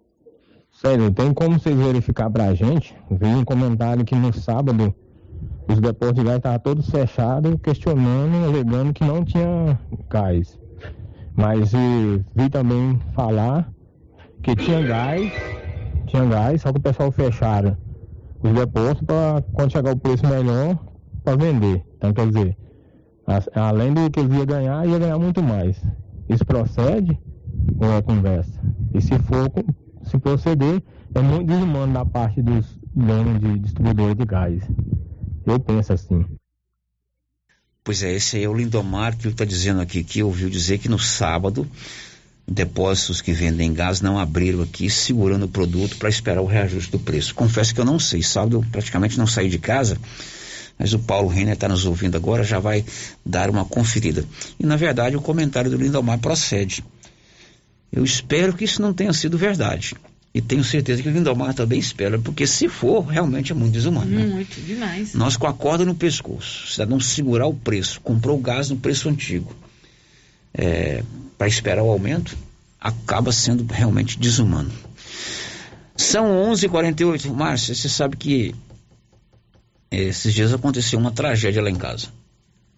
Sério, 0.71 1.11
tem 1.11 1.33
como 1.33 1.59
vocês 1.59 1.75
verificar 1.75 2.29
pra 2.29 2.53
gente? 2.53 2.95
Vi 3.11 3.27
um 3.27 3.43
comentário 3.43 4.05
que 4.05 4.15
no 4.15 4.31
sábado 4.31 4.95
os 5.67 5.81
depósitos 5.81 6.23
de 6.23 6.29
gás 6.29 6.37
estavam 6.37 6.59
todos 6.59 6.89
fechados, 6.89 7.55
questionando, 7.61 8.45
alegando 8.45 8.93
que 8.93 9.03
não 9.03 9.25
tinha 9.25 9.77
gás. 10.09 10.57
Mas 11.35 11.73
e, 11.73 12.23
vi 12.33 12.49
também 12.49 13.01
falar 13.13 13.69
que 14.41 14.55
tinha 14.55 14.81
gás, 14.81 15.33
tinha 16.07 16.23
gás, 16.23 16.61
só 16.61 16.71
que 16.71 16.79
o 16.79 16.81
pessoal 16.81 17.11
fecharam 17.11 17.75
os 18.41 18.53
depósitos 18.53 19.05
para 19.05 19.43
quando 19.51 19.73
chegar 19.73 19.91
o 19.91 19.99
preço 19.99 20.25
melhor 20.25 20.79
para 21.21 21.35
vender. 21.35 21.83
Então 21.97 22.13
quer 22.13 22.27
dizer, 22.27 22.57
além 23.53 23.93
do 23.93 24.09
que 24.09 24.21
eles 24.21 24.33
iam 24.33 24.45
ganhar, 24.45 24.87
ia 24.87 24.97
ganhar 24.97 25.19
muito 25.19 25.43
mais. 25.43 25.83
Isso 26.29 26.45
procede 26.45 27.19
ou 27.79 27.93
é 27.93 28.01
conversa? 28.01 28.59
E 28.93 29.01
se 29.01 29.17
for 29.19 29.51
se 30.03 30.17
proceder, 30.17 30.81
é 31.13 31.21
muito 31.21 31.47
desumano 31.47 31.93
da 31.93 32.05
parte 32.05 32.41
dos 32.41 32.65
donos 32.93 33.39
de 33.39 33.59
distribuidores 33.59 34.15
de 34.15 34.25
gás. 34.25 34.63
Eu 35.45 35.59
penso 35.59 35.93
assim. 35.93 36.25
Pois 37.83 38.01
é, 38.01 38.13
esse 38.13 38.37
aí 38.37 38.43
é 38.43 38.49
o 38.49 38.53
Lindomar 38.53 39.15
que 39.15 39.27
está 39.27 39.45
dizendo 39.45 39.81
aqui, 39.81 40.03
que 40.03 40.23
ouviu 40.23 40.49
dizer 40.49 40.79
que 40.79 40.89
no 40.89 40.97
sábado 40.97 41.67
depósitos 42.47 43.21
que 43.21 43.31
vendem 43.31 43.73
gás 43.73 44.01
não 44.01 44.19
abriram 44.19 44.61
aqui, 44.61 44.89
segurando 44.89 45.45
o 45.45 45.49
produto 45.49 45.97
para 45.97 46.09
esperar 46.09 46.41
o 46.41 46.45
reajuste 46.45 46.91
do 46.91 46.99
preço. 46.99 47.33
Confesso 47.33 47.73
que 47.73 47.81
eu 47.81 47.85
não 47.85 47.97
sei, 47.97 48.21
sábado 48.21 48.57
eu 48.57 48.65
praticamente 48.71 49.17
não 49.17 49.25
saí 49.25 49.49
de 49.49 49.57
casa, 49.57 49.97
mas 50.77 50.93
o 50.93 50.99
Paulo 50.99 51.27
Renner 51.27 51.53
está 51.53 51.67
nos 51.67 51.85
ouvindo 51.85 52.15
agora, 52.15 52.43
já 52.43 52.59
vai 52.59 52.83
dar 53.25 53.49
uma 53.49 53.65
conferida. 53.65 54.25
E 54.59 54.65
na 54.65 54.75
verdade 54.75 55.15
o 55.15 55.21
comentário 55.21 55.71
do 55.71 55.77
Lindomar 55.77 56.19
procede. 56.19 56.83
Eu 57.91 58.03
espero 58.03 58.53
que 58.53 58.65
isso 58.65 58.81
não 58.81 58.93
tenha 58.93 59.13
sido 59.13 59.37
verdade. 59.37 59.95
E 60.33 60.41
tenho 60.41 60.65
certeza 60.65 61.01
que 61.01 61.07
o 61.07 61.11
Lindomar 61.13 61.53
também 61.53 61.79
espera, 61.79 62.19
porque 62.19 62.45
se 62.45 62.67
for, 62.67 63.05
realmente 63.05 63.53
é 63.53 63.55
muito 63.55 63.71
desumano. 63.71 64.11
né? 64.11 64.25
Muito 64.25 64.59
demais. 64.59 65.13
Nós 65.13 65.37
com 65.37 65.47
a 65.47 65.53
corda 65.53 65.85
no 65.85 65.95
pescoço, 65.95 66.65
o 66.65 66.67
cidadão 66.67 66.99
segurar 66.99 67.47
o 67.47 67.53
preço, 67.53 68.01
comprou 68.01 68.37
o 68.37 68.41
gás 68.41 68.69
no 68.69 68.75
preço 68.75 69.07
antigo, 69.07 69.55
é, 70.53 71.03
para 71.37 71.47
esperar 71.47 71.83
o 71.83 71.89
aumento, 71.89 72.37
acaba 72.81 73.31
sendo 73.31 73.65
realmente 73.65 74.19
desumano. 74.19 74.71
São 75.95 76.25
11h48. 76.51 77.33
Márcia, 77.33 77.73
você 77.73 77.87
sabe 77.87 78.17
que 78.17 78.53
esses 79.97 80.33
dias 80.33 80.53
aconteceu 80.53 80.99
uma 80.99 81.11
tragédia 81.11 81.61
lá 81.61 81.69
em 81.69 81.75
casa. 81.75 82.07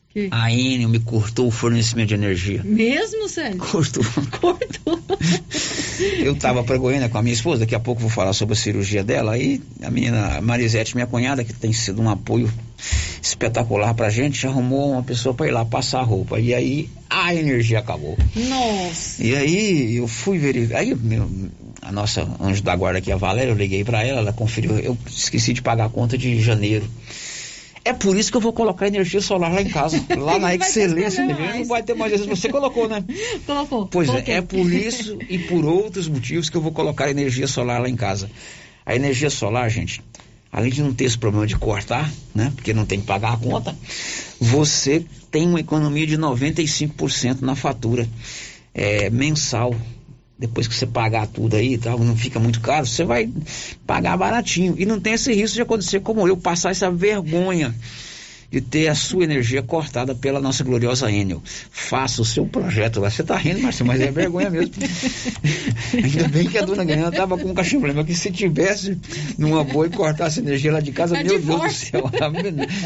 Que? 0.09 0.29
A 0.31 0.51
Enel 0.51 0.89
me 0.89 0.99
cortou 0.99 1.47
o 1.47 1.51
fornecimento 1.51 2.07
de 2.07 2.15
energia. 2.15 2.63
Mesmo, 2.63 3.27
Sérgio? 3.27 3.59
Cortou. 3.59 4.03
Cortou. 4.39 4.99
Eu 6.19 6.33
estava 6.33 6.63
para 6.63 6.77
Goiânia 6.77 7.09
com 7.09 7.17
a 7.17 7.21
minha 7.21 7.33
esposa, 7.33 7.61
daqui 7.61 7.75
a 7.75 7.79
pouco 7.79 8.01
vou 8.01 8.09
falar 8.09 8.33
sobre 8.33 8.53
a 8.53 8.55
cirurgia 8.55 9.03
dela. 9.03 9.33
Aí 9.33 9.61
a 9.83 9.91
menina 9.91 10.39
Marisete, 10.41 10.95
minha 10.95 11.07
cunhada, 11.07 11.43
que 11.43 11.53
tem 11.53 11.73
sido 11.73 12.01
um 12.01 12.09
apoio 12.09 12.51
espetacular 13.21 13.93
pra 13.93 14.09
gente, 14.09 14.45
arrumou 14.47 14.91
uma 14.91 15.03
pessoa 15.03 15.33
para 15.33 15.47
ir 15.47 15.51
lá 15.51 15.65
passar 15.65 15.99
a 15.99 16.03
roupa. 16.03 16.39
E 16.39 16.53
aí 16.53 16.89
a 17.09 17.33
energia 17.33 17.79
acabou. 17.79 18.17
Nossa. 18.35 19.23
E 19.23 19.35
aí 19.35 19.97
eu 19.97 20.07
fui 20.07 20.37
verificar. 20.37 20.79
Aí 20.79 20.95
meu, 20.95 21.29
a 21.87 21.91
nossa 21.91 22.27
anjo 22.41 22.61
da 22.61 22.75
guarda 22.75 22.99
aqui, 22.99 23.13
a 23.13 23.15
Valéria, 23.15 23.51
eu 23.51 23.55
liguei 23.55 23.81
para 23.81 24.03
ela, 24.03 24.19
ela 24.19 24.33
conferiu. 24.33 24.77
Eu 24.77 24.97
esqueci 25.07 25.53
de 25.53 25.61
pagar 25.61 25.85
a 25.85 25.89
conta 25.89 26.17
de 26.17 26.41
janeiro. 26.41 26.85
É 27.85 27.93
por 27.93 28.17
isso 28.17 28.29
que 28.29 28.35
eu 28.35 28.41
vou 28.41 28.51
colocar 28.51 28.87
energia 28.87 29.21
solar 29.21 29.53
lá 29.53 29.61
em 29.61 29.69
casa. 29.69 30.03
Lá 30.19 30.37
na 30.37 30.53
Excelência 30.53 31.21
Energia. 31.21 31.53
Não 31.53 31.63
vai 31.63 31.81
ter 31.81 31.93
mais 31.93 32.11
isso. 32.11 32.27
Você 32.27 32.49
colocou, 32.49 32.89
né? 32.89 33.01
Colocou. 33.45 33.87
Pois 33.87 34.09
Coloquei. 34.09 34.33
é, 34.33 34.37
é 34.39 34.41
por 34.41 34.69
isso 34.69 35.17
e 35.29 35.39
por 35.39 35.63
outros 35.63 36.09
motivos 36.09 36.49
que 36.49 36.57
eu 36.57 36.61
vou 36.61 36.73
colocar 36.73 37.09
energia 37.09 37.47
solar 37.47 37.79
lá 37.79 37.87
em 37.87 37.95
casa. 37.95 38.29
A 38.85 38.93
energia 38.93 39.29
solar, 39.29 39.69
gente, 39.69 40.01
além 40.51 40.69
de 40.69 40.83
não 40.83 40.93
ter 40.93 41.05
esse 41.05 41.17
problema 41.17 41.47
de 41.47 41.55
cortar, 41.55 42.11
né? 42.35 42.51
Porque 42.53 42.73
não 42.73 42.85
tem 42.85 42.99
que 42.99 43.05
pagar 43.05 43.33
a 43.33 43.37
conta, 43.37 43.73
você 44.41 45.05
tem 45.31 45.47
uma 45.47 45.61
economia 45.61 46.05
de 46.05 46.17
95% 46.17 47.39
na 47.39 47.55
fatura 47.55 48.05
é, 48.73 49.09
mensal. 49.09 49.73
Depois 50.39 50.67
que 50.67 50.75
você 50.75 50.85
pagar 50.85 51.27
tudo 51.27 51.55
aí 51.55 51.77
tal, 51.77 51.97
não 51.99 52.15
fica 52.15 52.39
muito 52.39 52.61
caro, 52.61 52.85
você 52.85 53.03
vai 53.03 53.29
pagar 53.87 54.15
baratinho. 54.17 54.75
E 54.77 54.85
não 54.85 54.99
tem 54.99 55.13
esse 55.13 55.33
risco 55.33 55.55
de 55.55 55.61
acontecer 55.63 55.99
como 56.01 56.27
eu, 56.27 56.37
passar 56.37 56.71
essa 56.71 56.91
vergonha 56.91 57.73
de 58.49 58.61
ter 58.61 58.87
a 58.87 58.95
sua 58.95 59.25
energia 59.25 59.61
cortada 59.61 60.15
pela 60.15 60.39
nossa 60.39 60.63
gloriosa 60.63 61.11
Enel. 61.11 61.43
Faça 61.69 62.21
o 62.21 62.25
seu 62.25 62.45
projeto 62.45 63.01
lá. 63.01 63.09
Você 63.09 63.21
tá 63.23 63.35
rindo, 63.35 63.61
Marcelo, 63.61 63.89
mas 63.89 63.99
é 63.99 64.09
vergonha 64.09 64.49
mesmo. 64.49 64.71
Ainda 65.93 66.29
bem 66.29 66.47
que 66.47 66.57
a 66.57 66.65
dona 66.65 66.85
Ganhana 66.85 67.11
tava 67.11 67.37
com 67.37 67.49
um 67.49 67.53
cachimbo, 67.53 67.93
mas 67.93 68.05
que 68.05 68.15
se 68.15 68.31
tivesse 68.31 68.97
numa 69.37 69.65
boa 69.65 69.87
e 69.87 69.89
cortasse 69.89 70.39
a 70.39 70.43
energia 70.43 70.71
lá 70.71 70.79
de 70.79 70.93
casa, 70.93 71.15
Tá 71.15 71.23
meu 71.23 71.39
de 71.39 71.45
Deus 71.45 71.61
do 71.61 71.69
céu. 71.71 72.09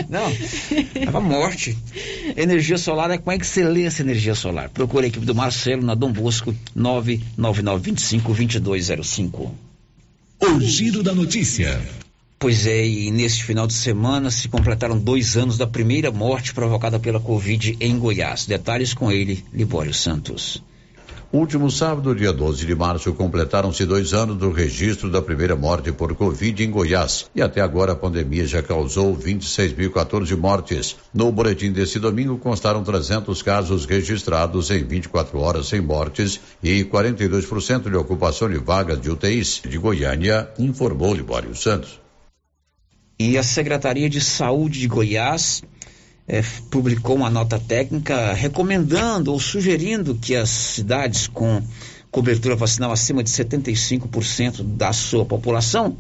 Não, 0.09 0.32
tava 1.05 1.22
morte. 1.22 1.78
Energia 2.36 2.78
solar 2.78 3.12
é 3.12 3.20
com 3.20 3.32
excelência 3.32 4.01
energia 4.01 4.34
solar. 4.34 4.70
Procure 4.70 5.05
a 5.05 5.09
equipe 5.09 5.26
do 5.26 5.36
Marcelo 5.36 5.84
na 5.84 5.93
Dom 5.93 6.12
Bosco 6.12 6.55
999252205. 6.76 9.51
O 10.41 10.59
Giro 10.59 11.03
da 11.03 11.14
Notícia. 11.14 11.80
Pois 12.42 12.66
é, 12.66 12.84
e 12.84 13.12
neste 13.12 13.44
final 13.44 13.68
de 13.68 13.74
semana 13.74 14.32
se 14.32 14.50
completaram 14.50 14.98
dois 14.98 15.38
anos 15.38 15.60
da 15.60 15.68
primeira 15.68 16.10
morte 16.10 16.56
provocada 16.56 17.00
pela 17.00 17.20
Covid 17.20 17.78
em 17.80 18.00
Goiás. 18.00 18.48
Detalhes 18.48 18.96
com 18.96 19.12
ele, 19.12 19.46
Libório 19.54 19.94
Santos. 19.94 20.60
Último 21.32 21.70
sábado, 21.70 22.16
dia 22.16 22.34
12 22.34 22.66
de 22.66 22.74
março, 22.74 23.14
completaram-se 23.14 23.86
dois 23.86 24.12
anos 24.16 24.38
do 24.38 24.52
registro 24.52 25.12
da 25.12 25.22
primeira 25.22 25.56
morte 25.56 25.92
por 25.92 26.16
Covid 26.16 26.64
em 26.64 26.72
Goiás. 26.72 27.30
E 27.36 27.44
até 27.44 27.62
agora 27.62 27.92
a 27.92 27.96
pandemia 27.96 28.48
já 28.48 28.64
causou 28.64 29.16
26.014 29.16 30.36
mortes. 30.36 30.98
No 31.14 31.32
boletim 31.32 31.72
desse 31.72 32.00
domingo 32.00 32.39
constaram 32.39 32.84
300 32.84 33.39
casos 33.44 33.86
registrados 33.86 34.72
em 34.72 34.84
24 34.84 35.38
horas 35.38 35.68
sem 35.68 35.80
mortes 35.80 36.39
e 36.64 36.84
42% 36.84 37.88
de 37.88 37.96
ocupação 37.96 38.50
de 38.50 38.58
vagas 38.58 39.00
de 39.00 39.12
UTIs. 39.12 39.62
De 39.64 39.78
Goiânia, 39.78 40.50
informou 40.58 41.14
Libório 41.14 41.56
Santos. 41.56 42.01
E 43.24 43.38
a 43.38 43.44
Secretaria 43.44 44.10
de 44.10 44.20
Saúde 44.20 44.80
de 44.80 44.88
Goiás 44.88 45.62
eh, 46.28 46.42
publicou 46.72 47.16
uma 47.16 47.30
nota 47.30 47.60
técnica 47.60 48.34
recomendando 48.34 49.32
ou 49.32 49.40
sugerindo 49.40 50.16
que 50.16 50.36
as 50.36 50.50
cidades 50.50 51.28
com 51.28 51.62
cobertura 52.10 52.56
vacinal 52.56 52.92
acima 52.92 53.24
de 53.24 53.30
75% 53.30 54.64
da 54.64 54.92
sua 54.92 55.24
população 55.24 55.96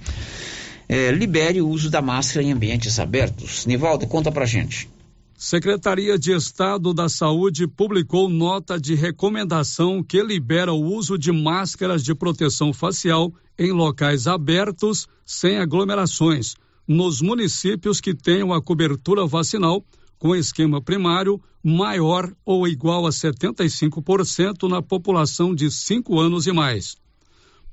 eh, 0.89 1.11
libere 1.11 1.61
o 1.61 1.69
uso 1.69 1.91
da 1.91 2.01
máscara 2.01 2.43
em 2.43 2.51
ambientes 2.51 2.97
abertos. 2.97 3.67
Nivaldo, 3.67 4.07
conta 4.07 4.31
pra 4.31 4.47
gente. 4.47 4.89
Secretaria 5.37 6.17
de 6.17 6.31
Estado 6.31 6.91
da 6.91 7.07
Saúde 7.07 7.67
publicou 7.67 8.29
nota 8.29 8.79
de 8.79 8.95
recomendação 8.95 10.01
que 10.01 10.23
libera 10.23 10.73
o 10.73 10.81
uso 10.81 11.19
de 11.19 11.31
máscaras 11.31 12.03
de 12.03 12.15
proteção 12.15 12.73
facial 12.73 13.31
em 13.59 13.71
locais 13.71 14.25
abertos, 14.25 15.07
sem 15.23 15.59
aglomerações, 15.59 16.55
nos 16.91 17.21
municípios 17.21 18.01
que 18.01 18.13
tenham 18.13 18.53
a 18.53 18.61
cobertura 18.61 19.25
vacinal 19.25 19.83
com 20.19 20.35
esquema 20.35 20.81
primário 20.81 21.41
maior 21.63 22.31
ou 22.45 22.67
igual 22.67 23.07
a 23.07 23.09
75% 23.09 24.69
na 24.69 24.81
população 24.81 25.55
de 25.55 25.71
5 25.71 26.19
anos 26.19 26.47
e 26.47 26.51
mais. 26.51 26.95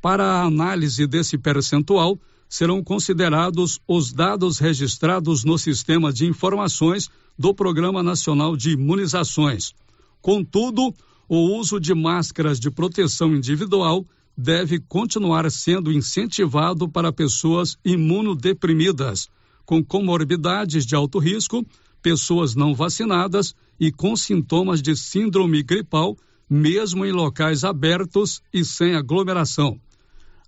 Para 0.00 0.24
a 0.24 0.44
análise 0.44 1.06
desse 1.06 1.36
percentual, 1.36 2.18
serão 2.48 2.82
considerados 2.82 3.80
os 3.86 4.12
dados 4.12 4.58
registrados 4.58 5.44
no 5.44 5.58
Sistema 5.58 6.12
de 6.12 6.24
Informações 6.24 7.10
do 7.38 7.52
Programa 7.52 8.02
Nacional 8.02 8.56
de 8.56 8.70
Imunizações. 8.70 9.74
Contudo, 10.22 10.94
o 11.28 11.58
uso 11.58 11.78
de 11.78 11.92
máscaras 11.92 12.58
de 12.58 12.70
proteção 12.70 13.34
individual 13.34 14.06
deve 14.40 14.78
continuar 14.78 15.50
sendo 15.50 15.90
incentivado 15.90 16.88
para 16.88 17.12
pessoas 17.12 17.76
imunodeprimidas, 17.84 19.28
com 19.66 19.82
comorbidades 19.82 20.86
de 20.86 20.94
alto 20.94 21.18
risco, 21.18 21.66
pessoas 22.00 22.54
não 22.54 22.72
vacinadas 22.72 23.52
e 23.80 23.90
com 23.90 24.14
sintomas 24.14 24.80
de 24.80 24.94
síndrome 24.94 25.60
gripal, 25.64 26.16
mesmo 26.48 27.04
em 27.04 27.10
locais 27.10 27.64
abertos 27.64 28.40
e 28.54 28.64
sem 28.64 28.94
aglomeração. 28.94 29.80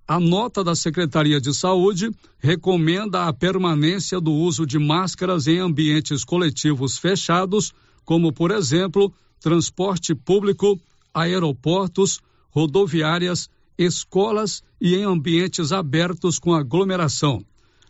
A 0.07 0.21
nota 0.21 0.63
da 0.63 0.73
Secretaria 0.73 1.41
de 1.41 1.53
Saúde 1.53 2.11
recomenda 2.39 3.25
a 3.25 3.33
permanência 3.33 4.21
do 4.21 4.31
uso 4.31 4.65
de 4.65 4.79
máscaras 4.79 5.47
em 5.47 5.59
ambientes 5.59 6.23
coletivos 6.23 6.97
fechados, 6.97 7.73
como, 8.05 8.31
por 8.31 8.51
exemplo, 8.51 9.13
transporte 9.41 10.15
público, 10.15 10.79
aeroportos, 11.13 12.21
rodoviárias, 12.51 13.49
escolas 13.83 14.63
e 14.79 14.95
em 14.95 15.03
ambientes 15.03 15.71
abertos 15.71 16.39
com 16.39 16.53
aglomeração. 16.53 17.43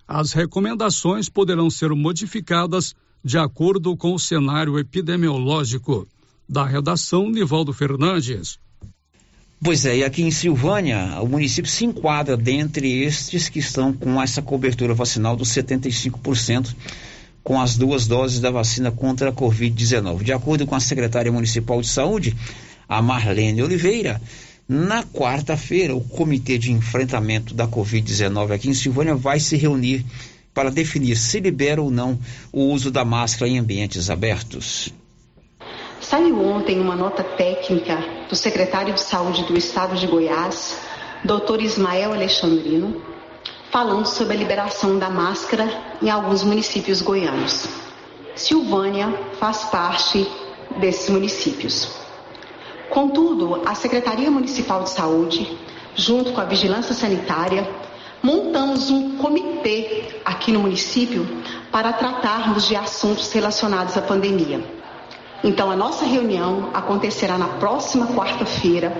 As 0.07 0.33
recomendações 0.33 1.29
poderão 1.29 1.69
ser 1.69 1.91
modificadas 1.91 2.93
de 3.23 3.37
acordo 3.37 3.95
com 3.95 4.13
o 4.13 4.19
cenário 4.19 4.77
epidemiológico. 4.77 6.07
Da 6.49 6.65
redação, 6.65 7.29
Nivaldo 7.29 7.71
Fernandes. 7.71 8.59
Pois 9.63 9.85
é, 9.85 9.97
e 9.97 10.03
aqui 10.03 10.23
em 10.23 10.31
Silvânia, 10.31 11.21
o 11.21 11.27
município 11.27 11.69
se 11.69 11.85
enquadra 11.85 12.35
dentre 12.35 13.03
estes 13.03 13.47
que 13.47 13.59
estão 13.59 13.93
com 13.93 14.21
essa 14.21 14.41
cobertura 14.41 14.93
vacinal 14.93 15.35
dos 15.35 15.49
75% 15.49 16.75
com 17.43 17.59
as 17.59 17.77
duas 17.77 18.07
doses 18.07 18.39
da 18.39 18.51
vacina 18.51 18.91
contra 18.91 19.29
a 19.29 19.33
Covid-19. 19.33 20.23
De 20.23 20.33
acordo 20.33 20.65
com 20.65 20.75
a 20.75 20.79
secretária 20.79 21.31
municipal 21.31 21.81
de 21.81 21.87
saúde, 21.87 22.35
a 22.87 23.01
Marlene 23.01 23.63
Oliveira, 23.63 24.21
na 24.73 25.03
quarta-feira, 25.03 25.93
o 25.93 25.99
Comitê 25.99 26.57
de 26.57 26.71
Enfrentamento 26.71 27.53
da 27.53 27.67
Covid-19 27.67 28.55
aqui 28.55 28.69
em 28.69 28.73
Silvânia 28.73 29.13
vai 29.13 29.37
se 29.37 29.57
reunir 29.57 30.05
para 30.53 30.71
definir 30.71 31.17
se 31.17 31.41
libera 31.41 31.81
ou 31.81 31.91
não 31.91 32.17
o 32.53 32.71
uso 32.71 32.89
da 32.89 33.03
máscara 33.03 33.51
em 33.51 33.59
ambientes 33.59 34.09
abertos. 34.09 34.93
Saiu 35.99 36.41
ontem 36.41 36.79
uma 36.79 36.95
nota 36.95 37.21
técnica 37.21 37.97
do 38.29 38.35
secretário 38.37 38.93
de 38.93 39.01
Saúde 39.01 39.43
do 39.43 39.57
Estado 39.57 39.97
de 39.97 40.07
Goiás, 40.07 40.77
Dr. 41.25 41.61
Ismael 41.61 42.13
Alexandrino, 42.13 43.01
falando 43.73 44.05
sobre 44.05 44.35
a 44.35 44.39
liberação 44.39 44.97
da 44.97 45.09
máscara 45.09 45.69
em 46.01 46.09
alguns 46.09 46.45
municípios 46.45 47.01
goianos. 47.01 47.67
Silvânia 48.37 49.13
faz 49.37 49.65
parte 49.65 50.25
desses 50.79 51.09
municípios. 51.09 52.00
Contudo, 52.91 53.61
a 53.65 53.73
Secretaria 53.73 54.29
Municipal 54.29 54.83
de 54.83 54.91
Saúde, 54.91 55.57
junto 55.95 56.31
com 56.33 56.41
a 56.41 56.45
Vigilância 56.45 56.93
Sanitária, 56.93 57.67
montamos 58.21 58.91
um 58.91 59.17
comitê 59.17 60.19
aqui 60.23 60.51
no 60.51 60.59
município 60.59 61.27
para 61.71 61.91
tratarmos 61.93 62.67
de 62.67 62.75
assuntos 62.75 63.31
relacionados 63.31 63.97
à 63.97 64.01
pandemia. 64.01 64.63
Então, 65.43 65.71
a 65.71 65.75
nossa 65.75 66.05
reunião 66.05 66.69
acontecerá 66.71 67.35
na 67.37 67.47
próxima 67.47 68.07
quarta-feira, 68.07 68.95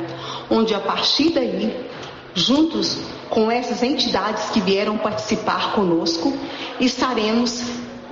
onde 0.50 0.74
a 0.74 0.80
partir 0.80 1.30
daí 1.30 1.92
Juntos 2.34 2.98
com 3.30 3.52
essas 3.52 3.84
entidades 3.84 4.50
que 4.52 4.62
vieram 4.62 4.98
participar 4.98 5.74
conosco, 5.74 6.34
estaremos 6.80 7.62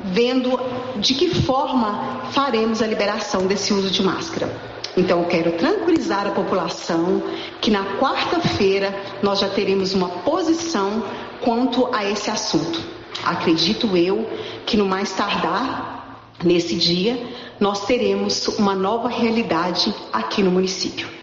vendo 0.04 0.60
de 0.98 1.14
que 1.14 1.30
forma 1.30 2.22
faremos 2.32 2.82
a 2.82 2.88
liberação 2.88 3.48
desse 3.48 3.74
uso 3.74 3.90
de 3.90 4.04
máscara. 4.04 4.50
Então, 4.98 5.22
eu 5.22 5.28
quero 5.28 5.52
tranquilizar 5.54 6.28
a 6.28 6.32
população 6.32 7.22
que 7.62 7.72
na 7.72 7.98
quarta-feira 7.98 8.94
nós 9.22 9.40
já 9.40 9.50
teremos 9.50 9.94
uma 9.94 10.10
posição 10.10 11.04
quanto 11.42 11.94
a 11.94 12.04
esse 12.06 12.30
assunto. 12.30 12.82
Acredito 13.24 13.96
eu 13.96 14.28
que 14.66 14.78
no 14.78 14.86
mais 14.86 15.12
tardar, 15.12 16.34
nesse 16.44 16.76
dia, 16.76 17.22
nós 17.60 17.86
teremos 17.86 18.48
uma 18.58 18.76
nova 18.76 19.10
realidade 19.10 19.94
aqui 20.14 20.42
no 20.42 20.52
município. 20.52 21.19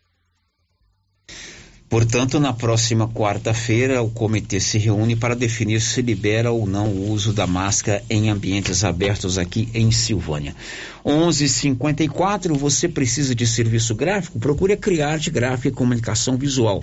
Portanto, 1.97 2.38
na 2.38 2.53
próxima 2.53 3.09
quarta-feira, 3.09 4.03
o 4.03 4.11
comitê 4.11 4.61
se 4.61 4.76
reúne 4.76 5.16
para 5.16 5.34
definir 5.34 5.80
se 5.80 6.03
libera 6.03 6.53
ou 6.53 6.66
não 6.66 6.88
o 6.88 7.11
uso 7.11 7.32
da 7.32 7.47
máscara 7.47 8.05
em 8.11 8.28
ambientes 8.28 8.84
abertos 8.84 9.38
aqui 9.38 9.70
em 9.72 9.90
Silvânia. 9.90 10.55
11:54. 11.03 12.55
Você 12.55 12.86
precisa 12.86 13.34
de 13.34 13.47
serviço 13.47 13.94
gráfico? 13.94 14.38
Procure 14.38 14.74
a 14.74 14.76
Criarte 14.76 15.30
Gráfica 15.30 15.68
e 15.68 15.72
Comunicação 15.72 16.36
Visual 16.36 16.82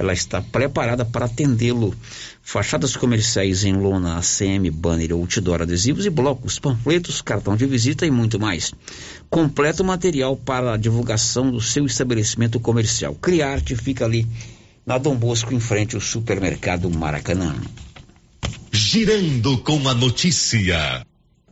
ela 0.00 0.14
está 0.14 0.40
preparada 0.40 1.04
para 1.04 1.26
atendê-lo. 1.26 1.94
Fachadas 2.42 2.96
comerciais 2.96 3.64
em 3.64 3.74
lona, 3.74 4.16
ACM, 4.16 4.70
banner, 4.70 5.12
outdoor, 5.12 5.60
adesivos 5.60 6.06
e 6.06 6.10
blocos, 6.10 6.58
panfletos, 6.58 7.20
cartão 7.20 7.54
de 7.54 7.66
visita 7.66 8.06
e 8.06 8.10
muito 8.10 8.40
mais. 8.40 8.72
Completo 9.28 9.84
material 9.84 10.38
para 10.38 10.72
a 10.72 10.78
divulgação 10.78 11.50
do 11.50 11.60
seu 11.60 11.84
estabelecimento 11.84 12.58
comercial. 12.58 13.14
Criarte 13.14 13.76
fica 13.76 14.06
ali 14.06 14.26
na 14.86 14.96
Dom 14.96 15.14
Bosco, 15.14 15.52
em 15.52 15.60
frente 15.60 15.94
ao 15.96 16.00
supermercado 16.00 16.88
Maracanã. 16.88 17.54
Girando 18.72 19.58
com 19.58 19.86
a 19.86 19.92
notícia. 19.92 21.04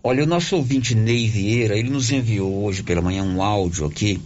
Olha, 0.02 0.24
o 0.24 0.26
nosso 0.26 0.56
ouvinte 0.56 0.94
Ney 0.94 1.28
Vieira, 1.28 1.76
ele 1.76 1.90
nos 1.90 2.10
enviou 2.10 2.64
hoje 2.64 2.82
pela 2.82 3.02
manhã 3.02 3.22
um 3.22 3.42
áudio 3.42 3.84
aqui 3.84 4.18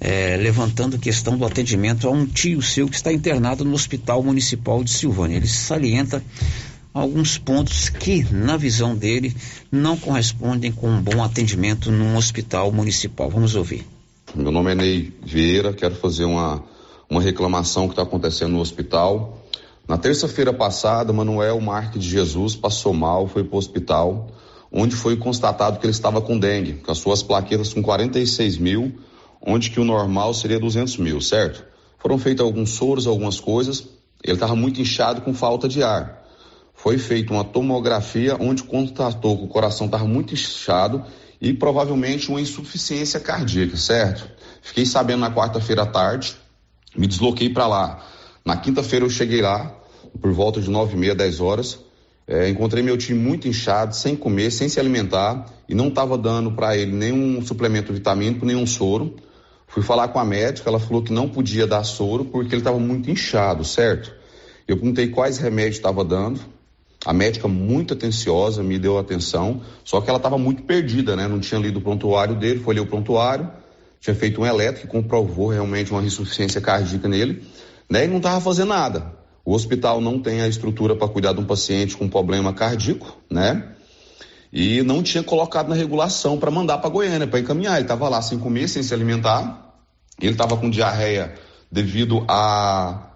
é, 0.00 0.38
levantando 0.38 0.98
questão 0.98 1.36
do 1.36 1.44
atendimento 1.44 2.08
a 2.08 2.10
um 2.10 2.24
tio 2.24 2.62
seu 2.62 2.88
que 2.88 2.96
está 2.96 3.12
internado 3.12 3.64
no 3.64 3.74
Hospital 3.74 4.22
Municipal 4.22 4.82
de 4.82 4.90
Silvânia. 4.90 5.36
Ele 5.36 5.46
salienta 5.46 6.24
alguns 6.94 7.36
pontos 7.36 7.90
que, 7.90 8.24
na 8.32 8.56
visão 8.56 8.96
dele, 8.96 9.36
não 9.70 9.98
correspondem 9.98 10.72
com 10.72 10.88
um 10.88 11.02
bom 11.02 11.22
atendimento 11.22 11.90
num 11.92 12.16
hospital 12.16 12.72
municipal. 12.72 13.28
Vamos 13.28 13.54
ouvir. 13.54 13.86
Meu 14.34 14.50
nome 14.50 14.72
é 14.72 14.74
Ney 14.74 15.12
Vieira, 15.22 15.74
quero 15.74 15.94
fazer 15.96 16.24
uma, 16.24 16.64
uma 17.08 17.20
reclamação 17.20 17.86
que 17.86 17.92
está 17.92 18.02
acontecendo 18.02 18.52
no 18.52 18.60
hospital. 18.60 19.44
Na 19.86 19.98
terça-feira 19.98 20.52
passada, 20.52 21.12
Manuel 21.12 21.60
Marques 21.60 22.02
de 22.02 22.08
Jesus 22.08 22.56
passou 22.56 22.94
mal, 22.94 23.26
foi 23.26 23.44
para 23.44 23.56
o 23.56 23.58
hospital, 23.58 24.30
onde 24.72 24.94
foi 24.94 25.16
constatado 25.16 25.78
que 25.78 25.84
ele 25.84 25.92
estava 25.92 26.20
com 26.22 26.38
dengue, 26.38 26.74
com 26.74 26.90
as 26.90 26.98
suas 26.98 27.22
plaquetas 27.22 27.74
com 27.74 27.82
46 27.82 28.56
mil 28.56 28.94
onde 29.40 29.70
que 29.70 29.80
o 29.80 29.84
normal 29.84 30.34
seria 30.34 30.58
200 30.58 30.96
mil, 30.98 31.20
certo? 31.20 31.64
Foram 31.98 32.18
feitos 32.18 32.44
alguns 32.44 32.70
soros, 32.70 33.06
algumas 33.06 33.40
coisas, 33.40 33.86
ele 34.22 34.34
estava 34.34 34.54
muito 34.54 34.80
inchado 34.80 35.22
com 35.22 35.32
falta 35.32 35.68
de 35.68 35.82
ar. 35.82 36.22
Foi 36.74 36.98
feita 36.98 37.32
uma 37.32 37.44
tomografia 37.44 38.36
onde 38.40 38.62
constatou 38.62 39.36
que 39.36 39.44
o 39.44 39.48
coração 39.48 39.86
estava 39.86 40.06
muito 40.06 40.32
inchado 40.34 41.04
e 41.40 41.52
provavelmente 41.52 42.28
uma 42.28 42.40
insuficiência 42.40 43.20
cardíaca, 43.20 43.76
certo? 43.76 44.30
Fiquei 44.62 44.84
sabendo 44.84 45.20
na 45.20 45.30
quarta-feira 45.30 45.82
à 45.82 45.86
tarde, 45.86 46.36
me 46.96 47.06
desloquei 47.06 47.50
para 47.50 47.66
lá. 47.66 48.06
Na 48.44 48.56
quinta-feira 48.56 49.04
eu 49.04 49.10
cheguei 49.10 49.40
lá, 49.40 49.74
por 50.20 50.32
volta 50.32 50.60
de 50.60 50.70
nove 50.70 50.96
e 50.96 50.98
meia, 50.98 51.14
dez 51.14 51.40
horas. 51.40 51.78
É, 52.26 52.48
encontrei 52.48 52.82
meu 52.82 52.96
time 52.96 53.18
muito 53.18 53.48
inchado, 53.48 53.94
sem 53.94 54.14
comer, 54.14 54.50
sem 54.50 54.68
se 54.68 54.78
alimentar 54.78 55.46
e 55.68 55.74
não 55.74 55.88
estava 55.88 56.16
dando 56.16 56.52
para 56.52 56.76
ele 56.76 56.92
nenhum 56.92 57.44
suplemento 57.44 57.92
vitamínico, 57.92 58.46
nenhum 58.46 58.66
soro. 58.66 59.16
Fui 59.70 59.84
falar 59.84 60.08
com 60.08 60.18
a 60.18 60.24
médica, 60.24 60.68
ela 60.68 60.80
falou 60.80 61.00
que 61.00 61.12
não 61.12 61.28
podia 61.28 61.64
dar 61.64 61.84
soro 61.84 62.24
porque 62.24 62.52
ele 62.52 62.60
estava 62.60 62.78
muito 62.78 63.08
inchado, 63.08 63.64
certo? 63.64 64.12
Eu 64.66 64.76
perguntei 64.76 65.08
quais 65.08 65.38
remédios 65.38 65.76
estava 65.76 66.04
dando. 66.04 66.40
A 67.06 67.12
médica 67.12 67.46
muito 67.46 67.94
atenciosa 67.94 68.64
me 68.64 68.80
deu 68.80 68.98
atenção, 68.98 69.62
só 69.84 70.00
que 70.00 70.10
ela 70.10 70.16
estava 70.16 70.36
muito 70.36 70.64
perdida, 70.64 71.14
né? 71.14 71.28
Não 71.28 71.38
tinha 71.38 71.60
lido 71.60 71.78
o 71.78 71.82
prontuário 71.82 72.34
dele, 72.34 72.58
foi 72.58 72.74
ler 72.74 72.80
o 72.80 72.86
prontuário, 72.86 73.48
tinha 74.00 74.14
feito 74.14 74.40
um 74.40 74.46
elétrico 74.46 74.88
que 74.88 74.92
comprovou 74.92 75.48
realmente 75.48 75.92
uma 75.92 76.02
insuficiência 76.02 76.60
cardíaca 76.60 77.08
nele, 77.08 77.46
né? 77.88 78.04
E 78.04 78.08
não 78.08 78.16
estava 78.16 78.40
fazendo 78.40 78.70
nada. 78.70 79.14
O 79.44 79.54
hospital 79.54 80.00
não 80.00 80.18
tem 80.18 80.42
a 80.42 80.48
estrutura 80.48 80.96
para 80.96 81.08
cuidar 81.08 81.32
de 81.32 81.40
um 81.40 81.44
paciente 81.44 81.96
com 81.96 82.08
problema 82.08 82.52
cardíaco, 82.52 83.16
né? 83.30 83.68
E 84.52 84.82
não 84.82 85.02
tinha 85.02 85.22
colocado 85.22 85.68
na 85.68 85.74
regulação 85.74 86.38
para 86.38 86.50
mandar 86.50 86.78
para 86.78 86.90
Goiânia, 86.90 87.26
para 87.26 87.38
encaminhar. 87.38 87.74
Ele 87.74 87.82
estava 87.82 88.08
lá 88.08 88.20
sem 88.20 88.38
comer, 88.38 88.68
sem 88.68 88.82
se 88.82 88.92
alimentar. 88.92 89.76
Ele 90.20 90.32
estava 90.32 90.56
com 90.56 90.68
diarreia 90.68 91.34
devido 91.70 92.24
a 92.28 93.06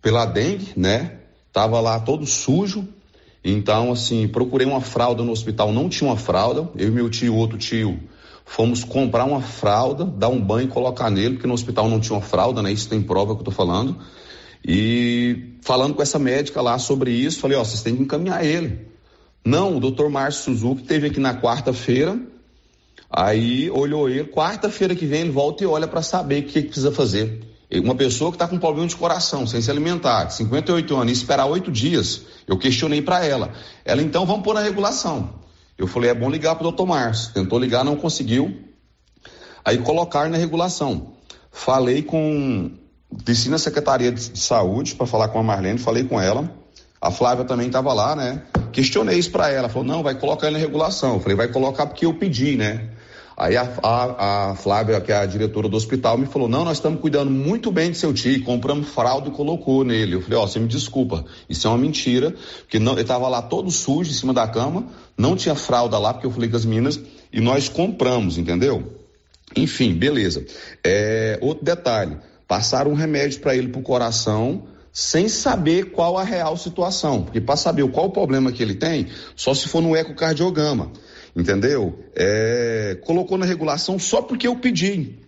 pela 0.00 0.24
dengue, 0.24 0.72
né? 0.76 1.18
Tava 1.52 1.80
lá 1.80 1.98
todo 2.00 2.26
sujo. 2.26 2.86
Então, 3.44 3.92
assim, 3.92 4.26
procurei 4.28 4.66
uma 4.66 4.80
fralda 4.80 5.22
no 5.22 5.32
hospital, 5.32 5.72
não 5.72 5.88
tinha 5.88 6.08
uma 6.08 6.16
fralda. 6.16 6.68
Eu 6.76 6.88
e 6.88 6.90
meu 6.90 7.10
tio, 7.10 7.34
outro 7.34 7.58
tio, 7.58 8.00
fomos 8.44 8.84
comprar 8.84 9.24
uma 9.24 9.40
fralda, 9.40 10.04
dar 10.04 10.28
um 10.28 10.40
banho 10.40 10.68
e 10.68 10.70
colocar 10.70 11.10
nele, 11.10 11.34
porque 11.34 11.46
no 11.46 11.54
hospital 11.54 11.88
não 11.88 12.00
tinha 12.00 12.16
uma 12.16 12.24
fralda, 12.24 12.62
né? 12.62 12.72
Isso 12.72 12.88
tem 12.88 13.02
prova 13.02 13.34
que 13.34 13.40
eu 13.40 13.44
tô 13.44 13.50
falando. 13.50 13.96
E 14.64 15.56
falando 15.60 15.94
com 15.94 16.02
essa 16.02 16.18
médica 16.18 16.60
lá 16.60 16.78
sobre 16.78 17.10
isso, 17.10 17.40
falei, 17.40 17.56
ó, 17.56 17.64
vocês 17.64 17.82
têm 17.82 17.94
que 17.94 18.02
encaminhar 18.02 18.44
ele. 18.44 18.95
Não, 19.46 19.76
o 19.76 19.80
doutor 19.80 20.10
Márcio 20.10 20.42
Suzuki 20.42 20.82
teve 20.82 21.06
aqui 21.06 21.20
na 21.20 21.40
quarta-feira, 21.40 22.18
aí 23.08 23.70
olhou 23.70 24.08
ele, 24.08 24.24
quarta-feira 24.24 24.92
que 24.92 25.06
vem 25.06 25.20
ele 25.20 25.30
volta 25.30 25.62
e 25.62 25.66
olha 25.68 25.86
para 25.86 26.02
saber 26.02 26.42
o 26.42 26.46
que, 26.46 26.62
que, 26.62 26.66
precisa 26.66 26.90
fazer. 26.90 27.44
Uma 27.70 27.94
pessoa 27.94 28.32
que 28.32 28.34
está 28.34 28.48
com 28.48 28.58
problema 28.58 28.88
de 28.88 28.96
coração, 28.96 29.46
sem 29.46 29.62
se 29.62 29.70
alimentar, 29.70 30.30
58 30.30 30.96
anos, 30.96 31.10
e 31.10 31.12
esperar 31.12 31.46
oito 31.46 31.70
dias, 31.70 32.22
eu 32.44 32.58
questionei 32.58 33.00
para 33.00 33.24
ela. 33.24 33.52
Ela, 33.84 34.02
então, 34.02 34.26
vamos 34.26 34.42
pôr 34.42 34.52
na 34.52 34.60
regulação. 34.60 35.34
Eu 35.78 35.86
falei, 35.86 36.10
é 36.10 36.14
bom 36.14 36.28
ligar 36.28 36.56
para 36.56 36.62
o 36.62 36.70
doutor 36.70 36.86
Márcio. 36.86 37.32
Tentou 37.32 37.60
ligar, 37.60 37.84
não 37.84 37.94
conseguiu. 37.94 38.52
Aí 39.64 39.78
colocar 39.78 40.28
na 40.28 40.38
regulação. 40.38 41.12
Falei 41.52 42.02
com. 42.02 42.72
Desci 43.12 43.48
na 43.48 43.58
Secretaria 43.58 44.10
de 44.10 44.36
Saúde 44.40 44.96
para 44.96 45.06
falar 45.06 45.28
com 45.28 45.38
a 45.38 45.42
Marlene, 45.44 45.78
falei 45.78 46.02
com 46.02 46.20
ela. 46.20 46.65
A 47.00 47.10
Flávia 47.10 47.44
também 47.44 47.66
estava 47.66 47.92
lá, 47.92 48.16
né? 48.16 48.42
Questionei 48.72 49.18
isso 49.18 49.30
para 49.30 49.50
ela, 49.50 49.68
falou, 49.68 49.86
não, 49.86 50.02
vai 50.02 50.14
colocar 50.14 50.50
na 50.50 50.58
regulação. 50.58 51.14
Eu 51.14 51.20
falei, 51.20 51.36
vai 51.36 51.48
colocar 51.48 51.86
porque 51.86 52.06
eu 52.06 52.14
pedi, 52.14 52.56
né? 52.56 52.90
Aí 53.36 53.54
a, 53.54 53.68
a, 53.82 54.50
a, 54.50 54.54
Flávia, 54.54 54.98
que 54.98 55.12
é 55.12 55.16
a 55.16 55.26
diretora 55.26 55.68
do 55.68 55.76
hospital, 55.76 56.16
me 56.16 56.24
falou: 56.24 56.48
não, 56.48 56.64
nós 56.64 56.78
estamos 56.78 57.00
cuidando 57.00 57.30
muito 57.30 57.70
bem 57.70 57.90
de 57.90 57.98
seu 57.98 58.14
tio, 58.14 58.42
compramos 58.42 58.88
fralda 58.88 59.28
e 59.28 59.30
colocou 59.30 59.84
nele. 59.84 60.14
Eu 60.14 60.22
falei: 60.22 60.38
ó, 60.38 60.44
oh, 60.44 60.48
você 60.48 60.58
me 60.58 60.66
desculpa, 60.66 61.22
isso 61.46 61.66
é 61.66 61.70
uma 61.70 61.76
mentira, 61.76 62.34
porque 62.60 62.78
não, 62.78 62.92
ele 62.92 63.02
estava 63.02 63.28
lá 63.28 63.42
todo 63.42 63.70
sujo 63.70 64.10
em 64.10 64.14
cima 64.14 64.32
da 64.32 64.48
cama, 64.48 64.86
não 65.18 65.36
tinha 65.36 65.54
fralda 65.54 65.98
lá, 65.98 66.14
porque 66.14 66.26
eu 66.26 66.30
falei 66.30 66.48
com 66.48 66.56
as 66.56 66.64
meninas, 66.64 66.98
e 67.30 67.38
nós 67.38 67.68
compramos, 67.68 68.38
entendeu? 68.38 68.94
Enfim, 69.54 69.94
beleza. 69.94 70.42
É, 70.82 71.38
outro 71.42 71.62
detalhe: 71.62 72.16
passaram 72.48 72.92
um 72.92 72.94
remédio 72.94 73.40
para 73.40 73.54
ele 73.54 73.68
pro 73.68 73.82
coração 73.82 74.62
sem 74.98 75.28
saber 75.28 75.90
qual 75.90 76.16
a 76.16 76.22
real 76.22 76.56
situação. 76.56 77.24
Porque 77.24 77.38
para 77.38 77.54
saber 77.54 77.86
qual 77.90 78.06
o 78.06 78.10
problema 78.10 78.50
que 78.50 78.62
ele 78.62 78.74
tem, 78.74 79.08
só 79.36 79.52
se 79.52 79.68
for 79.68 79.82
no 79.82 79.94
ecocardiograma. 79.94 80.90
Entendeu? 81.36 82.02
É, 82.14 82.98
colocou 83.04 83.36
na 83.36 83.44
regulação 83.44 83.98
só 83.98 84.22
porque 84.22 84.48
eu 84.48 84.56
pedi. 84.56 85.18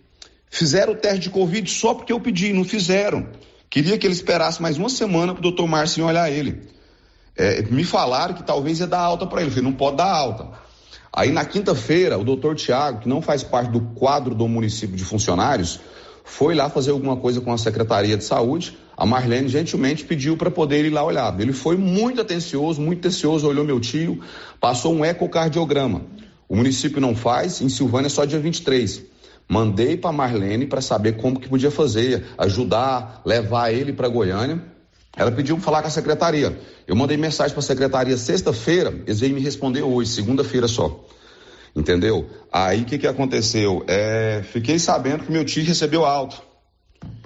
Fizeram 0.49 0.93
o 0.93 0.95
teste 0.95 1.19
de 1.19 1.29
Covid 1.29 1.69
só 1.69 1.93
porque 1.93 2.11
eu 2.11 2.19
pedi, 2.19 2.51
não 2.51 2.63
fizeram. 2.63 3.29
Queria 3.69 3.95
que 3.95 4.07
ele 4.07 4.15
esperasse 4.15 4.59
mais 4.59 4.75
uma 4.75 4.89
semana 4.89 5.33
para 5.33 5.39
o 5.39 5.43
doutor 5.43 5.67
Márcio 5.67 6.03
olhar 6.03 6.31
ele. 6.31 6.63
É, 7.37 7.61
me 7.61 7.83
falaram 7.83 8.33
que 8.33 8.41
talvez 8.41 8.79
ia 8.79 8.87
dar 8.87 9.01
alta 9.01 9.27
para 9.27 9.41
ele. 9.41 9.51
Eu 9.51 9.53
falei, 9.53 9.69
não 9.69 9.77
pode 9.77 9.97
dar 9.97 10.11
alta. 10.11 10.49
Aí 11.13 11.31
na 11.31 11.45
quinta-feira, 11.45 12.17
o 12.17 12.23
doutor 12.23 12.55
Tiago, 12.55 13.01
que 13.01 13.07
não 13.07 13.21
faz 13.21 13.43
parte 13.43 13.69
do 13.69 13.81
quadro 13.93 14.33
do 14.33 14.47
município 14.47 14.95
de 14.95 15.05
funcionários, 15.05 15.79
foi 16.29 16.53
lá 16.53 16.69
fazer 16.69 16.91
alguma 16.91 17.17
coisa 17.17 17.41
com 17.41 17.51
a 17.51 17.57
Secretaria 17.57 18.15
de 18.15 18.23
Saúde. 18.23 18.77
A 18.95 19.03
Marlene 19.05 19.49
gentilmente 19.49 20.05
pediu 20.05 20.37
para 20.37 20.51
poder 20.51 20.85
ir 20.85 20.91
lá 20.91 21.03
olhar. 21.03 21.37
Ele 21.41 21.51
foi 21.51 21.75
muito 21.75 22.21
atencioso, 22.21 22.79
muito 22.79 22.99
atencioso, 22.99 23.47
olhou 23.47 23.65
meu 23.65 23.79
tio, 23.79 24.21
passou 24.61 24.93
um 24.93 25.03
ecocardiograma. 25.03 26.03
O 26.47 26.55
município 26.55 27.01
não 27.01 27.15
faz, 27.15 27.61
em 27.61 27.67
Silvânia 27.67 28.07
é 28.07 28.09
só 28.09 28.25
dia 28.25 28.39
23. 28.39 29.01
Mandei 29.49 29.97
para 29.97 30.11
Marlene 30.11 30.67
para 30.67 30.81
saber 30.81 31.17
como 31.17 31.39
que 31.39 31.49
podia 31.49 31.71
fazer, 31.71 32.23
ajudar, 32.37 33.21
levar 33.25 33.73
ele 33.73 33.91
para 33.91 34.07
Goiânia. 34.07 34.61
Ela 35.17 35.31
pediu 35.31 35.55
para 35.55 35.65
falar 35.65 35.81
com 35.81 35.87
a 35.87 35.91
secretaria. 35.91 36.57
Eu 36.87 36.95
mandei 36.95 37.17
mensagem 37.17 37.53
para 37.53 37.59
a 37.59 37.63
secretaria 37.63 38.15
sexta-feira, 38.15 38.93
eles 39.05 39.19
veio 39.19 39.33
me 39.33 39.41
responder 39.41 39.81
hoje, 39.81 40.11
segunda-feira 40.11 40.67
só. 40.67 41.03
Entendeu? 41.75 42.27
Aí 42.51 42.81
o 42.81 42.85
que, 42.85 42.97
que 42.97 43.07
aconteceu? 43.07 43.83
É, 43.87 44.41
fiquei 44.43 44.79
sabendo 44.79 45.23
que 45.23 45.31
meu 45.31 45.45
tio 45.45 45.63
recebeu 45.63 46.05
alto. 46.05 46.41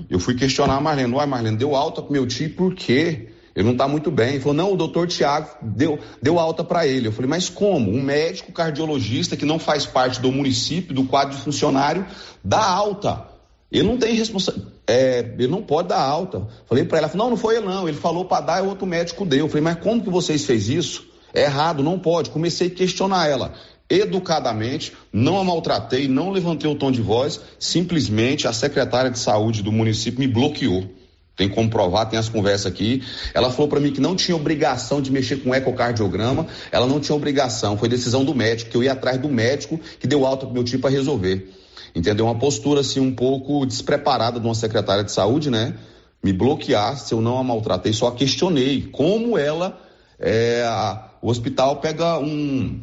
Eu 0.10 0.20
fui 0.20 0.36
questionar 0.36 0.76
a 0.76 0.82
Marlene. 0.82 1.14
Uai, 1.14 1.26
Marlene, 1.26 1.58
deu 1.58 1.76
alta 1.76 2.02
pro 2.02 2.12
meu 2.12 2.28
tio 2.28 2.50
por 2.56 2.76
quê? 2.76 3.30
Ele 3.56 3.66
não 3.66 3.74
está 3.74 3.88
muito 3.88 4.12
bem. 4.12 4.32
Ele 4.32 4.40
falou, 4.40 4.54
não, 4.54 4.74
o 4.74 4.78
doutor 4.78 5.08
Tiago 5.08 5.50
deu, 5.62 6.00
deu 6.22 6.40
alta 6.40 6.64
para 6.64 6.88
ele. 6.88 7.08
Eu 7.08 7.12
falei, 7.12 7.30
mas 7.30 7.50
como? 7.50 7.92
Um 7.92 8.02
médico 8.02 8.52
cardiologista 8.52 9.38
que 9.38 9.46
não 9.46 9.60
faz 9.60 9.86
parte 9.86 10.20
do 10.20 10.32
município, 10.32 10.94
do 10.94 11.06
quadro 11.06 11.36
de 11.36 11.42
funcionário, 11.42 12.06
dá 12.44 12.64
alta. 12.64 13.28
Ele 13.72 13.88
não 13.88 13.98
tem 13.98 14.16
responsabilidade. 14.16 14.74
É, 14.86 15.20
ele 15.20 15.48
não 15.48 15.62
pode 15.62 15.90
dar 15.90 16.02
alta. 16.02 16.48
Falei 16.68 16.84
para 16.84 16.98
ela, 16.98 17.12
não, 17.16 17.30
não 17.30 17.38
foi 17.38 17.58
ele 17.58 17.66
não. 17.66 17.88
Ele 17.88 17.98
falou 17.98 18.26
para 18.26 18.42
dar 18.42 18.64
outro 18.64 18.86
médico 18.86 19.26
deu. 19.26 19.40
Eu 19.40 19.48
falei, 19.48 19.64
mas 19.64 19.80
como 19.80 20.04
que 20.04 20.10
vocês 20.10 20.46
fez 20.46 20.68
isso? 20.68 21.08
É 21.34 21.44
errado, 21.44 21.82
não 21.82 21.98
pode. 21.98 22.30
Comecei 22.30 22.68
a 22.68 22.72
questionar 22.72 23.28
ela 23.28 23.54
educadamente, 24.02 24.94
não 25.12 25.40
a 25.40 25.44
maltratei, 25.44 26.08
não 26.08 26.32
levantei 26.32 26.70
o 26.70 26.76
tom 26.76 26.92
de 26.92 27.02
voz, 27.02 27.40
simplesmente 27.60 28.48
a 28.48 28.54
secretária 28.54 29.12
de 29.12 29.20
saúde 29.20 29.62
do 29.62 29.72
município 29.72 30.20
me 30.20 30.28
bloqueou. 30.28 30.84
Tem 31.36 31.50
como 31.50 31.70
provar, 31.70 32.06
tem 32.06 32.20
as 32.20 32.30
conversas 32.30 32.68
aqui. 32.68 33.02
Ela 33.34 33.50
falou 33.50 33.68
para 33.68 33.80
mim 33.80 33.92
que 33.92 34.00
não 34.00 34.16
tinha 34.16 34.36
obrigação 34.36 35.02
de 35.02 35.12
mexer 35.12 35.38
com 35.38 35.54
ecocardiograma, 35.54 36.46
ela 36.72 36.86
não 36.86 37.00
tinha 37.00 37.16
obrigação, 37.16 37.78
foi 37.78 37.90
decisão 37.90 38.24
do 38.24 38.36
médico, 38.36 38.70
que 38.70 38.78
eu 38.78 38.84
ia 38.84 38.92
atrás 38.92 39.20
do 39.20 39.30
médico 39.30 39.80
que 40.00 40.06
deu 40.06 40.26
alta 40.26 40.46
pro 40.46 40.54
meu 40.54 40.64
tio 40.64 40.80
para 40.80 40.92
resolver. 40.92 41.52
Entendeu? 41.96 42.26
Uma 42.26 42.38
postura 42.38 42.82
assim 42.82 43.00
um 43.00 43.14
pouco 43.14 43.66
despreparada 43.66 44.40
de 44.40 44.46
uma 44.46 44.56
secretária 44.56 45.04
de 45.04 45.12
saúde, 45.12 45.50
né? 45.50 45.76
Me 46.24 46.32
bloquear 46.32 46.98
se 46.98 47.14
eu 47.14 47.22
não 47.22 47.38
a 47.38 47.44
maltratei, 47.44 47.94
só 47.94 48.08
a 48.08 48.16
questionei 48.16 48.90
como 48.92 49.38
ela, 49.38 49.80
é, 50.20 50.64
a, 50.66 51.10
o 51.22 51.30
hospital 51.30 51.78
pega 51.78 52.18
um, 52.20 52.80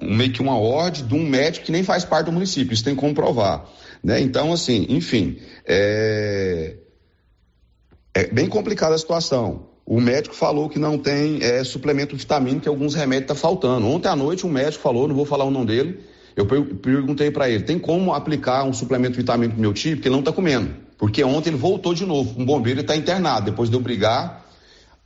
meio 0.00 0.32
que 0.32 0.40
uma 0.40 0.58
ordem 0.58 1.06
de 1.06 1.14
um 1.14 1.26
médico 1.28 1.66
que 1.66 1.72
nem 1.72 1.82
faz 1.82 2.04
parte 2.04 2.26
do 2.26 2.32
município, 2.32 2.74
isso 2.74 2.84
tem 2.84 2.94
como 2.94 3.14
provar, 3.14 3.68
né? 4.02 4.20
Então, 4.20 4.52
assim, 4.52 4.86
enfim, 4.88 5.38
é, 5.66 6.76
é 8.14 8.26
bem 8.26 8.48
complicada 8.48 8.94
a 8.94 8.98
situação. 8.98 9.68
O 9.84 10.00
médico 10.00 10.34
falou 10.34 10.68
que 10.68 10.78
não 10.78 10.98
tem 10.98 11.42
é, 11.42 11.64
suplemento 11.64 12.16
vitamínico, 12.16 12.62
que 12.62 12.68
alguns 12.68 12.94
remédios 12.94 13.32
estão 13.32 13.36
tá 13.36 13.40
faltando. 13.40 13.86
Ontem 13.86 14.08
à 14.08 14.14
noite 14.14 14.46
um 14.46 14.50
médico 14.50 14.82
falou, 14.82 15.08
não 15.08 15.14
vou 15.14 15.24
falar 15.24 15.44
o 15.44 15.50
nome 15.50 15.66
dele, 15.66 16.00
eu 16.36 16.46
perguntei 16.46 17.30
para 17.30 17.50
ele, 17.50 17.64
tem 17.64 17.78
como 17.78 18.14
aplicar 18.14 18.64
um 18.64 18.72
suplemento 18.72 19.16
vitamínico 19.16 19.54
pro 19.54 19.60
meu 19.60 19.72
tio? 19.72 19.96
Porque 19.96 20.08
ele 20.08 20.14
não 20.14 20.20
está 20.20 20.32
comendo. 20.32 20.74
Porque 20.96 21.24
ontem 21.24 21.50
ele 21.50 21.56
voltou 21.56 21.92
de 21.92 22.06
novo, 22.06 22.40
um 22.40 22.44
bombeiro 22.44 22.80
está 22.80 22.94
internado, 22.94 23.46
depois 23.46 23.68
de 23.68 23.76
eu 23.76 23.80
brigar, 23.80 24.39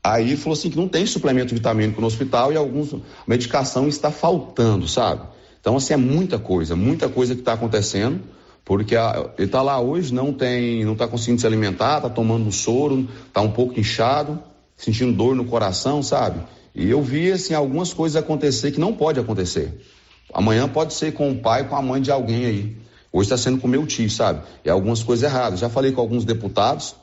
aí 0.05 0.37
falou 0.37 0.53
assim 0.53 0.69
que 0.69 0.77
não 0.77 0.87
tem 0.87 1.07
suplemento 1.07 1.55
vitamínico 1.55 2.01
no 2.01 2.07
hospital 2.07 2.53
e 2.53 2.57
alguns 2.57 2.95
medicação 3.27 3.89
está 3.89 4.11
faltando, 4.11 4.87
sabe? 4.87 5.23
Então 5.61 5.77
assim 5.77 5.95
é 5.95 5.97
muita 5.97 6.39
coisa, 6.39 6.77
muita 6.77 7.09
coisa 7.09 7.35
que 7.35 7.41
está 7.41 7.55
acontecendo. 7.55 8.21
Porque 8.65 8.97
a, 8.97 9.31
ele 9.37 9.47
está 9.47 9.61
lá 9.61 9.79
hoje, 9.79 10.13
não 10.13 10.33
tem, 10.33 10.85
não 10.85 10.95
está 10.95 11.07
conseguindo 11.07 11.41
se 11.41 11.47
alimentar, 11.47 11.99
está 11.99 12.09
tomando 12.09 12.51
soro, 12.51 13.07
está 13.29 13.43
um 13.43 13.51
pouco 13.51 13.79
inchado, 13.79 14.41
sentindo 14.77 15.13
dor 15.13 15.35
no 15.35 15.45
coração, 15.45 16.03
sabe? 16.03 16.41
E 16.75 16.89
eu 16.89 17.03
vi 17.03 17.31
assim 17.31 17.55
algumas 17.55 17.93
coisas 17.93 18.17
acontecer 18.17 18.73
que 18.73 18.81
não 18.81 18.95
pode 18.95 19.21
acontecer. 19.21 19.81
Amanhã 20.33 20.67
pode 20.67 20.95
ser 20.95 21.13
com 21.13 21.31
o 21.31 21.37
pai, 21.37 21.69
com 21.69 21.77
a 21.77 21.83
mãe 21.83 22.01
de 22.01 22.11
alguém 22.11 22.47
aí. 22.47 22.77
Hoje 23.13 23.27
está 23.27 23.37
sendo 23.37 23.59
com 23.59 23.69
meu 23.69 23.87
tio, 23.87 24.11
sabe? 24.11 24.43
E 24.65 24.71
algumas 24.71 25.03
coisas 25.03 25.31
erradas. 25.31 25.61
Já 25.61 25.69
falei 25.69 25.93
com 25.93 26.01
alguns 26.01 26.25
deputados, 26.25 26.97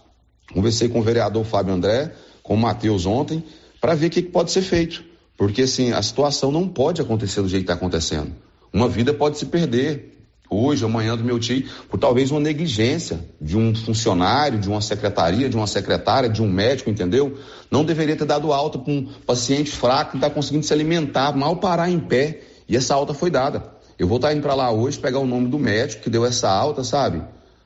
conversei 0.51 0.89
com 0.89 0.99
o 0.99 1.03
vereador 1.03 1.45
Fábio 1.45 1.73
André, 1.73 2.11
com 2.43 2.55
o 2.55 2.57
Matheus 2.57 3.05
ontem, 3.05 3.43
para 3.79 3.95
ver 3.95 4.07
o 4.07 4.09
que, 4.09 4.21
que 4.21 4.29
pode 4.29 4.51
ser 4.51 4.61
feito. 4.61 5.03
Porque 5.37 5.63
assim, 5.63 5.91
a 5.91 6.01
situação 6.01 6.51
não 6.51 6.67
pode 6.67 7.01
acontecer 7.01 7.41
do 7.41 7.47
jeito 7.47 7.65
que 7.65 7.71
está 7.71 7.73
acontecendo. 7.73 8.31
Uma 8.71 8.87
vida 8.87 9.13
pode 9.13 9.37
se 9.37 9.45
perder 9.45 10.11
hoje, 10.51 10.83
amanhã 10.83 11.15
do 11.15 11.23
meu 11.23 11.39
tio, 11.39 11.65
por 11.89 11.97
talvez 11.97 12.29
uma 12.29 12.39
negligência 12.39 13.25
de 13.39 13.57
um 13.57 13.73
funcionário, 13.73 14.59
de 14.59 14.67
uma 14.67 14.81
secretaria, 14.81 15.47
de 15.47 15.55
uma 15.55 15.65
secretária, 15.65 16.29
de 16.29 16.41
um 16.41 16.47
médico, 16.47 16.89
entendeu? 16.89 17.37
Não 17.71 17.85
deveria 17.85 18.17
ter 18.17 18.25
dado 18.25 18.51
alta 18.51 18.77
para 18.77 18.91
um 18.91 19.05
paciente 19.25 19.71
fraco 19.71 20.11
que 20.11 20.17
está 20.17 20.29
conseguindo 20.29 20.65
se 20.65 20.73
alimentar, 20.73 21.35
mal 21.35 21.55
parar 21.55 21.89
em 21.89 21.99
pé, 21.99 22.41
e 22.67 22.75
essa 22.75 22.93
alta 22.93 23.13
foi 23.13 23.31
dada. 23.31 23.63
Eu 23.97 24.07
vou 24.07 24.17
estar 24.17 24.27
tá 24.27 24.33
indo 24.33 24.41
para 24.41 24.53
lá 24.53 24.71
hoje 24.71 24.99
pegar 24.99 25.19
o 25.19 25.25
nome 25.25 25.47
do 25.47 25.57
médico 25.57 26.03
que 26.03 26.09
deu 26.09 26.25
essa 26.25 26.49
alta, 26.49 26.83
sabe? 26.83 27.21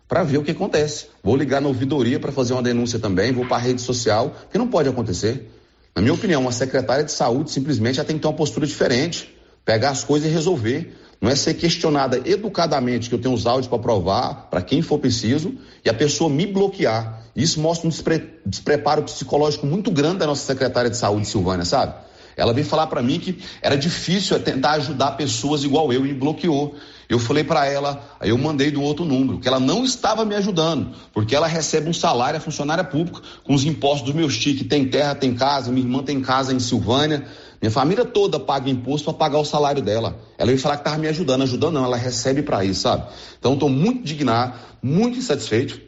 Para 0.07 0.23
ver 0.23 0.37
o 0.37 0.43
que 0.43 0.51
acontece. 0.51 1.07
Vou 1.23 1.35
ligar 1.35 1.59
na 1.59 1.67
ouvidoria 1.67 2.19
para 2.19 2.31
fazer 2.31 2.53
uma 2.53 2.61
denúncia 2.61 2.99
também, 2.99 3.31
vou 3.31 3.45
para 3.45 3.57
a 3.57 3.59
rede 3.59 3.81
social, 3.81 4.35
que 4.51 4.57
não 4.57 4.67
pode 4.67 4.87
acontecer. 4.87 5.51
Na 5.95 6.01
minha 6.01 6.13
opinião, 6.13 6.41
uma 6.41 6.51
secretária 6.51 7.03
de 7.03 7.11
saúde 7.11 7.49
simplesmente 7.49 7.95
já 7.95 8.03
tem 8.03 8.17
que 8.17 8.21
ter 8.21 8.27
uma 8.27 8.33
postura 8.33 8.67
diferente, 8.67 9.33
pegar 9.63 9.89
as 9.89 10.03
coisas 10.03 10.29
e 10.29 10.33
resolver. 10.33 10.95
Não 11.19 11.31
é 11.31 11.35
ser 11.35 11.53
questionada 11.55 12.21
educadamente, 12.25 13.09
que 13.09 13.15
eu 13.15 13.19
tenho 13.19 13.33
os 13.33 13.47
áudios 13.47 13.67
para 13.67 13.79
provar, 13.79 14.49
para 14.49 14.61
quem 14.61 14.81
for 14.81 14.99
preciso, 14.99 15.55
e 15.83 15.89
a 15.89 15.93
pessoa 15.93 16.29
me 16.29 16.45
bloquear. 16.45 17.23
Isso 17.35 17.59
mostra 17.59 17.87
um 17.87 17.89
despre 17.89 18.39
despreparo 18.45 19.03
psicológico 19.03 19.65
muito 19.65 19.89
grande 19.89 20.17
da 20.17 20.27
nossa 20.27 20.45
secretária 20.45 20.89
de 20.89 20.97
saúde, 20.97 21.25
Silvânia, 21.25 21.65
sabe? 21.65 21.95
Ela 22.37 22.53
veio 22.53 22.67
falar 22.67 22.87
para 22.87 23.01
mim 23.01 23.19
que 23.19 23.39
era 23.61 23.77
difícil 23.77 24.37
tentar 24.39 24.71
ajudar 24.73 25.11
pessoas 25.11 25.63
igual 25.63 25.91
eu 25.91 26.05
e 26.05 26.09
me 26.09 26.13
bloqueou. 26.13 26.75
Eu 27.07 27.19
falei 27.19 27.43
para 27.43 27.65
ela, 27.65 28.03
aí 28.19 28.29
eu 28.29 28.37
mandei 28.37 28.71
do 28.71 28.81
outro 28.81 29.05
número, 29.05 29.39
que 29.39 29.47
ela 29.47 29.59
não 29.59 29.85
estava 29.85 30.25
me 30.25 30.35
ajudando, 30.35 30.95
porque 31.13 31.35
ela 31.35 31.47
recebe 31.47 31.89
um 31.89 31.93
salário, 31.93 32.37
é 32.37 32.39
funcionária 32.39 32.83
pública, 32.83 33.21
com 33.43 33.53
os 33.53 33.63
impostos 33.63 34.07
dos 34.07 34.15
meus 34.15 34.37
tios, 34.37 34.57
que 34.57 34.63
tem 34.63 34.85
terra, 34.87 35.13
tem 35.13 35.35
casa, 35.35 35.71
minha 35.71 35.85
irmã 35.85 36.03
tem 36.03 36.19
casa 36.21 36.53
em 36.53 36.59
Silvânia, 36.59 37.25
minha 37.61 37.71
família 37.71 38.05
toda 38.05 38.39
paga 38.39 38.69
imposto 38.69 39.05
para 39.05 39.13
pagar 39.13 39.39
o 39.39 39.45
salário 39.45 39.81
dela. 39.81 40.19
Ela 40.37 40.47
veio 40.47 40.59
falar 40.59 40.77
que 40.77 40.81
estava 40.81 40.97
me 40.97 41.07
ajudando, 41.07 41.43
ajudando 41.43 41.73
não, 41.73 41.85
ela 41.85 41.97
recebe 41.97 42.41
para 42.41 42.63
isso, 42.65 42.81
sabe? 42.81 43.07
Então 43.39 43.53
estou 43.53 43.69
muito 43.69 43.99
indignado, 43.99 44.59
muito 44.81 45.17
insatisfeito. 45.17 45.79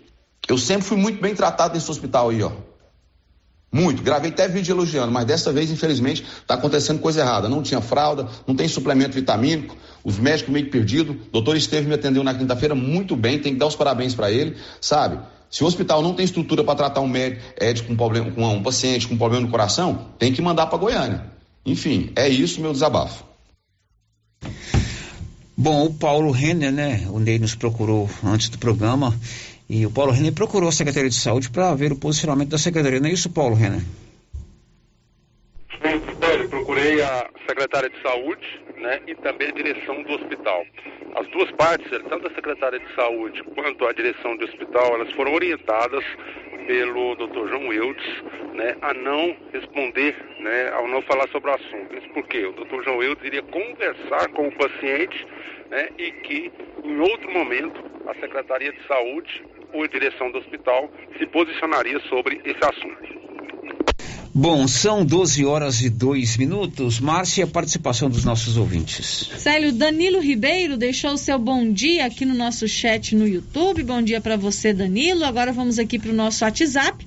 Eu 0.47 0.57
sempre 0.57 0.83
fui 0.85 0.97
muito 0.97 1.21
bem 1.21 1.35
tratado 1.35 1.73
nesse 1.73 1.89
hospital 1.91 2.29
aí, 2.29 2.41
ó. 2.41 2.51
Muito. 3.71 4.01
Gravei 4.01 4.31
até 4.31 4.47
vídeo 4.47 4.73
elogiando, 4.73 5.11
mas 5.11 5.25
dessa 5.25 5.51
vez, 5.51 5.69
infelizmente, 5.69 6.23
está 6.23 6.53
acontecendo 6.53 6.99
coisa 6.99 7.21
errada. 7.21 7.49
Não 7.49 7.61
tinha 7.61 7.81
fralda, 7.81 8.27
não 8.45 8.55
tem 8.55 8.67
suplemento 8.67 9.13
vitamínico, 9.13 9.75
os 10.03 10.17
médicos 10.17 10.53
meio 10.53 10.69
perdidos. 10.69 11.15
O 11.15 11.31
doutor 11.31 11.57
Esteve 11.57 11.87
me 11.87 11.95
atendeu 11.95 12.23
na 12.23 12.33
quinta-feira 12.33 12.73
muito 12.73 13.15
bem, 13.15 13.39
tem 13.39 13.53
que 13.53 13.59
dar 13.59 13.67
os 13.67 13.75
parabéns 13.75 14.15
para 14.15 14.31
ele, 14.31 14.55
sabe? 14.79 15.19
Se 15.49 15.63
o 15.63 15.67
hospital 15.67 16.01
não 16.01 16.13
tem 16.13 16.25
estrutura 16.25 16.63
para 16.63 16.75
tratar 16.75 17.01
um 17.01 17.07
médico 17.07 17.87
com, 17.87 17.95
problema, 17.95 18.31
com 18.31 18.45
um 18.45 18.63
paciente 18.63 19.07
com 19.07 19.17
problema 19.17 19.45
no 19.45 19.51
coração, 19.51 20.07
tem 20.17 20.33
que 20.33 20.41
mandar 20.41 20.67
para 20.67 20.77
Goiânia. 20.77 21.25
Enfim, 21.65 22.11
é 22.15 22.27
isso 22.27 22.61
meu 22.61 22.71
desabafo. 22.71 23.25
Bom, 25.55 25.85
o 25.85 25.93
Paulo 25.93 26.31
Renner, 26.31 26.71
né? 26.71 27.07
O 27.09 27.19
Ney 27.19 27.39
nos 27.39 27.55
procurou 27.55 28.09
antes 28.23 28.49
do 28.49 28.57
programa 28.57 29.17
e 29.69 29.85
o 29.85 29.91
Paulo 29.91 30.11
Renner 30.11 30.33
procurou 30.33 30.69
a 30.69 30.71
Secretaria 30.71 31.09
de 31.09 31.15
Saúde 31.15 31.49
para 31.49 31.75
ver 31.75 31.91
o 31.91 31.99
posicionamento 31.99 32.49
da 32.49 32.57
Secretaria. 32.57 32.99
Não 32.99 33.09
é 33.09 33.11
isso, 33.11 33.29
Paulo 33.29 33.55
Renner? 33.55 33.81
Sim, 35.81 36.01
eu 36.41 36.49
procurei 36.49 37.01
a 37.01 37.29
Secretaria 37.47 37.89
de 37.89 38.01
Saúde 38.01 38.61
né, 38.77 39.01
e 39.07 39.15
também 39.15 39.49
a 39.49 39.51
direção 39.51 40.01
do 40.03 40.13
hospital. 40.13 40.65
As 41.15 41.27
duas 41.29 41.51
partes, 41.51 41.89
tanto 42.09 42.27
a 42.27 42.33
Secretaria 42.33 42.79
de 42.79 42.95
Saúde 42.95 43.43
quanto 43.55 43.85
a 43.85 43.93
direção 43.93 44.37
do 44.37 44.45
hospital, 44.45 44.95
elas 44.95 45.11
foram 45.13 45.33
orientadas 45.33 46.03
pelo 46.67 47.15
Dr. 47.15 47.49
João 47.49 47.73
Eudes 47.73 48.23
né, 48.53 48.75
a 48.81 48.93
não 48.93 49.35
responder, 49.53 50.15
né, 50.39 50.69
ao 50.73 50.87
não 50.87 51.01
falar 51.01 51.27
sobre 51.29 51.49
o 51.49 51.53
assunto. 51.53 51.95
Isso 51.95 52.09
porque 52.13 52.45
o 52.45 52.53
Dr. 52.53 52.83
João 52.83 53.03
Eudes 53.03 53.25
iria 53.25 53.43
conversar 53.43 54.29
com 54.29 54.47
o 54.47 54.51
paciente 54.51 55.27
né, 55.69 55.89
e 55.97 56.11
que, 56.11 56.51
em 56.83 56.99
outro 56.99 57.31
momento, 57.31 57.83
a 58.07 58.13
Secretaria 58.15 58.71
de 58.71 58.87
Saúde 58.87 59.43
a 59.73 59.87
direção 59.87 60.31
do 60.31 60.39
hospital 60.39 60.89
se 61.17 61.25
posicionaria 61.27 61.99
sobre 62.09 62.41
esse 62.43 62.63
assunto. 62.63 63.17
Bom, 64.39 64.67
são 64.67 65.03
12 65.03 65.45
horas 65.45 65.81
e 65.81 65.89
2 65.89 66.37
minutos. 66.37 66.99
Márcia, 66.99 67.45
a 67.45 67.47
participação 67.47 68.07
dos 68.07 68.23
nossos 68.23 68.55
ouvintes. 68.55 69.31
Célio, 69.37 69.73
Danilo 69.73 70.19
Ribeiro 70.19 70.77
deixou 70.77 71.13
o 71.13 71.17
seu 71.17 71.39
bom 71.39 71.71
dia 71.71 72.05
aqui 72.05 72.23
no 72.23 72.35
nosso 72.35 72.67
chat 72.67 73.15
no 73.15 73.27
YouTube. 73.27 73.81
Bom 73.83 73.99
dia 73.99 74.21
para 74.21 74.37
você, 74.37 74.73
Danilo. 74.73 75.23
Agora 75.25 75.51
vamos 75.51 75.79
aqui 75.79 75.97
para 75.97 76.11
o 76.11 76.15
nosso 76.15 76.43
WhatsApp. 76.43 77.03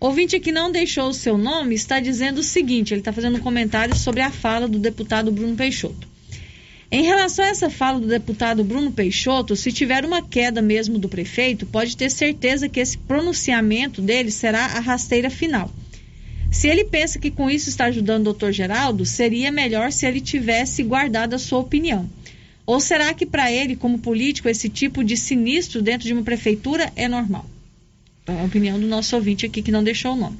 Ouvinte 0.00 0.40
que 0.40 0.50
não 0.50 0.72
deixou 0.72 1.08
o 1.08 1.14
seu 1.14 1.38
nome 1.38 1.76
está 1.76 2.00
dizendo 2.00 2.38
o 2.38 2.42
seguinte: 2.42 2.92
ele 2.92 3.00
está 3.00 3.12
fazendo 3.12 3.36
um 3.36 3.40
comentário 3.40 3.96
sobre 3.96 4.20
a 4.20 4.30
fala 4.30 4.66
do 4.66 4.78
deputado 4.78 5.30
Bruno 5.30 5.54
Peixoto. 5.54 6.15
Em 6.90 7.02
relação 7.02 7.44
a 7.44 7.48
essa 7.48 7.68
fala 7.68 7.98
do 7.98 8.06
deputado 8.06 8.62
Bruno 8.62 8.92
Peixoto, 8.92 9.56
se 9.56 9.72
tiver 9.72 10.04
uma 10.04 10.22
queda 10.22 10.62
mesmo 10.62 10.98
do 10.98 11.08
prefeito, 11.08 11.66
pode 11.66 11.96
ter 11.96 12.10
certeza 12.10 12.68
que 12.68 12.78
esse 12.78 12.96
pronunciamento 12.96 14.00
dele 14.00 14.30
será 14.30 14.66
a 14.66 14.80
rasteira 14.80 15.28
final. 15.28 15.70
Se 16.50 16.68
ele 16.68 16.84
pensa 16.84 17.18
que 17.18 17.30
com 17.30 17.50
isso 17.50 17.68
está 17.68 17.86
ajudando 17.86 18.22
o 18.22 18.24
doutor 18.26 18.52
Geraldo, 18.52 19.04
seria 19.04 19.50
melhor 19.50 19.90
se 19.90 20.06
ele 20.06 20.20
tivesse 20.20 20.82
guardado 20.84 21.34
a 21.34 21.38
sua 21.38 21.58
opinião. 21.58 22.08
Ou 22.64 22.80
será 22.80 23.12
que 23.12 23.26
para 23.26 23.50
ele, 23.50 23.76
como 23.76 23.98
político, 23.98 24.48
esse 24.48 24.68
tipo 24.68 25.02
de 25.02 25.16
sinistro 25.16 25.82
dentro 25.82 26.06
de 26.06 26.12
uma 26.12 26.22
prefeitura 26.22 26.92
é 26.94 27.08
normal? 27.08 27.46
É 28.26 28.40
a 28.40 28.44
opinião 28.44 28.78
do 28.78 28.86
nosso 28.86 29.14
ouvinte 29.16 29.44
aqui 29.44 29.60
que 29.60 29.70
não 29.72 29.84
deixou 29.84 30.12
o 30.12 30.16
nome. 30.16 30.38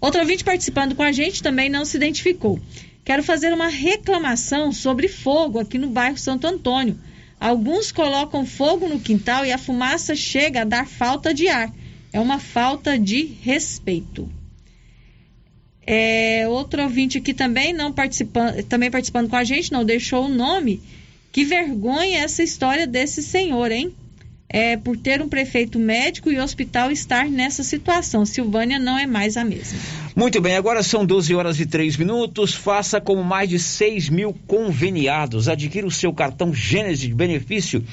Outro 0.00 0.20
ouvinte 0.20 0.44
participando 0.44 0.94
com 0.94 1.02
a 1.02 1.12
gente 1.12 1.42
também 1.42 1.68
não 1.68 1.84
se 1.84 1.96
identificou. 1.96 2.60
Quero 3.08 3.22
fazer 3.22 3.54
uma 3.54 3.68
reclamação 3.68 4.70
sobre 4.70 5.08
fogo 5.08 5.58
aqui 5.58 5.78
no 5.78 5.88
bairro 5.88 6.18
Santo 6.18 6.46
Antônio. 6.46 7.00
Alguns 7.40 7.90
colocam 7.90 8.44
fogo 8.44 8.86
no 8.86 9.00
quintal 9.00 9.46
e 9.46 9.50
a 9.50 9.56
fumaça 9.56 10.14
chega 10.14 10.60
a 10.60 10.64
dar 10.64 10.86
falta 10.86 11.32
de 11.32 11.48
ar. 11.48 11.72
É 12.12 12.20
uma 12.20 12.38
falta 12.38 12.98
de 12.98 13.24
respeito. 13.40 14.30
É, 15.86 16.46
outro 16.48 16.82
ouvinte 16.82 17.16
aqui 17.16 17.32
também 17.32 17.72
não 17.72 17.94
participando, 17.94 18.62
também 18.64 18.90
participando 18.90 19.30
com 19.30 19.36
a 19.36 19.44
gente, 19.44 19.72
não 19.72 19.86
deixou 19.86 20.26
o 20.26 20.28
nome. 20.28 20.82
Que 21.32 21.46
vergonha 21.46 22.18
essa 22.18 22.42
história 22.42 22.86
desse 22.86 23.22
senhor, 23.22 23.72
hein? 23.72 23.94
É, 24.50 24.76
por 24.78 24.96
ter 24.96 25.20
um 25.20 25.28
prefeito 25.28 25.78
médico 25.78 26.30
e 26.30 26.40
hospital 26.40 26.90
estar 26.90 27.26
nessa 27.28 27.62
situação. 27.62 28.24
Silvânia 28.24 28.78
não 28.78 28.98
é 28.98 29.06
mais 29.06 29.36
a 29.36 29.44
mesma. 29.44 29.78
Muito 30.16 30.40
bem, 30.40 30.56
agora 30.56 30.82
são 30.82 31.04
12 31.04 31.34
horas 31.34 31.60
e 31.60 31.66
3 31.66 31.96
minutos. 31.96 32.54
Faça 32.54 33.00
como 33.00 33.22
mais 33.22 33.48
de 33.48 33.58
6 33.58 34.08
mil 34.08 34.34
conveniados. 34.46 35.48
Adquira 35.48 35.86
o 35.86 35.90
seu 35.90 36.12
cartão 36.12 36.52
Gênesis 36.52 37.00
de 37.00 37.14
benefício 37.14 37.84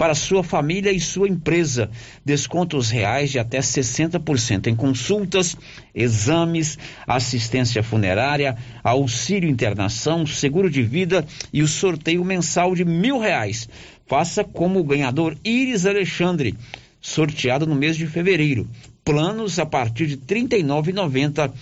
para 0.00 0.14
sua 0.14 0.42
família 0.42 0.90
e 0.90 0.98
sua 0.98 1.28
empresa. 1.28 1.90
Descontos 2.24 2.88
reais 2.88 3.30
de 3.30 3.38
até 3.38 3.60
60% 3.60 4.66
em 4.66 4.74
consultas, 4.74 5.54
exames, 5.94 6.78
assistência 7.06 7.82
funerária, 7.82 8.56
auxílio 8.82 9.50
internação, 9.50 10.24
seguro 10.24 10.70
de 10.70 10.82
vida 10.82 11.26
e 11.52 11.62
o 11.62 11.68
sorteio 11.68 12.24
mensal 12.24 12.74
de 12.74 12.82
mil 12.82 13.18
reais. 13.18 13.68
Faça 14.10 14.42
como 14.42 14.80
o 14.80 14.82
ganhador 14.82 15.36
Iris 15.44 15.86
Alexandre, 15.86 16.56
sorteado 17.00 17.64
no 17.64 17.76
mês 17.76 17.96
de 17.96 18.08
fevereiro. 18.08 18.68
Planos 19.04 19.60
a 19.60 19.64
partir 19.64 20.08
de 20.08 20.14
R$ 20.14 20.48
39,90 20.48 21.52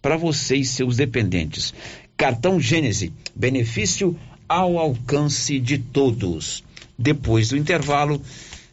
para 0.00 0.16
você 0.16 0.56
e 0.56 0.64
seus 0.64 0.96
dependentes. 0.96 1.74
Cartão 2.16 2.58
Gênese, 2.58 3.12
benefício 3.36 4.18
ao 4.48 4.78
alcance 4.78 5.60
de 5.60 5.76
todos. 5.76 6.64
Depois 6.98 7.50
do 7.50 7.58
intervalo, 7.58 8.22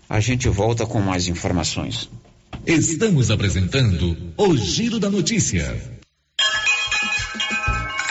a 0.07 0.21
gente 0.21 0.47
volta 0.47 0.85
com 0.85 1.01
mais 1.01 1.27
informações. 1.27 2.09
Estamos 2.65 3.29
apresentando 3.29 4.15
o 4.37 4.55
Giro 4.55 4.97
da 4.97 5.09
Notícia. 5.09 5.94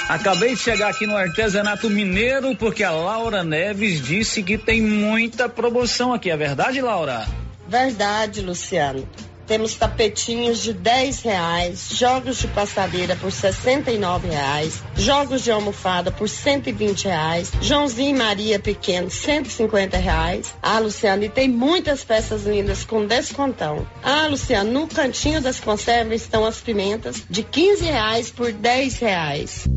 Acabei 0.08 0.54
de 0.54 0.60
chegar 0.60 0.90
aqui 0.90 1.06
no 1.06 1.16
artesanato 1.16 1.88
mineiro 1.88 2.54
porque 2.54 2.84
a 2.84 2.90
Laura 2.90 3.42
Neves 3.42 4.02
disse 4.02 4.42
que 4.42 4.58
tem 4.58 4.82
muita 4.82 5.48
promoção 5.48 6.12
aqui. 6.12 6.30
É 6.30 6.36
verdade, 6.36 6.80
Laura? 6.80 7.26
Verdade, 7.66 8.42
Luciano. 8.42 9.08
Temos 9.46 9.74
tapetinhos 9.74 10.62
de 10.62 10.72
10 10.72 11.22
reais, 11.22 11.88
jogos 11.92 12.38
de 12.38 12.48
passadeira 12.48 13.14
por 13.16 13.30
69 13.30 14.28
reais, 14.28 14.82
jogos 14.96 15.42
de 15.42 15.50
almofada 15.50 16.10
por 16.10 16.28
120 16.28 17.04
reais, 17.04 17.52
Joãozinho 17.60 18.16
e 18.16 18.18
Maria 18.18 18.58
Pequeno 18.58 19.10
150 19.10 19.96
reais. 19.98 20.54
Ah, 20.62 20.78
Luciano, 20.78 21.24
e 21.24 21.28
tem 21.28 21.48
muitas 21.48 22.02
peças 22.02 22.44
lindas 22.44 22.84
com 22.84 23.06
descontão. 23.06 23.86
Ah, 24.02 24.26
Luciano, 24.28 24.72
no 24.72 24.86
cantinho 24.86 25.40
das 25.40 25.60
conservas 25.60 26.22
estão 26.22 26.44
as 26.44 26.60
pimentas 26.60 27.22
de 27.28 27.42
15 27.42 27.84
reais 27.84 28.30
por 28.30 28.52
10 28.52 28.98
reais. 28.98 29.68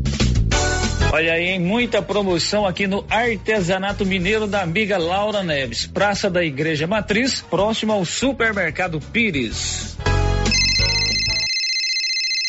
Olha 1.10 1.32
aí, 1.32 1.48
hein? 1.48 1.58
muita 1.58 2.02
promoção 2.02 2.66
aqui 2.66 2.86
no 2.86 3.02
Artesanato 3.08 4.04
Mineiro 4.04 4.46
da 4.46 4.60
amiga 4.60 4.98
Laura 4.98 5.42
Neves, 5.42 5.86
Praça 5.86 6.28
da 6.28 6.44
Igreja 6.44 6.86
Matriz, 6.86 7.40
próximo 7.40 7.92
ao 7.94 8.04
Supermercado 8.04 9.00
Pires. 9.00 9.96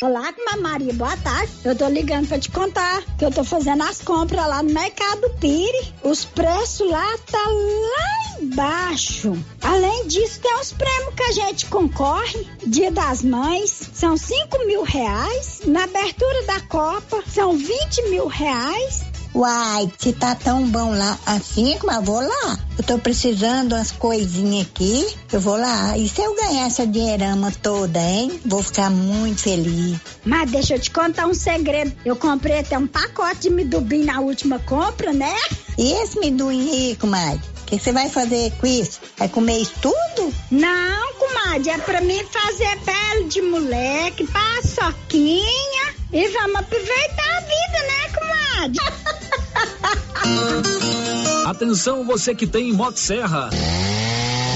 Olá, 0.01 0.33
Maria, 0.61 0.93
boa 0.93 1.17
tarde. 1.17 1.51
Eu 1.65 1.75
tô 1.75 1.85
ligando 1.89 2.25
pra 2.25 2.39
te 2.39 2.49
contar 2.49 3.03
que 3.17 3.25
eu 3.25 3.31
tô 3.31 3.43
fazendo 3.43 3.83
as 3.83 4.01
compras 4.01 4.47
lá 4.47 4.63
no 4.63 4.71
Mercado 4.71 5.29
Pires. 5.41 5.93
Os 6.01 6.23
preços 6.23 6.89
lá 6.89 7.17
tá 7.29 7.43
lá 7.45 8.41
embaixo. 8.41 9.37
Além 9.61 10.07
disso, 10.07 10.39
tem 10.39 10.55
os 10.55 10.71
prêmios 10.71 11.15
que 11.15 11.23
a 11.23 11.31
gente 11.33 11.65
concorre. 11.65 12.47
Dia 12.65 12.91
das 12.91 13.21
Mães, 13.21 13.89
são 13.93 14.15
5 14.15 14.65
mil 14.65 14.83
reais. 14.83 15.63
Na 15.65 15.83
abertura 15.83 16.43
da 16.43 16.61
Copa, 16.61 17.21
são 17.27 17.57
20 17.57 18.09
mil 18.09 18.27
reais. 18.27 19.03
Uai, 19.33 19.91
se 19.97 20.11
tá 20.13 20.33
tão 20.33 20.67
bom 20.67 20.91
lá 20.91 21.17
assim, 21.25 21.77
mas 21.83 21.97
eu 21.97 22.01
vou 22.01 22.19
lá. 22.19 22.59
Eu 22.77 22.83
tô 22.83 22.97
precisando 22.97 23.73
umas 23.73 23.91
coisinhas 23.91 24.65
aqui, 24.65 25.05
eu 25.31 25.39
vou 25.39 25.55
lá. 25.55 25.97
E 25.97 26.09
se 26.09 26.21
eu 26.21 26.35
ganhar 26.35 26.65
essa 26.65 26.87
dinheirama 26.87 27.51
toda, 27.61 27.99
hein? 27.99 28.39
Vou 28.45 28.63
ficar 28.63 28.89
muito 28.89 29.41
feliz. 29.41 29.99
Mas 30.25 30.49
deixa 30.49 30.75
eu 30.75 30.79
te 30.79 30.89
contar 30.89 31.27
um 31.27 31.33
segredo. 31.33 31.95
Eu 32.03 32.15
comprei 32.15 32.59
até 32.59 32.77
um 32.77 32.87
pacote 32.87 33.41
de 33.41 33.49
midubim 33.51 34.03
na 34.03 34.19
última 34.19 34.57
compra, 34.59 35.13
né? 35.13 35.35
E 35.77 35.91
esse 36.01 36.19
midubim 36.19 36.69
aí, 36.69 36.95
comadre? 36.95 37.39
O 37.61 37.65
que 37.67 37.77
você 37.79 37.91
vai 37.91 38.09
fazer 38.09 38.51
com 38.59 38.65
isso? 38.65 38.99
Vai 39.15 39.29
comer 39.29 39.59
isso 39.59 39.73
tudo? 39.79 40.33
Não, 40.49 41.13
comadre, 41.13 41.69
é 41.69 41.77
pra 41.77 42.01
mim 42.01 42.19
fazer 42.31 42.79
pele 42.79 43.25
de 43.25 43.41
moleque, 43.43 44.25
paçoquinha 44.25 45.98
e 46.11 46.27
vamos 46.29 46.55
aproveitar 46.55 47.37
a 47.37 47.41
vida, 47.41 47.83
né, 47.87 48.09
comadre? 48.17 48.79
Atenção 51.49 52.03
você 52.03 52.33
que 52.35 52.47
tem 52.47 52.73
Motosserra. 52.73 53.49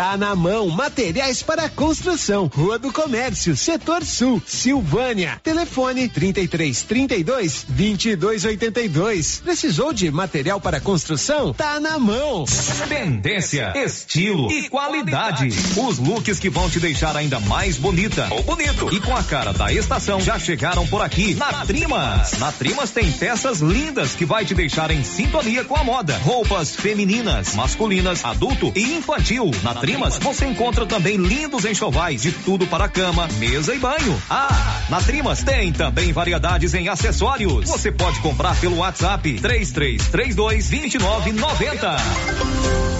Tá 0.00 0.16
na 0.16 0.34
mão, 0.34 0.70
materiais 0.70 1.42
para 1.42 1.68
construção, 1.68 2.46
Rua 2.46 2.78
do 2.78 2.90
Comércio, 2.90 3.54
Setor 3.54 4.02
Sul, 4.02 4.42
Silvânia. 4.46 5.38
Telefone 5.42 6.08
33 6.08 6.82
32 6.84 7.66
22 7.68 8.44
82. 8.46 9.42
Precisou 9.44 9.92
de 9.92 10.10
material 10.10 10.58
para 10.58 10.80
construção? 10.80 11.52
Tá 11.52 11.78
na 11.78 11.98
mão. 11.98 12.46
Tendência, 12.88 13.74
estilo 13.76 14.50
e 14.50 14.70
qualidade. 14.70 15.48
Os 15.76 15.98
looks 15.98 16.38
que 16.38 16.48
vão 16.48 16.70
te 16.70 16.80
deixar 16.80 17.14
ainda 17.14 17.38
mais 17.38 17.76
bonita 17.76 18.26
ou 18.30 18.42
bonito 18.42 18.88
e 18.94 19.00
com 19.00 19.14
a 19.14 19.22
cara 19.22 19.52
da 19.52 19.70
estação 19.70 20.18
já 20.18 20.38
chegaram 20.38 20.86
por 20.86 21.02
aqui 21.02 21.34
na 21.34 21.66
Trimas. 21.66 22.38
Na 22.38 22.50
Trimas 22.50 22.90
tem 22.90 23.12
peças 23.12 23.60
lindas 23.60 24.14
que 24.14 24.24
vai 24.24 24.46
te 24.46 24.54
deixar 24.54 24.90
em 24.90 25.04
sintonia 25.04 25.62
com 25.62 25.76
a 25.76 25.84
moda. 25.84 26.16
Roupas 26.24 26.74
femininas, 26.74 27.54
masculinas, 27.54 28.24
adulto 28.24 28.72
e 28.74 28.94
infantil. 28.94 29.50
Na 29.62 29.74
Trimas 29.74 29.89
você 30.20 30.46
encontra 30.46 30.86
também 30.86 31.16
lindos 31.16 31.64
enxovais 31.64 32.22
de 32.22 32.32
tudo 32.32 32.66
para 32.66 32.88
cama, 32.88 33.28
mesa 33.38 33.74
e 33.74 33.78
banho. 33.78 34.22
Ah, 34.28 34.82
na 34.88 35.00
Trimas 35.00 35.42
tem 35.42 35.72
também 35.72 36.12
variedades 36.12 36.74
em 36.74 36.88
acessórios. 36.88 37.68
Você 37.68 37.90
pode 37.90 38.20
comprar 38.20 38.58
pelo 38.60 38.78
WhatsApp 38.78 39.40
3332 39.40 40.70
2990. 40.70 42.99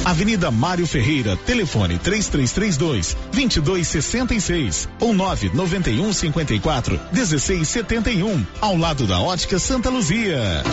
Avenida 0.03 0.49
Mário 0.49 0.87
Ferreira, 0.87 1.37
telefone 1.37 1.99
3332 1.99 3.15
2266 3.31 4.89
ou 4.99 5.13
991 5.13 6.11
54 6.11 6.99
1671, 7.13 8.45
ao 8.59 8.75
lado 8.75 9.05
da 9.05 9.19
Ótica 9.19 9.59
Santa 9.59 9.89
Luzia. 9.89 10.63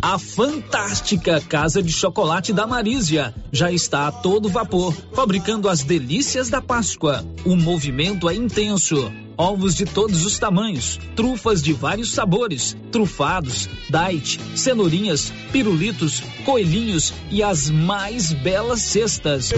A 0.00 0.18
fantástica 0.18 1.40
Casa 1.40 1.82
de 1.82 1.92
Chocolate 1.92 2.52
da 2.52 2.66
Marísia 2.66 3.34
já 3.50 3.72
está 3.72 4.06
a 4.06 4.12
todo 4.12 4.48
vapor, 4.48 4.94
fabricando 5.12 5.68
as 5.68 5.82
delícias 5.82 6.48
da 6.48 6.60
Páscoa. 6.60 7.24
O 7.44 7.56
movimento 7.56 8.28
é 8.28 8.34
intenso 8.34 9.12
ovos 9.36 9.74
de 9.74 9.84
todos 9.84 10.24
os 10.24 10.38
tamanhos, 10.38 10.98
trufas 11.14 11.62
de 11.62 11.72
vários 11.72 12.12
sabores, 12.12 12.76
trufados, 12.90 13.68
date, 13.88 14.40
cenourinhas, 14.54 15.32
pirulitos, 15.50 16.22
coelhinhos 16.44 17.12
e 17.30 17.42
as 17.42 17.70
mais 17.70 18.32
belas 18.32 18.82
cestas. 18.82 19.50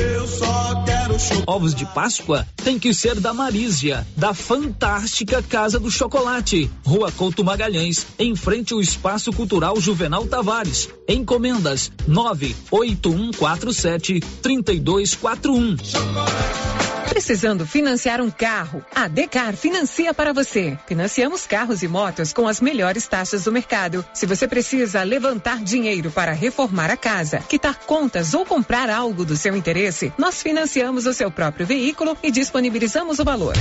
Ovos 1.46 1.74
de 1.74 1.84
Páscoa 1.86 2.46
tem 2.62 2.78
que 2.78 2.94
ser 2.94 3.18
da 3.20 3.34
Marísia, 3.34 4.06
da 4.16 4.32
fantástica 4.32 5.42
Casa 5.42 5.78
do 5.78 5.90
Chocolate, 5.90 6.70
Rua 6.84 7.12
Couto 7.12 7.44
Magalhães, 7.44 8.06
em 8.18 8.34
frente 8.34 8.72
ao 8.72 8.80
Espaço 8.80 9.30
Cultural 9.32 9.78
Juvenal 9.80 10.26
Tavares. 10.26 10.88
Encomendas 11.09 11.92
98147 12.06 14.20
3241. 14.42 16.93
Precisando 17.09 17.66
financiar 17.66 18.20
um 18.20 18.31
carro? 18.31 18.85
A 18.94 19.09
Decar 19.09 19.55
financia 19.55 20.12
para 20.12 20.32
você. 20.32 20.78
Financiamos 20.86 21.47
carros 21.47 21.82
e 21.82 21.89
motos 21.89 22.32
com 22.32 22.48
as 22.48 22.60
melhores 22.60 23.06
taxas 23.06 23.44
do 23.44 23.52
mercado. 23.52 24.05
Se 24.12 24.26
você 24.26 24.48
precisa 24.48 25.02
levantar 25.02 25.62
dinheiro 25.62 26.10
para 26.10 26.32
reformar 26.32 26.90
a 26.90 26.97
casa, 26.97 27.39
quitar 27.39 27.78
contas 27.81 28.35
ou 28.35 28.44
comprar 28.44 28.90
algo 28.90 29.24
do 29.24 29.36
seu 29.36 29.56
interesse, 29.56 30.12
nós 30.18 30.43
financiamos 30.43 31.06
o 31.06 31.14
seu 31.14 31.31
próprio 31.31 31.66
veículo 31.66 32.16
e 32.22 32.31
disponibilizamos 32.31 33.18
o 33.18 33.24
valor. 33.24 33.55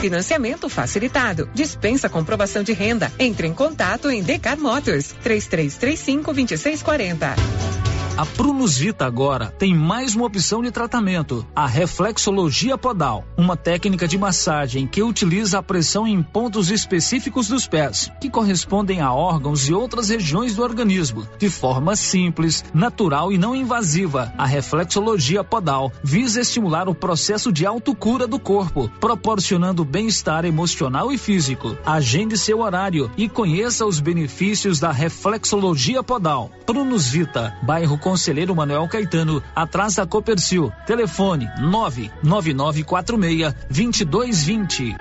Financiamento 0.00 0.68
facilitado. 0.68 1.48
Dispensa 1.54 2.08
comprovação 2.08 2.62
de 2.62 2.72
renda. 2.72 3.12
Entre 3.18 3.46
em 3.46 3.54
contato 3.54 4.10
em 4.10 4.22
Decar 4.22 4.58
Motors 4.58 5.14
3335 5.22 6.32
2640. 6.32 7.89
A 8.16 8.26
Prunus 8.26 8.76
Vita 8.76 9.06
agora 9.06 9.46
tem 9.46 9.74
mais 9.74 10.14
uma 10.14 10.26
opção 10.26 10.62
de 10.62 10.70
tratamento, 10.70 11.46
a 11.56 11.66
reflexologia 11.66 12.76
podal, 12.76 13.24
uma 13.36 13.56
técnica 13.56 14.06
de 14.06 14.18
massagem 14.18 14.86
que 14.86 15.02
utiliza 15.02 15.58
a 15.58 15.62
pressão 15.62 16.06
em 16.06 16.22
pontos 16.22 16.70
específicos 16.70 17.48
dos 17.48 17.66
pés, 17.66 18.10
que 18.20 18.28
correspondem 18.28 19.00
a 19.00 19.12
órgãos 19.12 19.68
e 19.68 19.72
outras 19.72 20.10
regiões 20.10 20.54
do 20.54 20.62
organismo, 20.62 21.26
de 21.38 21.48
forma 21.48 21.96
simples, 21.96 22.62
natural 22.74 23.32
e 23.32 23.38
não 23.38 23.56
invasiva. 23.56 24.32
A 24.36 24.44
reflexologia 24.44 25.42
podal 25.42 25.90
visa 26.02 26.40
estimular 26.42 26.88
o 26.88 26.94
processo 26.94 27.50
de 27.50 27.64
autocura 27.64 28.26
do 28.26 28.38
corpo, 28.38 28.90
proporcionando 29.00 29.84
bem-estar 29.84 30.44
emocional 30.44 31.10
e 31.10 31.16
físico. 31.16 31.76
Agende 31.86 32.36
seu 32.36 32.60
horário 32.60 33.10
e 33.16 33.28
conheça 33.28 33.86
os 33.86 33.98
benefícios 33.98 34.78
da 34.78 34.92
reflexologia 34.92 36.02
podal. 36.02 36.50
Prunus 36.66 37.08
Vita, 37.08 37.56
bairro 37.62 37.98
Conselheiro 38.10 38.56
Manuel 38.56 38.88
Caetano, 38.88 39.40
atrás 39.54 39.94
da 39.94 40.04
Copercil. 40.04 40.72
Telefone 40.84 41.48
99946 41.60 43.54
2220. 43.70 44.96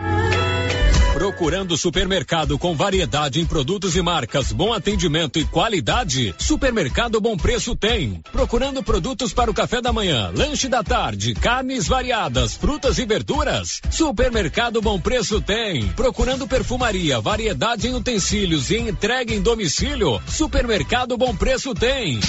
Procurando 1.19 1.77
supermercado 1.77 2.57
com 2.57 2.75
variedade 2.75 3.41
em 3.41 3.45
produtos 3.45 3.95
e 3.95 4.01
marcas, 4.01 4.53
bom 4.53 4.71
atendimento 4.71 5.37
e 5.37 5.43
qualidade? 5.43 6.33
Supermercado 6.37 7.19
Bom 7.19 7.35
Preço 7.35 7.75
tem. 7.75 8.21
Procurando 8.31 8.81
produtos 8.81 9.33
para 9.33 9.51
o 9.51 9.53
café 9.53 9.81
da 9.81 9.91
manhã, 9.91 10.31
lanche 10.33 10.69
da 10.69 10.81
tarde, 10.81 11.33
carnes 11.33 11.87
variadas, 11.87 12.55
frutas 12.55 12.99
e 12.99 13.05
verduras? 13.05 13.81
Supermercado 13.91 14.81
Bom 14.81 14.97
Preço 14.97 15.41
tem. 15.41 15.89
Procurando 15.89 16.47
perfumaria, 16.47 17.19
variedade 17.19 17.87
em 17.87 17.95
utensílios 17.95 18.69
e 18.69 18.77
entrega 18.77 19.33
em 19.33 19.41
domicílio? 19.41 20.21
Supermercado 20.25 21.17
Bom 21.17 21.35
Preço 21.35 21.73
tem. 21.73 22.19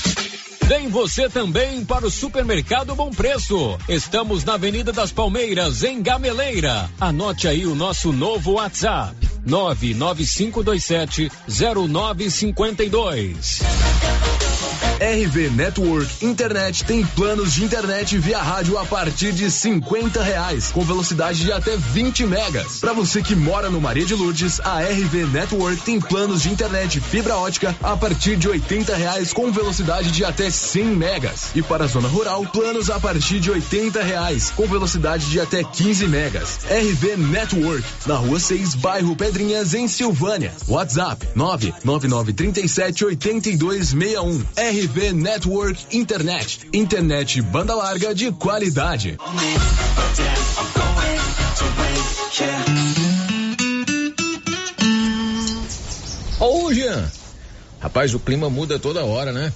Vem 0.71 0.87
você 0.87 1.29
também 1.29 1.85
para 1.85 2.07
o 2.07 2.11
Supermercado 2.13 2.95
Bom 2.95 3.11
Preço. 3.11 3.77
Estamos 3.89 4.45
na 4.45 4.55
Avenida 4.55 4.93
das 4.93 5.11
Palmeiras, 5.11 5.83
em 5.83 6.01
Gameleira. 6.01 6.89
Anote 7.01 7.49
aí 7.49 7.67
o 7.67 7.75
nosso 7.75 8.13
novo 8.13 8.53
WhatsApp: 8.53 9.17
99527 9.45 11.29
0952. 11.49 13.63
RV 15.01 15.49
Network 15.53 16.27
Internet 16.27 16.85
tem 16.85 17.03
planos 17.03 17.55
de 17.55 17.65
internet 17.65 18.19
via 18.19 18.39
rádio 18.39 18.77
a 18.77 18.85
partir 18.85 19.33
de 19.33 19.51
50 19.51 20.23
reais, 20.23 20.71
com 20.71 20.85
velocidade 20.85 21.43
de 21.43 21.51
até 21.51 21.75
20 21.75 22.27
megas. 22.27 22.81
Para 22.81 22.93
você 22.93 23.23
que 23.23 23.35
mora 23.35 23.71
no 23.71 23.81
Maria 23.81 24.05
de 24.05 24.15
Lourdes, 24.15 24.61
a 24.61 24.81
RV 24.83 25.25
Network 25.33 25.81
tem 25.85 25.99
planos 25.99 26.43
de 26.43 26.51
internet 26.51 27.01
fibra 27.01 27.35
ótica 27.37 27.75
a 27.83 27.97
partir 27.97 28.37
de 28.37 28.47
80 28.47 28.95
reais, 28.95 29.33
com 29.33 29.51
velocidade 29.51 30.11
de 30.11 30.23
até 30.23 30.51
100 30.51 30.85
megas. 30.85 31.51
E 31.55 31.63
para 31.63 31.85
a 31.85 31.89
zona 31.89 32.07
rural, 32.09 32.45
planos 32.53 32.91
a 32.91 33.01
partir 33.01 33.41
de 33.41 33.51
80 33.51 34.03
reais, 34.03 34.51
com 34.51 34.67
velocidade 34.67 35.31
de 35.31 35.41
até 35.41 35.65
15 35.65 36.09
megas. 36.09 36.59
RV 36.69 37.17
Network, 37.17 37.85
na 38.05 38.17
rua 38.17 38.39
6, 38.39 38.75
bairro 38.75 39.17
Pedrinhas, 39.17 39.73
em 39.73 39.89
Silvânia. 39.89 40.53
WhatsApp 40.69 41.27
99937 41.35 43.07
8261. 43.07 44.45
RV 44.91 45.13
Network 45.13 45.97
Internet. 45.97 46.69
Internet 46.73 47.41
banda 47.43 47.77
larga 47.77 48.13
de 48.13 48.33
qualidade. 48.33 49.17
Ô, 56.41 56.75
Jean. 56.75 57.09
Rapaz, 57.79 58.15
o 58.15 58.19
clima 58.19 58.51
muda 58.51 58.81
toda 58.81 59.05
hora, 59.05 59.31
né? 59.31 59.53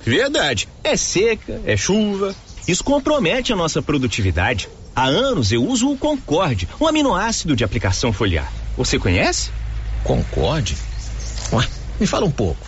Verdade. 0.00 0.66
É 0.82 0.96
seca, 0.96 1.60
é 1.66 1.76
chuva. 1.76 2.34
Isso 2.66 2.82
compromete 2.82 3.52
a 3.52 3.56
nossa 3.56 3.82
produtividade. 3.82 4.66
Há 4.96 5.04
anos 5.04 5.52
eu 5.52 5.62
uso 5.62 5.90
o 5.90 5.98
Concorde, 5.98 6.66
um 6.80 6.86
aminoácido 6.86 7.54
de 7.54 7.64
aplicação 7.64 8.14
foliar. 8.14 8.50
Você 8.78 8.98
conhece? 8.98 9.50
Concorde? 10.02 10.74
Ué, 11.52 11.68
me 12.00 12.06
fala 12.06 12.24
um 12.24 12.30
pouco. 12.30 12.67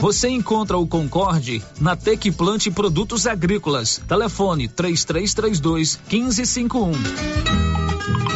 Você 0.00 0.28
encontra 0.28 0.76
o 0.76 0.86
Concorde 0.86 1.62
na 1.80 1.96
Tec 1.96 2.30
Plante 2.32 2.70
Produtos 2.70 3.26
Agrícolas. 3.26 4.00
Telefone 4.06 4.68
3332 4.68 5.98
1551. 6.10 8.35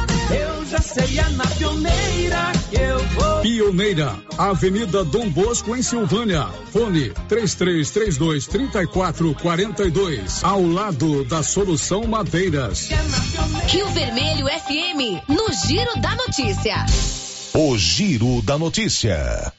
Eu 0.33 0.65
já 0.65 0.79
sei, 0.79 1.19
é 1.19 1.29
na 1.29 1.45
pioneira 1.45 2.51
que 2.69 2.77
eu 2.77 2.99
vou. 3.09 3.41
Pioneira, 3.41 4.15
Avenida 4.37 5.03
Dom 5.03 5.29
Bosco, 5.29 5.75
em 5.75 5.81
Silvânia. 5.81 6.47
Fone 6.71 7.11
3332 7.27 8.47
3442. 8.47 10.43
Ao 10.43 10.65
lado 10.65 11.23
da 11.25 11.43
Solução 11.43 12.05
Madeiras. 12.05 12.89
Rio 13.67 13.87
Vermelho 13.89 14.47
FM, 14.47 15.27
no 15.27 15.47
Giro 15.67 15.99
da 15.99 16.15
Notícia. 16.15 16.85
O 17.53 17.77
Giro 17.77 18.41
da 18.41 18.57
Notícia. 18.57 19.51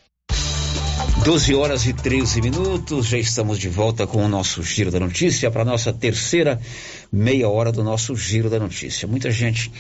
12 1.24 1.55
horas 1.55 1.86
e 1.86 1.93
13 1.93 2.40
minutos, 2.40 3.07
já 3.07 3.16
estamos 3.16 3.57
de 3.57 3.69
volta 3.69 4.09
com 4.09 4.24
o 4.24 4.28
nosso 4.28 4.61
Giro 4.61 4.90
da 4.90 4.99
Notícia 4.99 5.53
para 5.53 5.65
nossa 5.65 5.93
terceira 5.93 6.61
meia 7.12 7.49
hora 7.49 7.70
do 7.70 7.85
nosso 7.85 8.16
Giro 8.16 8.51
da 8.51 8.59
Notícia. 8.59 9.07
Muita 9.07 9.31
gente 9.31 9.70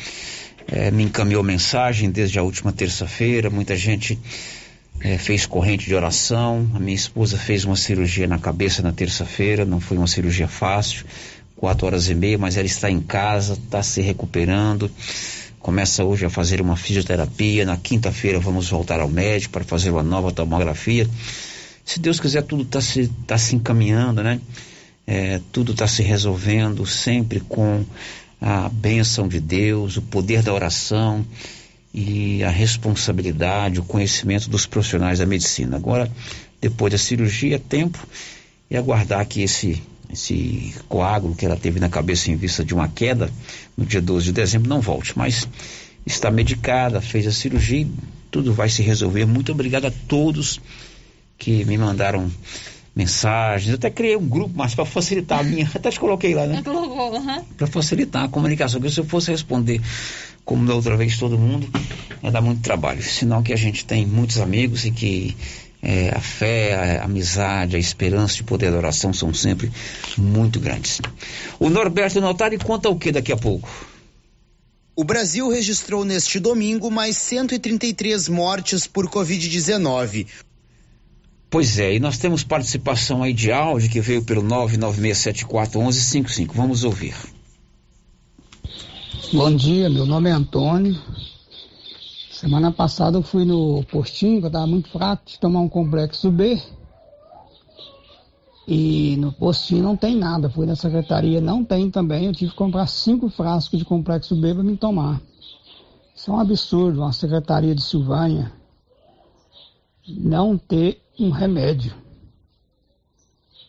é, 0.66 0.90
me 0.90 1.04
encaminhou 1.04 1.42
mensagem 1.42 2.10
desde 2.10 2.38
a 2.38 2.42
última 2.42 2.72
terça-feira, 2.72 3.50
muita 3.50 3.76
gente 3.76 4.18
é, 5.00 5.18
fez 5.18 5.46
corrente 5.46 5.86
de 5.86 5.94
oração. 5.94 6.68
A 6.74 6.78
minha 6.78 6.94
esposa 6.94 7.36
fez 7.36 7.64
uma 7.64 7.76
cirurgia 7.76 8.26
na 8.26 8.38
cabeça 8.38 8.82
na 8.82 8.92
terça-feira, 8.92 9.64
não 9.64 9.80
foi 9.80 9.96
uma 9.96 10.06
cirurgia 10.06 10.48
fácil, 10.48 11.04
quatro 11.56 11.86
horas 11.86 12.08
e 12.08 12.14
meia, 12.14 12.38
mas 12.38 12.56
ela 12.56 12.66
está 12.66 12.90
em 12.90 13.00
casa, 13.00 13.54
está 13.54 13.82
se 13.82 14.00
recuperando. 14.00 14.90
Começa 15.58 16.04
hoje 16.04 16.24
a 16.24 16.30
fazer 16.30 16.60
uma 16.60 16.76
fisioterapia. 16.76 17.64
Na 17.64 17.76
quinta-feira 17.76 18.38
vamos 18.40 18.68
voltar 18.68 19.00
ao 19.00 19.08
médico 19.08 19.52
para 19.52 19.64
fazer 19.64 19.90
uma 19.90 20.02
nova 20.02 20.32
tomografia. 20.32 21.08
Se 21.84 22.00
Deus 22.00 22.18
quiser, 22.18 22.42
tudo 22.42 22.62
está 22.62 22.80
se, 22.80 23.08
tá 23.26 23.38
se 23.38 23.54
encaminhando, 23.54 24.22
né? 24.22 24.40
É, 25.06 25.40
tudo 25.50 25.72
está 25.72 25.86
se 25.86 26.02
resolvendo 26.02 26.86
sempre 26.86 27.40
com 27.40 27.84
a 28.42 28.68
bênção 28.68 29.28
de 29.28 29.38
Deus, 29.38 29.96
o 29.96 30.02
poder 30.02 30.42
da 30.42 30.52
oração 30.52 31.24
e 31.94 32.42
a 32.42 32.50
responsabilidade, 32.50 33.78
o 33.78 33.84
conhecimento 33.84 34.50
dos 34.50 34.66
profissionais 34.66 35.20
da 35.20 35.26
medicina. 35.26 35.76
Agora, 35.76 36.10
depois 36.60 36.90
da 36.90 36.98
cirurgia, 36.98 37.60
tempo 37.60 38.04
e 38.68 38.76
aguardar 38.76 39.24
que 39.26 39.42
esse 39.42 39.80
esse 40.12 40.74
coágulo 40.90 41.34
que 41.34 41.46
ela 41.46 41.56
teve 41.56 41.80
na 41.80 41.88
cabeça 41.88 42.30
em 42.30 42.36
vista 42.36 42.62
de 42.62 42.74
uma 42.74 42.86
queda 42.86 43.30
no 43.74 43.86
dia 43.86 44.00
12 44.00 44.26
de 44.26 44.32
dezembro 44.32 44.68
não 44.68 44.78
volte, 44.78 45.16
mas 45.16 45.48
está 46.04 46.30
medicada, 46.30 47.00
fez 47.00 47.26
a 47.26 47.32
cirurgia, 47.32 47.86
tudo 48.30 48.52
vai 48.52 48.68
se 48.68 48.82
resolver. 48.82 49.24
Muito 49.24 49.52
obrigado 49.52 49.86
a 49.86 49.90
todos 49.90 50.60
que 51.38 51.64
me 51.64 51.78
mandaram 51.78 52.30
mensagens. 52.94 53.74
Até 53.74 53.90
criei 53.90 54.16
um 54.16 54.26
grupo, 54.26 54.52
mas 54.54 54.74
para 54.74 54.84
facilitar 54.84 55.40
a 55.40 55.42
minha, 55.42 55.68
até 55.74 55.90
te 55.90 55.98
coloquei 55.98 56.34
lá, 56.34 56.46
né? 56.46 56.62
Colocou, 56.64 57.14
uhum. 57.14 57.44
Para 57.56 57.66
facilitar 57.66 58.24
a 58.24 58.28
comunicação, 58.28 58.80
porque 58.80 58.94
se 58.94 59.00
eu 59.00 59.04
fosse 59.04 59.30
responder 59.30 59.80
como 60.44 60.66
da 60.66 60.74
outra 60.74 60.96
vez 60.96 61.16
todo 61.18 61.38
mundo, 61.38 61.68
ia 62.22 62.30
dar 62.30 62.40
muito 62.40 62.62
trabalho. 62.62 63.02
Sinal 63.02 63.42
que 63.42 63.52
a 63.52 63.56
gente 63.56 63.84
tem 63.84 64.04
muitos 64.04 64.38
amigos 64.38 64.84
e 64.84 64.90
que 64.90 65.36
é, 65.82 66.10
a 66.10 66.20
fé, 66.20 66.98
a 66.98 67.04
amizade, 67.04 67.76
a 67.76 67.78
esperança 67.78 68.36
de 68.36 68.44
poder 68.44 68.70
da 68.70 68.76
oração 68.76 69.12
são 69.12 69.32
sempre 69.34 69.70
muito 70.16 70.60
grandes. 70.60 71.00
O 71.58 71.68
Norberto 71.68 72.20
Notari 72.20 72.58
conta 72.58 72.88
o 72.88 72.98
que 72.98 73.10
daqui 73.10 73.32
a 73.32 73.36
pouco? 73.36 73.68
O 74.94 75.04
Brasil 75.04 75.48
registrou 75.48 76.04
neste 76.04 76.38
domingo 76.38 76.90
mais 76.90 77.16
133 77.16 78.28
mortes 78.28 78.86
por 78.86 79.08
Covid-19. 79.08 80.26
Pois 81.52 81.78
é, 81.78 81.94
e 81.94 82.00
nós 82.00 82.16
temos 82.16 82.42
participação 82.42 83.22
aí 83.22 83.34
de 83.34 83.52
áudio 83.52 83.90
que 83.90 84.00
veio 84.00 84.24
pelo 84.24 84.42
996741155. 84.42 86.52
Vamos 86.54 86.82
ouvir. 86.82 87.14
Bom 89.34 89.54
dia, 89.54 89.90
meu 89.90 90.06
nome 90.06 90.30
é 90.30 90.32
Antônio. 90.32 90.98
Semana 92.30 92.72
passada 92.72 93.18
eu 93.18 93.22
fui 93.22 93.44
no 93.44 93.84
postinho, 93.84 94.38
que 94.38 94.46
eu 94.46 94.48
estava 94.48 94.66
muito 94.66 94.88
fraco 94.88 95.24
de 95.26 95.38
tomar 95.38 95.60
um 95.60 95.68
complexo 95.68 96.30
B. 96.30 96.58
E 98.66 99.18
no 99.18 99.30
postinho 99.30 99.82
não 99.82 99.94
tem 99.94 100.16
nada. 100.16 100.48
Fui 100.48 100.64
na 100.64 100.74
secretaria, 100.74 101.38
não 101.38 101.62
tem 101.62 101.90
também. 101.90 102.24
Eu 102.24 102.32
tive 102.32 102.52
que 102.52 102.56
comprar 102.56 102.86
cinco 102.86 103.28
frascos 103.28 103.78
de 103.78 103.84
complexo 103.84 104.34
B 104.34 104.54
para 104.54 104.64
me 104.64 104.78
tomar. 104.78 105.20
Isso 106.16 106.30
é 106.30 106.34
um 106.34 106.40
absurdo, 106.40 107.02
uma 107.02 107.12
secretaria 107.12 107.74
de 107.74 107.82
Silvânia 107.82 108.50
não 110.08 110.58
ter 110.58 111.00
um 111.24 111.30
remédio. 111.30 111.94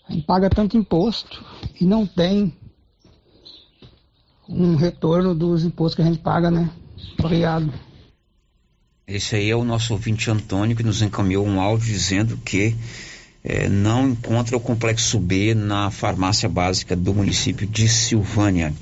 A 0.08 0.14
gente 0.14 0.26
paga 0.26 0.50
tanto 0.50 0.78
imposto 0.78 1.44
e 1.80 1.86
não 1.86 2.06
tem 2.06 2.54
um 4.48 4.76
retorno 4.76 5.34
dos 5.34 5.64
impostos 5.64 5.96
que 5.96 6.02
a 6.02 6.06
gente 6.06 6.20
paga, 6.20 6.52
né? 6.52 6.70
Obrigado. 7.20 7.74
Esse 9.08 9.36
aí 9.36 9.50
é 9.50 9.56
o 9.56 9.64
nosso 9.64 9.94
ouvinte 9.94 10.30
Antônio 10.30 10.76
que 10.76 10.84
nos 10.84 11.02
encaminhou 11.02 11.46
um 11.46 11.60
áudio 11.60 11.88
dizendo 11.88 12.38
que 12.38 12.76
é, 13.44 13.68
não 13.68 14.10
encontra 14.10 14.56
o 14.56 14.60
complexo 14.60 15.20
B 15.20 15.53
na 15.53 15.91
farmácia 15.91 16.48
básica 16.48 16.95
do 16.95 17.14
município 17.14 17.68
de 17.68 17.90
Silvânia. 17.90 18.74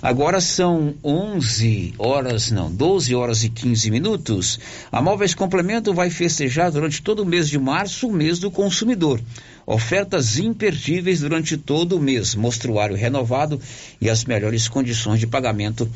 Agora 0.00 0.40
são 0.40 0.94
11 1.04 1.94
horas, 1.98 2.50
não, 2.50 2.70
12 2.72 3.14
horas 3.14 3.44
e 3.44 3.50
15 3.50 3.90
minutos. 3.90 4.58
A 4.90 5.02
Móveis 5.02 5.34
Complemento 5.34 5.92
vai 5.92 6.08
festejar 6.08 6.70
durante 6.70 7.02
todo 7.02 7.20
o 7.20 7.26
mês 7.26 7.48
de 7.48 7.58
março 7.58 8.08
o 8.08 8.12
mês 8.12 8.38
do 8.38 8.50
consumidor. 8.50 9.20
Ofertas 9.66 10.38
imperdíveis 10.38 11.20
durante 11.20 11.56
todo 11.58 11.96
o 11.96 12.00
mês, 12.00 12.34
mostruário 12.34 12.96
renovado 12.96 13.60
e 14.00 14.08
as 14.08 14.24
melhores 14.24 14.66
condições 14.66 15.20
de 15.20 15.26
pagamento 15.26 15.90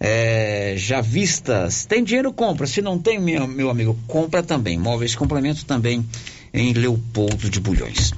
é, 0.00 0.74
já 0.76 1.00
vistas. 1.00 1.84
Tem 1.84 2.02
dinheiro, 2.02 2.32
compra. 2.32 2.66
Se 2.66 2.80
não 2.80 2.98
tem, 2.98 3.20
meu, 3.20 3.46
meu 3.46 3.68
amigo, 3.68 3.98
compra 4.06 4.42
também. 4.42 4.78
Móveis 4.78 5.14
Complemento 5.14 5.64
também 5.64 6.04
em 6.52 6.72
Leopoldo 6.72 7.48
de 7.48 7.60
Bulhões. 7.60 8.12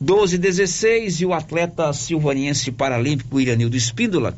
12 0.00 0.38
16 0.38 1.20
e 1.20 1.26
o 1.26 1.34
atleta 1.34 1.92
silvaniense 1.92 2.70
paralímpico 2.72 3.40
Iranildo 3.40 3.76
Espíndola 3.76 4.36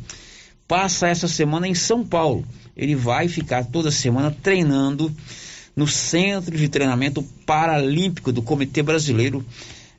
passa 0.66 1.09
essa 1.09 1.28
semana 1.28 1.69
em 1.69 1.74
São 1.74 2.05
Paulo. 2.05 2.44
Ele 2.77 2.94
vai 2.94 3.28
ficar 3.28 3.64
toda 3.64 3.90
semana 3.90 4.35
treinando 4.43 5.14
no 5.77 5.86
Centro 5.86 6.56
de 6.56 6.69
Treinamento 6.69 7.23
Paralímpico 7.47 8.32
do 8.32 8.43
Comitê 8.43 8.82
Brasileiro 8.82 9.44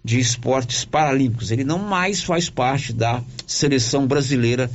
de 0.03 0.20
Esportes 0.20 0.84
Paralímpicos. 0.84 1.52
Ele 1.52 1.64
não 1.64 1.80
mais 1.80 2.22
faz 2.24 2.49
parte 2.49 2.91
da 2.91 3.22
seleção 3.48 4.06
brasileira 4.06 4.70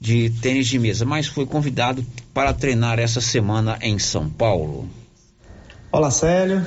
de 0.00 0.30
tênis 0.42 0.66
de 0.66 0.78
mesa, 0.78 1.04
mas 1.04 1.26
foi 1.26 1.46
convidado 1.46 2.04
para 2.34 2.52
treinar 2.52 2.98
essa 2.98 3.20
semana 3.20 3.78
em 3.80 3.98
São 3.98 4.28
Paulo. 4.28 4.88
Olá, 5.90 6.10
Célio. 6.10 6.64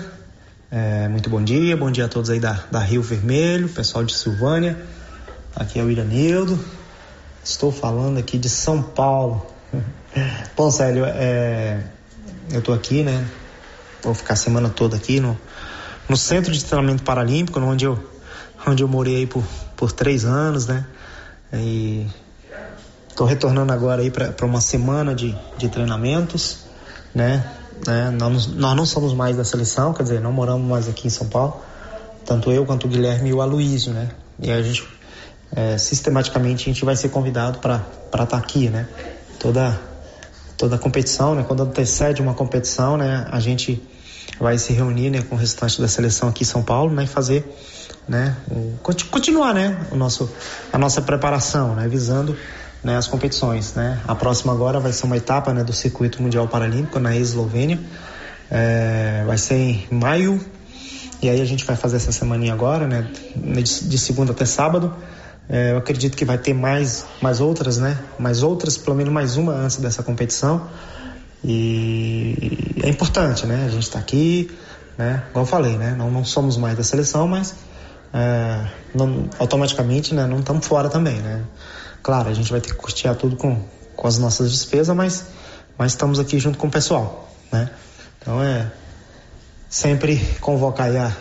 É, 0.74 1.06
muito 1.10 1.30
bom 1.30 1.44
dia, 1.44 1.76
bom 1.76 1.92
dia 1.92 2.06
a 2.06 2.08
todos 2.08 2.30
aí 2.30 2.40
da, 2.40 2.54
da 2.72 2.80
Rio 2.80 3.02
Vermelho, 3.02 3.68
pessoal 3.68 4.06
de 4.06 4.14
Silvânia. 4.14 4.82
Aqui 5.54 5.78
é 5.78 5.84
o 5.84 5.92
Iranildo. 5.92 6.58
Estou 7.44 7.74
falando 7.74 8.18
aqui 8.18 8.38
de 8.38 8.48
São 8.48 8.82
Paulo. 8.82 9.46
bom, 10.56 10.72
Célio, 10.72 11.04
é, 11.06 11.84
eu 12.50 12.60
estou 12.60 12.74
aqui, 12.74 13.04
né? 13.04 13.28
Vou 14.02 14.14
ficar 14.14 14.36
a 14.36 14.38
semana 14.38 14.70
toda 14.70 14.96
aqui 14.96 15.20
no, 15.20 15.38
no 16.08 16.16
Centro 16.16 16.54
de 16.54 16.64
Treinamento 16.64 17.04
Paralímpico, 17.04 17.60
onde 17.60 17.84
eu, 17.84 18.00
onde 18.66 18.82
eu 18.82 18.88
morei 18.88 19.28
por, 19.28 19.44
por 19.76 19.92
três 19.92 20.24
anos, 20.24 20.68
né? 20.68 20.86
E 21.52 22.08
estou 23.10 23.28
retornando 23.28 23.74
agora 23.74 24.02
aí 24.02 24.10
para 24.10 24.46
uma 24.46 24.62
semana 24.62 25.14
de, 25.14 25.38
de 25.58 25.68
treinamentos, 25.68 26.60
né? 27.14 27.44
Né? 27.86 28.12
Nós, 28.12 28.48
nós 28.48 28.76
não 28.76 28.86
somos 28.86 29.14
mais 29.14 29.36
da 29.36 29.44
seleção, 29.44 29.94
quer 29.94 30.04
dizer, 30.04 30.22
não 30.22 30.32
moramos 30.32 30.68
mais 30.68 30.88
aqui 30.88 31.08
em 31.08 31.10
São 31.10 31.28
Paulo, 31.28 31.62
tanto 32.26 32.52
eu 32.52 32.66
quanto 32.66 32.86
o 32.86 32.90
Guilherme 32.90 33.30
e 33.30 33.34
o 33.34 33.42
Aloísio, 33.42 33.94
né? 33.94 34.10
E 34.40 34.52
a 34.52 34.62
gente, 34.62 34.88
é, 35.56 35.78
sistematicamente, 35.78 36.70
a 36.70 36.74
gente 36.74 36.86
vai 36.86 36.96
ser 36.96 37.10
convidado 37.10 37.60
para 37.60 37.84
estar 38.06 38.26
tá 38.26 38.38
aqui, 38.38 38.70
né? 38.70 38.88
Toda, 39.40 39.80
toda 40.58 40.78
competição, 40.78 41.36
né? 41.36 41.44
Quando 41.48 41.64
antecede 41.64 42.22
uma 42.22 42.34
competição, 42.34 42.98
né? 42.98 43.28
A 43.32 43.40
gente 43.40 43.82
vai 44.40 44.58
se 44.58 44.74
reunir 44.74 45.10
né, 45.10 45.22
com 45.22 45.36
o 45.36 45.38
restante 45.38 45.82
da 45.82 45.88
seleção 45.88 46.30
aqui 46.30 46.44
em 46.44 46.48
São 46.48 46.64
Paulo, 46.64 46.94
né? 46.94 47.04
E 47.04 47.08
fazer, 47.08 47.46
né? 48.08 48.36
Continuar, 48.84 49.54
né? 49.54 49.88
O 49.92 49.96
nosso, 49.96 50.32
a 50.72 50.78
nossa 50.78 51.02
preparação, 51.02 51.76
né? 51.76 51.88
Visando 51.88 52.38
né, 52.84 52.98
as 52.98 53.08
competições. 53.08 53.74
Né? 53.74 54.00
A 54.08 54.16
próxima 54.16 54.54
agora 54.54 54.80
vai 54.80 54.92
ser 54.92 55.06
uma 55.06 55.18
etapa 55.18 55.54
né, 55.54 55.64
do 55.64 55.74
Circuito 55.74 56.22
Mundial 56.22 56.48
Paralímpico 56.48 57.00
na 57.00 57.16
Eslovênia. 57.16 57.80
É, 58.50 59.24
vai 59.26 59.38
ser 59.38 59.56
em 59.56 59.88
maio. 59.92 60.44
E 61.22 61.30
aí 61.30 61.40
a 61.40 61.46
gente 61.46 61.64
vai 61.66 61.76
fazer 61.76 61.98
essa 61.98 62.12
semaninha 62.12 62.54
agora, 62.54 62.88
né, 62.88 63.08
de 63.36 63.98
segunda 63.98 64.32
até 64.32 64.46
sábado. 64.46 64.96
É, 65.48 65.72
eu 65.72 65.78
acredito 65.78 66.16
que 66.16 66.24
vai 66.24 66.38
ter 66.38 66.54
mais, 66.54 67.06
mais 67.22 67.42
outras, 67.42 67.78
né? 67.78 68.00
Mais 68.18 68.42
outras, 68.42 68.78
pelo 68.78 68.96
menos 68.96 69.12
mais 69.12 69.36
uma 69.36 69.52
antes 69.54 69.78
dessa 69.78 70.02
competição. 70.02 70.66
E 71.44 72.74
é 72.82 72.90
importante, 72.90 73.46
né? 73.46 73.66
A 73.66 73.70
gente 73.70 73.84
está 73.84 74.00
aqui, 74.00 74.50
né? 74.98 75.24
Igual 75.30 75.44
eu 75.44 75.50
falei, 75.50 75.78
né? 75.78 75.94
Não, 75.98 76.10
não 76.10 76.24
somos 76.24 76.56
mais 76.56 76.78
da 76.78 76.84
seleção, 76.84 77.28
mas 77.28 77.54
é, 78.14 78.66
não, 78.96 79.30
automaticamente, 79.40 80.14
né? 80.14 80.26
Não 80.26 80.40
estamos 80.40 80.66
fora 80.66 80.90
também, 80.90 81.20
né? 81.20 81.44
Claro, 82.04 82.30
a 82.30 82.34
gente 82.34 82.52
vai 82.52 82.60
ter 82.60 82.70
que 82.70 82.76
custear 82.76 83.16
tudo 83.16 83.36
com, 83.36 83.64
com 83.96 84.08
as 84.08 84.18
nossas 84.18 84.52
despesas, 84.52 84.96
mas, 84.96 85.26
mas 85.78 85.92
estamos 85.92 86.20
aqui 86.20 86.40
junto 86.40 86.58
com 86.58 86.68
o 86.68 86.72
pessoal, 86.72 87.30
né? 87.52 87.70
Então 88.20 88.42
é 88.42 88.72
sempre 89.70 90.18
convocar 90.42 90.88
aí 90.88 90.98
a, 90.98 91.16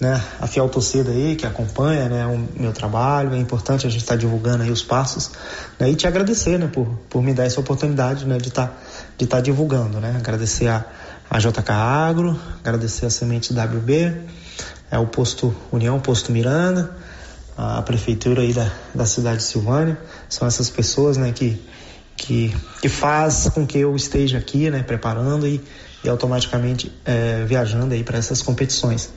né, 0.00 0.20
a 0.40 0.48
fiel 0.48 0.68
torcida 0.68 1.12
aí 1.12 1.36
que 1.36 1.46
acompanha 1.46 2.08
né, 2.08 2.26
o 2.26 2.60
meu 2.60 2.72
trabalho. 2.72 3.34
É 3.34 3.38
importante 3.38 3.86
a 3.86 3.90
gente 3.90 4.00
estar 4.00 4.14
tá 4.14 4.18
divulgando 4.18 4.64
aí 4.64 4.70
os 4.70 4.82
passos 4.82 5.30
né, 5.78 5.88
e 5.88 5.94
te 5.94 6.06
agradecer 6.06 6.58
né, 6.58 6.66
por, 6.66 6.86
por 7.08 7.22
me 7.22 7.32
dar 7.32 7.44
essa 7.44 7.60
oportunidade 7.60 8.26
né, 8.26 8.36
de 8.36 8.48
estar 8.48 8.66
tá, 8.66 8.74
de 9.16 9.26
tá 9.26 9.40
divulgando. 9.40 10.00
Né? 10.00 10.14
Agradecer 10.16 10.66
a, 10.66 10.84
a 11.30 11.38
JK 11.38 11.70
Agro, 11.70 12.38
agradecer 12.60 13.06
a 13.06 13.10
Semente 13.10 13.52
WB, 13.52 14.12
é 14.90 14.98
o 14.98 15.06
Posto 15.06 15.54
União, 15.70 16.00
Posto 16.00 16.32
Miranda, 16.32 16.90
a 17.62 17.82
prefeitura 17.82 18.42
aí 18.42 18.52
da, 18.52 18.72
da 18.92 19.06
cidade 19.06 19.38
de 19.38 19.44
Silvânia. 19.44 19.96
São 20.28 20.48
essas 20.48 20.68
pessoas 20.68 21.16
né, 21.16 21.30
que, 21.30 21.62
que, 22.16 22.54
que 22.80 22.88
faz 22.88 23.48
com 23.54 23.64
que 23.64 23.78
eu 23.78 23.94
esteja 23.94 24.38
aqui, 24.38 24.68
né, 24.68 24.82
preparando 24.82 25.46
e, 25.46 25.62
e 26.02 26.08
automaticamente 26.08 26.92
é, 27.04 27.44
viajando 27.44 27.94
aí 27.94 28.02
para 28.02 28.18
essas 28.18 28.42
competições. 28.42 29.10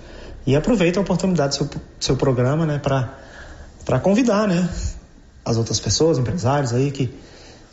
E 0.45 0.55
aproveito 0.55 0.97
a 0.97 1.01
oportunidade 1.01 1.57
do 1.57 1.65
seu, 1.65 1.81
seu 1.99 2.15
programa, 2.15 2.67
né, 2.67 2.77
para 2.77 3.99
convidar, 3.99 4.47
né, 4.47 4.69
as 5.43 5.57
outras 5.57 5.79
pessoas, 5.79 6.19
empresários 6.19 6.71
aí 6.71 6.91
que, 6.91 7.11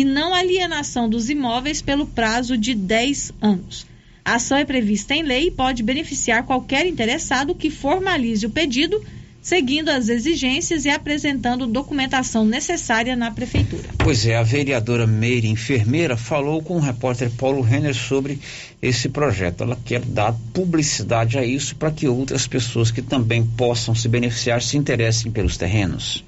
e 0.00 0.04
não 0.04 0.32
alienação 0.32 1.10
dos 1.10 1.28
imóveis 1.28 1.82
pelo 1.82 2.06
prazo 2.06 2.56
de 2.56 2.74
10 2.74 3.32
anos. 3.38 3.86
A 4.24 4.36
ação 4.36 4.56
é 4.56 4.64
prevista 4.64 5.14
em 5.14 5.22
lei 5.22 5.48
e 5.48 5.50
pode 5.50 5.82
beneficiar 5.82 6.44
qualquer 6.44 6.86
interessado 6.86 7.54
que 7.54 7.68
formalize 7.68 8.46
o 8.46 8.50
pedido, 8.50 8.98
seguindo 9.42 9.90
as 9.90 10.08
exigências 10.08 10.86
e 10.86 10.88
apresentando 10.88 11.66
documentação 11.66 12.46
necessária 12.46 13.14
na 13.14 13.30
prefeitura. 13.30 13.90
Pois 13.98 14.24
é, 14.24 14.36
a 14.36 14.42
vereadora 14.42 15.06
Meire 15.06 15.48
Enfermeira 15.48 16.16
falou 16.16 16.62
com 16.62 16.76
o 16.76 16.80
repórter 16.80 17.30
Paulo 17.32 17.60
Renner 17.60 17.94
sobre 17.94 18.38
esse 18.80 19.06
projeto. 19.06 19.64
Ela 19.64 19.78
quer 19.84 20.00
dar 20.00 20.34
publicidade 20.54 21.36
a 21.36 21.44
isso 21.44 21.76
para 21.76 21.90
que 21.90 22.08
outras 22.08 22.46
pessoas 22.46 22.90
que 22.90 23.02
também 23.02 23.44
possam 23.44 23.94
se 23.94 24.08
beneficiar 24.08 24.62
se 24.62 24.78
interessem 24.78 25.30
pelos 25.30 25.58
terrenos. 25.58 26.24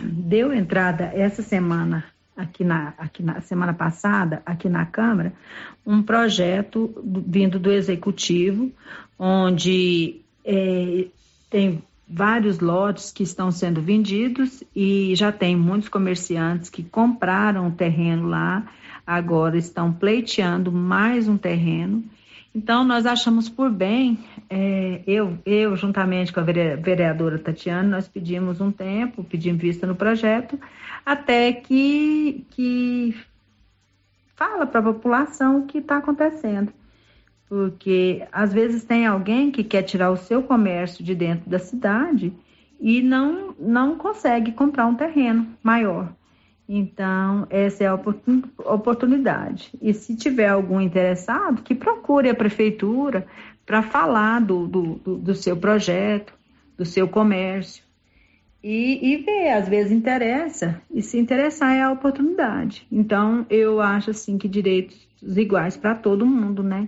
Deu 0.00 0.54
entrada 0.54 1.10
essa 1.16 1.42
semana 1.42 2.04
aqui 2.36 2.64
na, 2.64 2.94
aqui 2.98 3.22
na 3.22 3.40
semana 3.40 3.74
passada, 3.74 4.42
aqui 4.46 4.68
na 4.68 4.86
Câmara, 4.86 5.32
um 5.86 6.02
projeto 6.02 6.92
do, 7.02 7.20
vindo 7.20 7.58
do 7.58 7.70
Executivo, 7.70 8.70
onde 9.18 10.20
é, 10.44 11.06
tem 11.48 11.82
vários 12.08 12.58
lotes 12.58 13.12
que 13.12 13.22
estão 13.22 13.52
sendo 13.52 13.80
vendidos 13.80 14.64
e 14.74 15.14
já 15.14 15.30
tem 15.30 15.54
muitos 15.54 15.88
comerciantes 15.88 16.68
que 16.68 16.82
compraram 16.82 17.68
o 17.68 17.72
terreno 17.72 18.26
lá, 18.26 18.66
agora 19.06 19.56
estão 19.56 19.92
pleiteando 19.92 20.72
mais 20.72 21.28
um 21.28 21.36
terreno. 21.36 22.02
Então, 22.52 22.82
nós 22.82 23.06
achamos 23.06 23.48
por 23.48 23.70
bem, 23.70 24.18
é, 24.52 25.00
eu, 25.06 25.38
eu, 25.46 25.76
juntamente 25.76 26.32
com 26.32 26.40
a 26.40 26.42
vereadora 26.42 27.38
Tatiana, 27.38 27.88
nós 27.88 28.08
pedimos 28.08 28.60
um 28.60 28.72
tempo, 28.72 29.22
pedimos 29.22 29.62
vista 29.62 29.86
no 29.86 29.94
projeto, 29.94 30.58
até 31.06 31.52
que, 31.52 32.44
que 32.50 33.16
fala 34.34 34.66
para 34.66 34.80
a 34.80 34.92
população 34.92 35.60
o 35.60 35.66
que 35.66 35.78
está 35.78 35.98
acontecendo. 35.98 36.72
Porque 37.48 38.26
às 38.32 38.52
vezes 38.52 38.82
tem 38.82 39.06
alguém 39.06 39.52
que 39.52 39.62
quer 39.62 39.82
tirar 39.82 40.10
o 40.10 40.16
seu 40.16 40.42
comércio 40.42 41.04
de 41.04 41.14
dentro 41.14 41.48
da 41.48 41.60
cidade 41.60 42.32
e 42.80 43.02
não, 43.02 43.54
não 43.56 43.96
consegue 43.96 44.50
comprar 44.50 44.86
um 44.86 44.96
terreno 44.96 45.46
maior. 45.62 46.12
Então, 46.72 47.48
essa 47.50 47.82
é 47.82 47.88
a 47.88 47.94
oportunidade. 47.94 49.72
E 49.82 49.92
se 49.92 50.14
tiver 50.14 50.46
algum 50.46 50.80
interessado, 50.80 51.62
que 51.62 51.74
procure 51.74 52.30
a 52.30 52.34
prefeitura 52.34 53.26
para 53.66 53.82
falar 53.82 54.40
do, 54.40 54.68
do, 54.68 54.94
do, 55.16 55.34
seu 55.34 55.56
projeto, 55.56 56.32
do 56.78 56.84
seu 56.84 57.08
comércio. 57.08 57.82
E, 58.62 59.00
e 59.02 59.16
ver, 59.16 59.50
às 59.50 59.68
vezes 59.68 59.90
interessa, 59.90 60.80
e 60.94 61.02
se 61.02 61.18
interessar 61.18 61.74
é 61.74 61.82
a 61.82 61.90
oportunidade. 61.90 62.86
Então, 62.92 63.44
eu 63.50 63.80
acho 63.80 64.12
assim 64.12 64.38
que 64.38 64.46
direitos 64.46 65.08
iguais 65.36 65.76
para 65.76 65.96
todo 65.96 66.24
mundo, 66.24 66.62
né? 66.62 66.86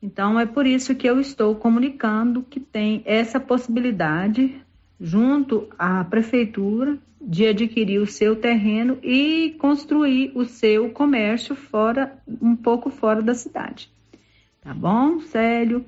Então, 0.00 0.38
é 0.38 0.46
por 0.46 0.64
isso 0.64 0.94
que 0.94 1.08
eu 1.10 1.18
estou 1.18 1.56
comunicando 1.56 2.44
que 2.48 2.60
tem 2.60 3.02
essa 3.04 3.40
possibilidade 3.40 4.62
junto 5.02 5.68
à 5.76 6.04
prefeitura 6.04 6.96
de 7.20 7.46
adquirir 7.46 8.00
o 8.00 8.06
seu 8.06 8.36
terreno 8.36 8.98
e 9.02 9.56
construir 9.58 10.30
o 10.34 10.44
seu 10.44 10.90
comércio 10.90 11.56
fora, 11.56 12.16
um 12.40 12.54
pouco 12.54 12.88
fora 12.88 13.20
da 13.20 13.34
cidade. 13.34 13.90
Tá 14.60 14.72
bom, 14.72 15.18
Célio? 15.20 15.84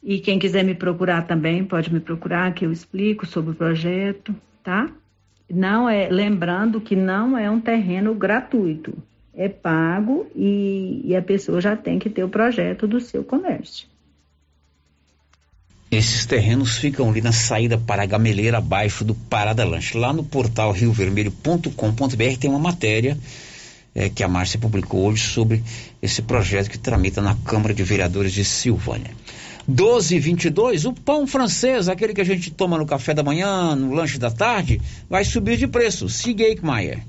E 0.00 0.20
quem 0.20 0.38
quiser 0.38 0.64
me 0.64 0.74
procurar 0.74 1.26
também, 1.26 1.64
pode 1.64 1.92
me 1.92 1.98
procurar, 1.98 2.54
que 2.54 2.64
eu 2.64 2.70
explico 2.70 3.26
sobre 3.26 3.50
o 3.50 3.54
projeto, 3.54 4.34
tá? 4.62 4.88
Não 5.50 5.88
é, 5.88 6.08
lembrando 6.08 6.80
que 6.80 6.94
não 6.94 7.36
é 7.36 7.50
um 7.50 7.60
terreno 7.60 8.14
gratuito, 8.14 8.96
é 9.34 9.48
pago 9.48 10.26
e, 10.36 11.02
e 11.04 11.16
a 11.16 11.22
pessoa 11.22 11.60
já 11.60 11.76
tem 11.76 11.98
que 11.98 12.08
ter 12.08 12.22
o 12.22 12.28
projeto 12.28 12.86
do 12.86 13.00
seu 13.00 13.24
comércio. 13.24 13.88
Esses 15.94 16.26
terrenos 16.26 16.76
ficam 16.76 17.08
ali 17.08 17.20
na 17.20 17.30
saída 17.30 17.78
para 17.78 18.02
a 18.02 18.06
Gameleira, 18.06 18.58
abaixo 18.58 19.04
do 19.04 19.14
Parada 19.14 19.64
Lanche. 19.64 19.96
Lá 19.96 20.12
no 20.12 20.24
portal 20.24 20.72
riovermelho.com.br 20.72 22.36
tem 22.40 22.50
uma 22.50 22.58
matéria 22.58 23.16
é, 23.94 24.08
que 24.08 24.24
a 24.24 24.28
Márcia 24.28 24.58
publicou 24.58 25.04
hoje 25.04 25.22
sobre 25.22 25.62
esse 26.02 26.20
projeto 26.20 26.68
que 26.68 26.76
tramita 26.76 27.22
na 27.22 27.36
Câmara 27.36 27.72
de 27.72 27.84
Vereadores 27.84 28.32
de 28.32 28.44
Silvânia. 28.44 29.12
12 29.68 30.18
22 30.18 30.84
o 30.84 30.92
pão 30.92 31.28
francês, 31.28 31.88
aquele 31.88 32.12
que 32.12 32.20
a 32.20 32.24
gente 32.24 32.50
toma 32.50 32.76
no 32.76 32.86
café 32.86 33.14
da 33.14 33.22
manhã, 33.22 33.76
no 33.76 33.94
lanche 33.94 34.18
da 34.18 34.32
tarde, 34.32 34.82
vai 35.08 35.24
subir 35.24 35.56
de 35.56 35.68
preço. 35.68 36.08
Siga 36.08 36.42
Eichmeier. 36.42 37.06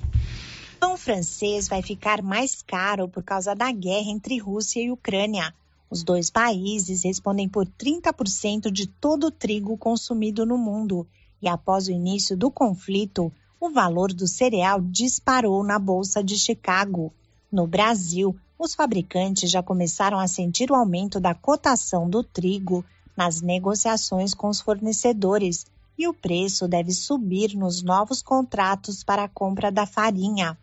O 0.75 0.79
pão 0.79 0.95
francês 0.95 1.67
vai 1.67 1.81
ficar 1.81 2.21
mais 2.21 2.61
caro 2.61 3.09
por 3.09 3.23
causa 3.23 3.55
da 3.55 3.71
guerra 3.71 4.11
entre 4.11 4.37
Rússia 4.37 4.79
e 4.79 4.91
Ucrânia. 4.91 5.51
Os 5.89 6.03
dois 6.03 6.29
países 6.29 7.03
respondem 7.03 7.47
por 7.47 7.65
30% 7.65 8.71
de 8.71 8.87
todo 8.87 9.27
o 9.27 9.31
trigo 9.31 9.77
consumido 9.77 10.45
no 10.45 10.57
mundo. 10.57 11.07
E 11.41 11.47
após 11.47 11.87
o 11.87 11.91
início 11.91 12.35
do 12.35 12.49
conflito, 12.49 13.31
o 13.59 13.69
valor 13.69 14.11
do 14.11 14.27
cereal 14.27 14.81
disparou 14.81 15.63
na 15.63 15.77
Bolsa 15.77 16.23
de 16.23 16.37
Chicago. 16.37 17.13
No 17.51 17.67
Brasil, 17.67 18.35
os 18.57 18.73
fabricantes 18.73 19.51
já 19.51 19.61
começaram 19.61 20.19
a 20.19 20.27
sentir 20.27 20.71
o 20.71 20.75
aumento 20.75 21.19
da 21.19 21.33
cotação 21.33 22.09
do 22.09 22.23
trigo 22.23 22.83
nas 23.15 23.41
negociações 23.41 24.33
com 24.33 24.49
os 24.49 24.59
fornecedores 24.59 25.65
e 25.97 26.07
o 26.07 26.13
preço 26.13 26.67
deve 26.67 26.91
subir 26.91 27.55
nos 27.55 27.81
novos 27.81 28.21
contratos 28.21 29.03
para 29.03 29.23
a 29.23 29.29
compra 29.29 29.71
da 29.71 29.85
farinha. 29.85 30.57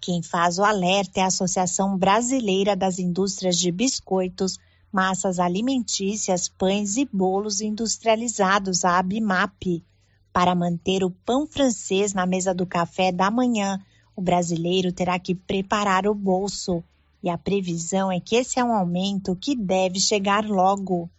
Quem 0.00 0.22
faz 0.22 0.58
o 0.58 0.64
alerta 0.64 1.20
é 1.20 1.22
a 1.22 1.26
Associação 1.26 1.96
Brasileira 1.98 2.76
das 2.76 2.98
Indústrias 2.98 3.58
de 3.58 3.70
Biscoitos, 3.72 4.58
Massas 4.92 5.38
Alimentícias, 5.38 6.48
Pães 6.48 6.96
e 6.96 7.04
Bolos 7.12 7.60
Industrializados, 7.60 8.84
a 8.84 8.98
ABMAP. 8.98 9.84
Para 10.32 10.54
manter 10.54 11.04
o 11.04 11.10
pão 11.10 11.46
francês 11.46 12.14
na 12.14 12.24
mesa 12.24 12.54
do 12.54 12.64
café 12.64 13.10
da 13.10 13.30
manhã, 13.30 13.78
o 14.14 14.22
brasileiro 14.22 14.92
terá 14.92 15.18
que 15.18 15.34
preparar 15.34 16.06
o 16.06 16.14
bolso. 16.14 16.82
E 17.22 17.28
a 17.28 17.36
previsão 17.36 18.10
é 18.10 18.20
que 18.20 18.36
esse 18.36 18.60
é 18.60 18.64
um 18.64 18.72
aumento 18.72 19.34
que 19.36 19.56
deve 19.56 19.98
chegar 19.98 20.44
logo. 20.44 21.10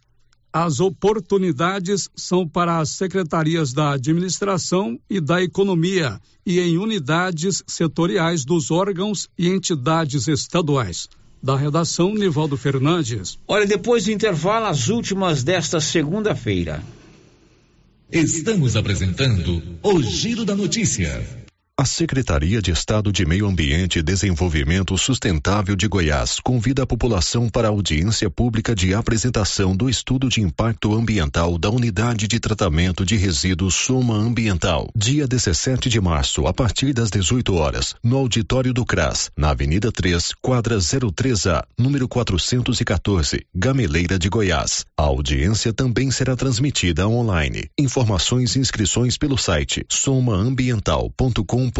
As 0.52 0.80
oportunidades 0.80 2.10
são 2.16 2.48
para 2.48 2.80
as 2.80 2.90
secretarias 2.90 3.72
da 3.72 3.92
administração 3.92 5.00
e 5.08 5.22
da 5.22 5.40
economia 5.44 6.20
e 6.44 6.60
em 6.60 6.80
unidades 6.80 7.64
setoriais 7.68 8.44
dos 8.44 8.72
órgãos 8.72 9.30
e 9.38 9.48
entidades 9.48 10.28
estaduais. 10.28 11.08
Da 11.42 11.56
redação, 11.56 12.16
Nivaldo 12.16 12.58
Fernandes. 12.58 13.38
Olha, 13.48 13.68
depois 13.68 14.06
do 14.06 14.12
intervalo, 14.12 14.66
as 14.66 14.90
últimas 14.90 15.44
desta 15.44 15.80
segunda-feira. 15.80 16.84
Estamos 18.12 18.76
apresentando 18.76 19.62
o 19.84 20.02
Giro 20.02 20.44
da 20.46 20.56
Notícia. 20.56 21.41
A 21.82 21.86
Secretaria 21.86 22.62
de 22.62 22.70
Estado 22.70 23.12
de 23.12 23.26
Meio 23.26 23.48
Ambiente 23.48 23.98
e 23.98 24.04
Desenvolvimento 24.04 24.96
Sustentável 25.00 25.76
de 25.76 25.88
Goiás 25.88 26.40
convida 26.40 26.84
a 26.84 26.86
população 26.86 27.50
para 27.50 27.68
a 27.68 27.72
audiência 27.72 28.30
pública 28.30 28.76
de 28.76 28.94
apresentação 28.94 29.76
do 29.76 29.90
estudo 29.90 30.30
de 30.30 30.42
impacto 30.42 30.94
ambiental 30.94 31.58
da 31.58 31.72
Unidade 31.72 32.28
de 32.28 32.40
Tratamento 32.40 33.04
de 33.04 33.16
Resíduos 33.16 33.74
Soma 33.74 34.14
Ambiental, 34.14 34.92
dia 34.96 35.28
17 35.28 35.90
de 35.90 36.00
março, 36.00 36.46
a 36.46 36.54
partir 36.54 36.94
das 36.94 37.10
18 37.10 37.52
horas, 37.56 37.96
no 38.04 38.16
auditório 38.16 38.72
do 38.72 38.86
CRAS, 38.86 39.32
na 39.36 39.50
Avenida 39.50 39.92
3, 39.92 40.34
quadra 40.40 40.78
03A, 40.78 41.64
número 41.76 42.08
414, 42.08 43.44
Gameleira 43.56 44.20
de 44.20 44.30
Goiás. 44.30 44.86
A 44.96 45.02
audiência 45.02 45.74
também 45.74 46.12
será 46.12 46.36
transmitida 46.36 47.08
online. 47.08 47.72
Informações 47.76 48.56
e 48.56 48.60
inscrições 48.60 49.18
pelo 49.18 49.36
site 49.36 49.84
somaambiental.com 49.90 51.71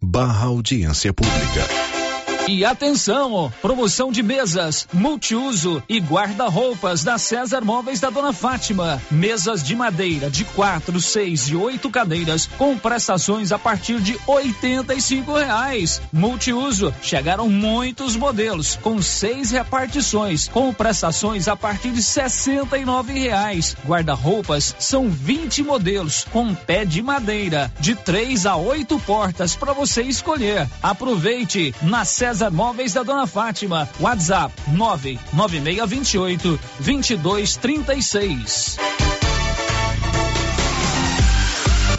barra 0.00 0.46
audiência 0.46 1.12
pública. 1.12 2.01
E 2.48 2.64
atenção, 2.64 3.52
promoção 3.62 4.10
de 4.10 4.20
mesas, 4.20 4.88
multiuso 4.92 5.80
e 5.88 6.00
guarda-roupas 6.00 7.04
da 7.04 7.16
César 7.16 7.60
Móveis 7.60 8.00
da 8.00 8.10
Dona 8.10 8.32
Fátima. 8.32 9.00
Mesas 9.10 9.62
de 9.62 9.76
madeira 9.76 10.28
de 10.28 10.44
quatro, 10.44 11.00
seis 11.00 11.48
e 11.48 11.54
oito 11.54 11.88
cadeiras 11.88 12.46
com 12.58 12.76
prestações 12.76 13.52
a 13.52 13.58
partir 13.58 14.00
de 14.00 14.18
cinco 15.00 15.34
reais. 15.34 16.02
Multiuso, 16.12 16.92
chegaram 17.00 17.48
muitos 17.48 18.16
modelos 18.16 18.76
com 18.82 19.00
seis 19.00 19.52
repartições 19.52 20.48
com 20.48 20.74
prestações 20.74 21.46
a 21.46 21.56
partir 21.56 21.92
de 21.92 22.02
nove 22.84 23.12
reais. 23.12 23.76
Guarda-roupas 23.86 24.74
são 24.80 25.08
20 25.08 25.62
modelos 25.62 26.26
com 26.32 26.54
pé 26.54 26.84
de 26.84 27.00
madeira 27.02 27.72
de 27.78 27.94
três 27.94 28.46
a 28.46 28.56
oito 28.56 28.98
portas 29.00 29.54
para 29.54 29.72
você 29.72 30.02
escolher. 30.02 30.68
Aproveite 30.82 31.74
na 31.82 32.04
César 32.04 32.31
César 32.32 32.50
Móveis 32.50 32.94
da 32.94 33.02
Dona 33.02 33.26
Fátima. 33.26 33.86
WhatsApp 34.00 34.54
99628 34.68 36.58
2236. 36.80 39.11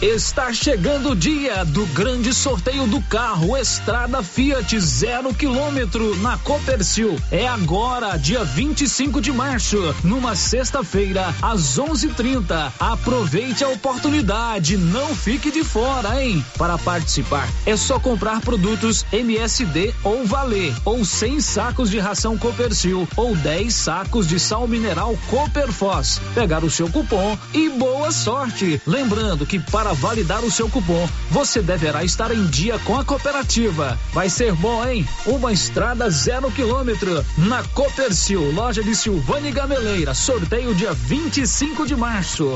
Está 0.04 0.52
chegando 0.52 1.12
o 1.12 1.16
dia 1.16 1.64
do 1.64 1.86
grande 1.86 2.34
sorteio 2.34 2.86
do 2.86 3.00
carro 3.00 3.56
Estrada 3.56 4.22
Fiat 4.22 4.78
zero 4.78 5.32
quilômetro 5.32 6.14
na 6.16 6.36
Copercil. 6.36 7.18
É 7.30 7.48
agora, 7.48 8.14
dia 8.18 8.44
25 8.44 9.18
de 9.18 9.32
março, 9.32 9.78
numa 10.04 10.36
sexta-feira, 10.36 11.34
às 11.40 11.78
11:30. 11.78 12.70
Aproveite 12.78 13.64
a 13.64 13.68
oportunidade, 13.70 14.76
não 14.76 15.16
fique 15.16 15.50
de 15.50 15.64
fora, 15.64 16.22
hein? 16.22 16.44
Para 16.58 16.76
participar, 16.76 17.48
é 17.64 17.74
só 17.74 17.98
comprar 17.98 18.42
produtos 18.42 19.06
MSD 19.10 19.94
ou 20.04 20.26
Valer, 20.26 20.74
ou 20.84 21.02
100 21.02 21.40
sacos 21.40 21.88
de 21.88 21.98
ração 21.98 22.36
Copercil, 22.36 23.08
ou 23.16 23.34
10 23.34 23.72
sacos 23.72 24.28
de 24.28 24.38
sal 24.38 24.68
mineral 24.68 25.16
Cooperfos. 25.30 26.20
Pegar 26.34 26.62
o 26.62 26.70
seu 26.70 26.90
cupom 26.90 27.38
e 27.54 27.70
boa 27.70 28.12
sorte. 28.12 28.82
Lembrando 28.86 29.46
que 29.46 29.58
para 29.58 29.93
validar 29.94 30.44
o 30.44 30.50
seu 30.50 30.68
cupom, 30.68 31.08
você 31.30 31.62
deverá 31.62 32.04
estar 32.04 32.30
em 32.32 32.46
dia 32.46 32.78
com 32.80 32.98
a 32.98 33.04
cooperativa. 33.04 33.98
Vai 34.12 34.28
ser 34.28 34.52
bom, 34.54 34.86
hein? 34.86 35.06
Uma 35.26 35.52
estrada 35.52 36.08
zero 36.10 36.50
quilômetro 36.50 37.24
na 37.36 37.62
Copercil, 37.68 38.52
loja 38.52 38.82
de 38.82 38.94
Silvânia 38.94 39.50
Gameleira. 39.50 40.14
Sorteio 40.14 40.74
dia 40.74 40.92
25 40.92 41.86
de 41.86 41.96
março. 41.96 42.50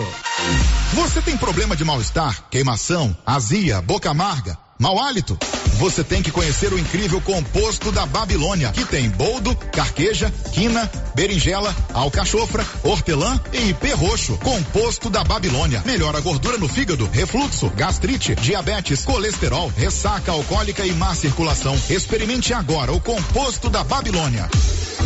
Você 0.94 1.20
tem 1.20 1.36
problema 1.36 1.74
de 1.74 1.84
mal-estar, 1.84 2.44
queimação, 2.50 3.16
azia, 3.26 3.80
boca 3.82 4.10
amarga? 4.10 4.67
Mau 4.78 5.00
hálito? 5.00 5.36
Você 5.78 6.04
tem 6.04 6.22
que 6.22 6.30
conhecer 6.30 6.72
o 6.72 6.78
incrível 6.78 7.20
composto 7.20 7.90
da 7.90 8.06
Babilônia, 8.06 8.70
que 8.70 8.84
tem 8.84 9.08
boldo, 9.10 9.54
carqueja, 9.72 10.32
quina, 10.52 10.88
berinjela, 11.14 11.74
alcachofra, 11.92 12.64
hortelã 12.84 13.40
e 13.52 13.70
ipê 13.70 13.92
roxo. 13.92 14.36
Composto 14.38 15.10
da 15.10 15.24
Babilônia. 15.24 15.82
Melhora 15.84 16.18
a 16.18 16.20
gordura 16.20 16.58
no 16.58 16.68
fígado, 16.68 17.08
refluxo, 17.12 17.70
gastrite, 17.70 18.36
diabetes, 18.36 19.04
colesterol, 19.04 19.72
ressaca 19.76 20.30
alcoólica 20.30 20.86
e 20.86 20.92
má 20.92 21.12
circulação. 21.14 21.76
Experimente 21.90 22.54
agora 22.54 22.92
o 22.92 23.00
composto 23.00 23.68
da 23.68 23.82
Babilônia. 23.82 24.48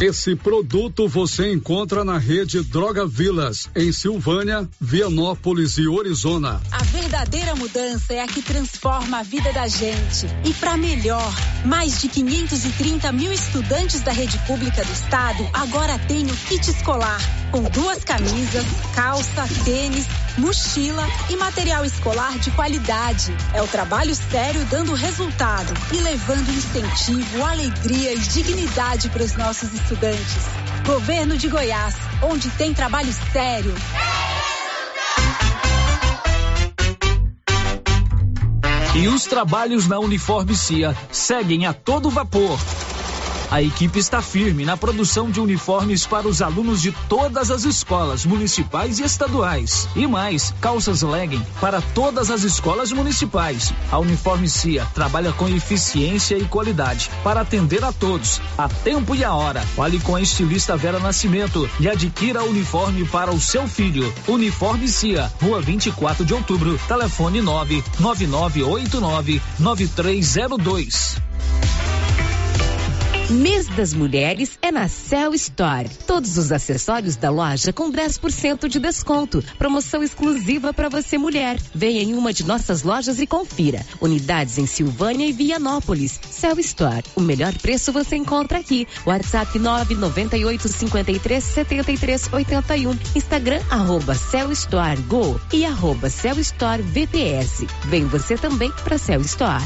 Esse 0.03 0.35
produto 0.35 1.07
você 1.07 1.53
encontra 1.53 2.05
na 2.05 2.19
rede 2.19 2.61
Droga 2.65 3.07
Vilas, 3.07 3.71
em 3.73 3.93
Silvânia, 3.93 4.69
Vianópolis 4.81 5.79
e 5.79 5.87
Orizona. 5.87 6.61
A 6.73 6.83
verdadeira 6.83 7.55
mudança 7.55 8.13
é 8.13 8.21
a 8.21 8.27
que 8.27 8.43
transforma 8.43 9.21
a 9.21 9.23
vida 9.23 9.53
da 9.53 9.69
gente. 9.69 10.27
E 10.45 10.53
para 10.55 10.77
melhor, 10.77 11.33
mais 11.65 12.01
de 12.01 12.09
530 12.09 13.13
mil 13.13 13.33
estudantes 13.33 14.01
da 14.01 14.11
rede 14.11 14.37
pública 14.39 14.85
do 14.85 14.91
estado 14.91 15.49
agora 15.53 15.97
têm 16.01 16.27
o 16.27 16.37
kit 16.49 16.69
escolar, 16.69 17.21
com 17.53 17.63
duas 17.63 18.03
camisas, 18.03 18.67
calça, 18.97 19.47
tênis, 19.65 20.09
mochila 20.39 21.07
e 21.31 21.37
material 21.37 21.85
escolar 21.85 22.39
de 22.39 22.51
qualidade. 22.53 23.35
É 23.53 23.63
o 23.63 23.69
trabalho 23.69 24.15
sério 24.15 24.65
dando 24.67 24.95
resultado 24.95 25.73
e 25.93 25.97
levando 25.97 26.49
incentivo, 26.51 27.45
alegria 27.45 28.15
e 28.15 28.19
dignidade 28.19 29.09
para 29.11 29.23
os 29.23 29.35
nossos 29.37 29.73
estudantes. 29.73 30.43
Governo 30.87 31.37
de 31.37 31.49
Goiás, 31.49 31.95
onde 32.23 32.51
tem 32.51 32.75
trabalho 32.75 33.13
sério. 33.33 33.75
E 38.95 39.09
os 39.09 39.25
trabalhos 39.25 39.87
na 39.89 39.99
Uniforme 39.99 40.55
CIA 40.55 40.95
seguem 41.11 41.67
a 41.67 41.73
todo 41.73 42.11
vapor. 42.11 42.59
A 43.53 43.61
equipe 43.61 43.99
está 43.99 44.23
firme 44.23 44.65
na 44.65 44.79
produção 44.79 45.31
de 45.31 45.39
uniformes 45.39 46.07
para 46.07 46.27
os 46.27 46.41
alunos 46.41 46.81
de 46.81 46.91
todas 47.07 47.51
as 47.51 47.65
escolas 47.65 48.25
municipais 48.25 48.99
e 48.99 49.03
estaduais. 49.03 49.87
E 49.95 50.07
mais, 50.07 50.55
calças 50.59 51.03
legging 51.03 51.45
para 51.61 51.83
todas 51.83 52.31
as 52.31 52.45
escolas 52.45 52.91
municipais. 52.93 53.75
A 53.91 53.99
Uniforme 53.99 54.49
CIA 54.49 54.87
trabalha 54.95 55.35
com 55.35 55.51
eficiência 55.51 56.39
e 56.39 56.47
qualidade 56.47 57.11
para 57.23 57.43
atender 57.43 57.85
a 57.85 57.93
todos, 57.93 58.41
a 58.57 58.71
tempo 58.71 59.15
e 59.15 59.23
a 59.23 59.35
hora. 59.35 59.61
Fale 59.61 60.01
com 60.01 60.17
a 60.17 60.23
estilista 60.23 60.75
Vera 60.75 60.99
Nascimento 60.99 61.69
e 61.79 61.91
adquira 61.91 62.43
o 62.43 62.49
uniforme 62.49 63.05
para 63.05 63.35
o 63.35 63.39
seu 63.39 63.69
filho. 63.69 64.11
Uniforme 64.27 64.89
CIA, 64.89 65.31
Rua 65.43 65.61
24 65.61 66.25
de 66.25 66.33
Outubro, 66.33 66.81
telefone 66.89 67.43
99989 67.43 69.43
9302. 69.59 71.21
Mês 73.31 73.67
das 73.69 73.95
Mulheres 73.95 74.59
é 74.61 74.71
na 74.71 74.89
Cell 74.89 75.33
Store. 75.35 75.89
Todos 76.07 76.37
os 76.37 76.53
acessórios 76.53 77.17
da 77.17 77.31
loja 77.31 77.73
com 77.73 77.91
10% 77.91 78.69
de 78.69 78.79
desconto. 78.79 79.43
Promoção 79.57 80.03
exclusiva 80.03 80.73
para 80.75 80.89
você 80.89 81.17
mulher. 81.17 81.59
Venha 81.75 82.03
em 82.03 82.15
uma 82.15 82.33
de 82.33 82.45
nossas 82.45 82.83
lojas 82.83 83.21
e 83.21 83.27
confira. 83.27 83.85
Unidades 84.01 84.59
em 84.59 84.67
Silvânia 84.67 85.27
e 85.27 85.33
Vianópolis. 85.33 86.21
Cell 86.31 86.59
Store. 86.61 87.05
O 87.15 87.21
melhor 87.21 87.55
preço 87.55 87.93
você 87.93 88.17
encontra 88.17 88.59
aqui. 88.59 88.87
WhatsApp 89.07 89.59
998 89.59 90.69
53 90.69 91.45
73 91.45 92.33
81. 92.33 92.99
Instagram 93.15 93.63
arroba 93.71 94.15
Cell 94.15 94.51
Store 94.53 95.01
Go 95.03 95.41
e 95.53 95.65
arroba 95.65 96.11
Cell 96.11 96.39
Store 96.41 96.83
VPS. 96.83 97.67
Vem 97.85 98.05
você 98.05 98.37
também 98.37 98.71
para 98.85 98.99
Cell 98.99 99.21
Store. 99.23 99.63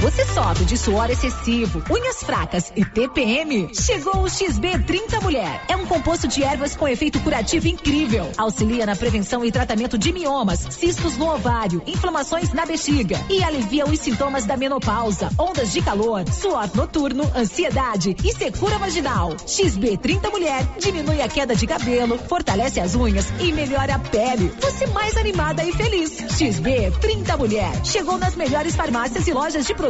Você 0.00 0.24
sofre 0.24 0.64
de 0.64 0.78
suor 0.78 1.10
excessivo, 1.10 1.82
unhas 1.90 2.22
fracas 2.22 2.72
e 2.74 2.82
TPM? 2.82 3.68
Chegou 3.74 4.22
o 4.22 4.24
XB30 4.24 5.20
Mulher. 5.22 5.60
É 5.68 5.76
um 5.76 5.84
composto 5.84 6.26
de 6.26 6.42
ervas 6.42 6.74
com 6.74 6.88
efeito 6.88 7.20
curativo 7.20 7.68
incrível. 7.68 8.26
Auxilia 8.38 8.86
na 8.86 8.96
prevenção 8.96 9.44
e 9.44 9.52
tratamento 9.52 9.98
de 9.98 10.10
miomas, 10.10 10.60
cistos 10.70 11.18
no 11.18 11.28
ovário, 11.30 11.82
inflamações 11.86 12.50
na 12.54 12.64
bexiga 12.64 13.20
e 13.28 13.44
alivia 13.44 13.84
os 13.84 14.00
sintomas 14.00 14.46
da 14.46 14.56
menopausa, 14.56 15.28
ondas 15.38 15.70
de 15.70 15.82
calor, 15.82 16.24
suor 16.32 16.70
noturno, 16.74 17.30
ansiedade 17.36 18.16
e 18.24 18.32
secura 18.32 18.78
vaginal. 18.78 19.34
XB30 19.34 20.30
Mulher 20.30 20.66
diminui 20.78 21.20
a 21.20 21.28
queda 21.28 21.54
de 21.54 21.66
cabelo, 21.66 22.18
fortalece 22.26 22.80
as 22.80 22.94
unhas 22.94 23.26
e 23.38 23.52
melhora 23.52 23.96
a 23.96 23.98
pele. 23.98 24.50
Você 24.62 24.86
mais 24.86 25.14
animada 25.18 25.62
e 25.62 25.74
feliz. 25.74 26.12
XB30 26.12 27.36
Mulher. 27.36 27.84
Chegou 27.84 28.16
nas 28.16 28.34
melhores 28.34 28.74
farmácias 28.74 29.28
e 29.28 29.32
lojas 29.34 29.66
de 29.66 29.74
produtos 29.74 29.89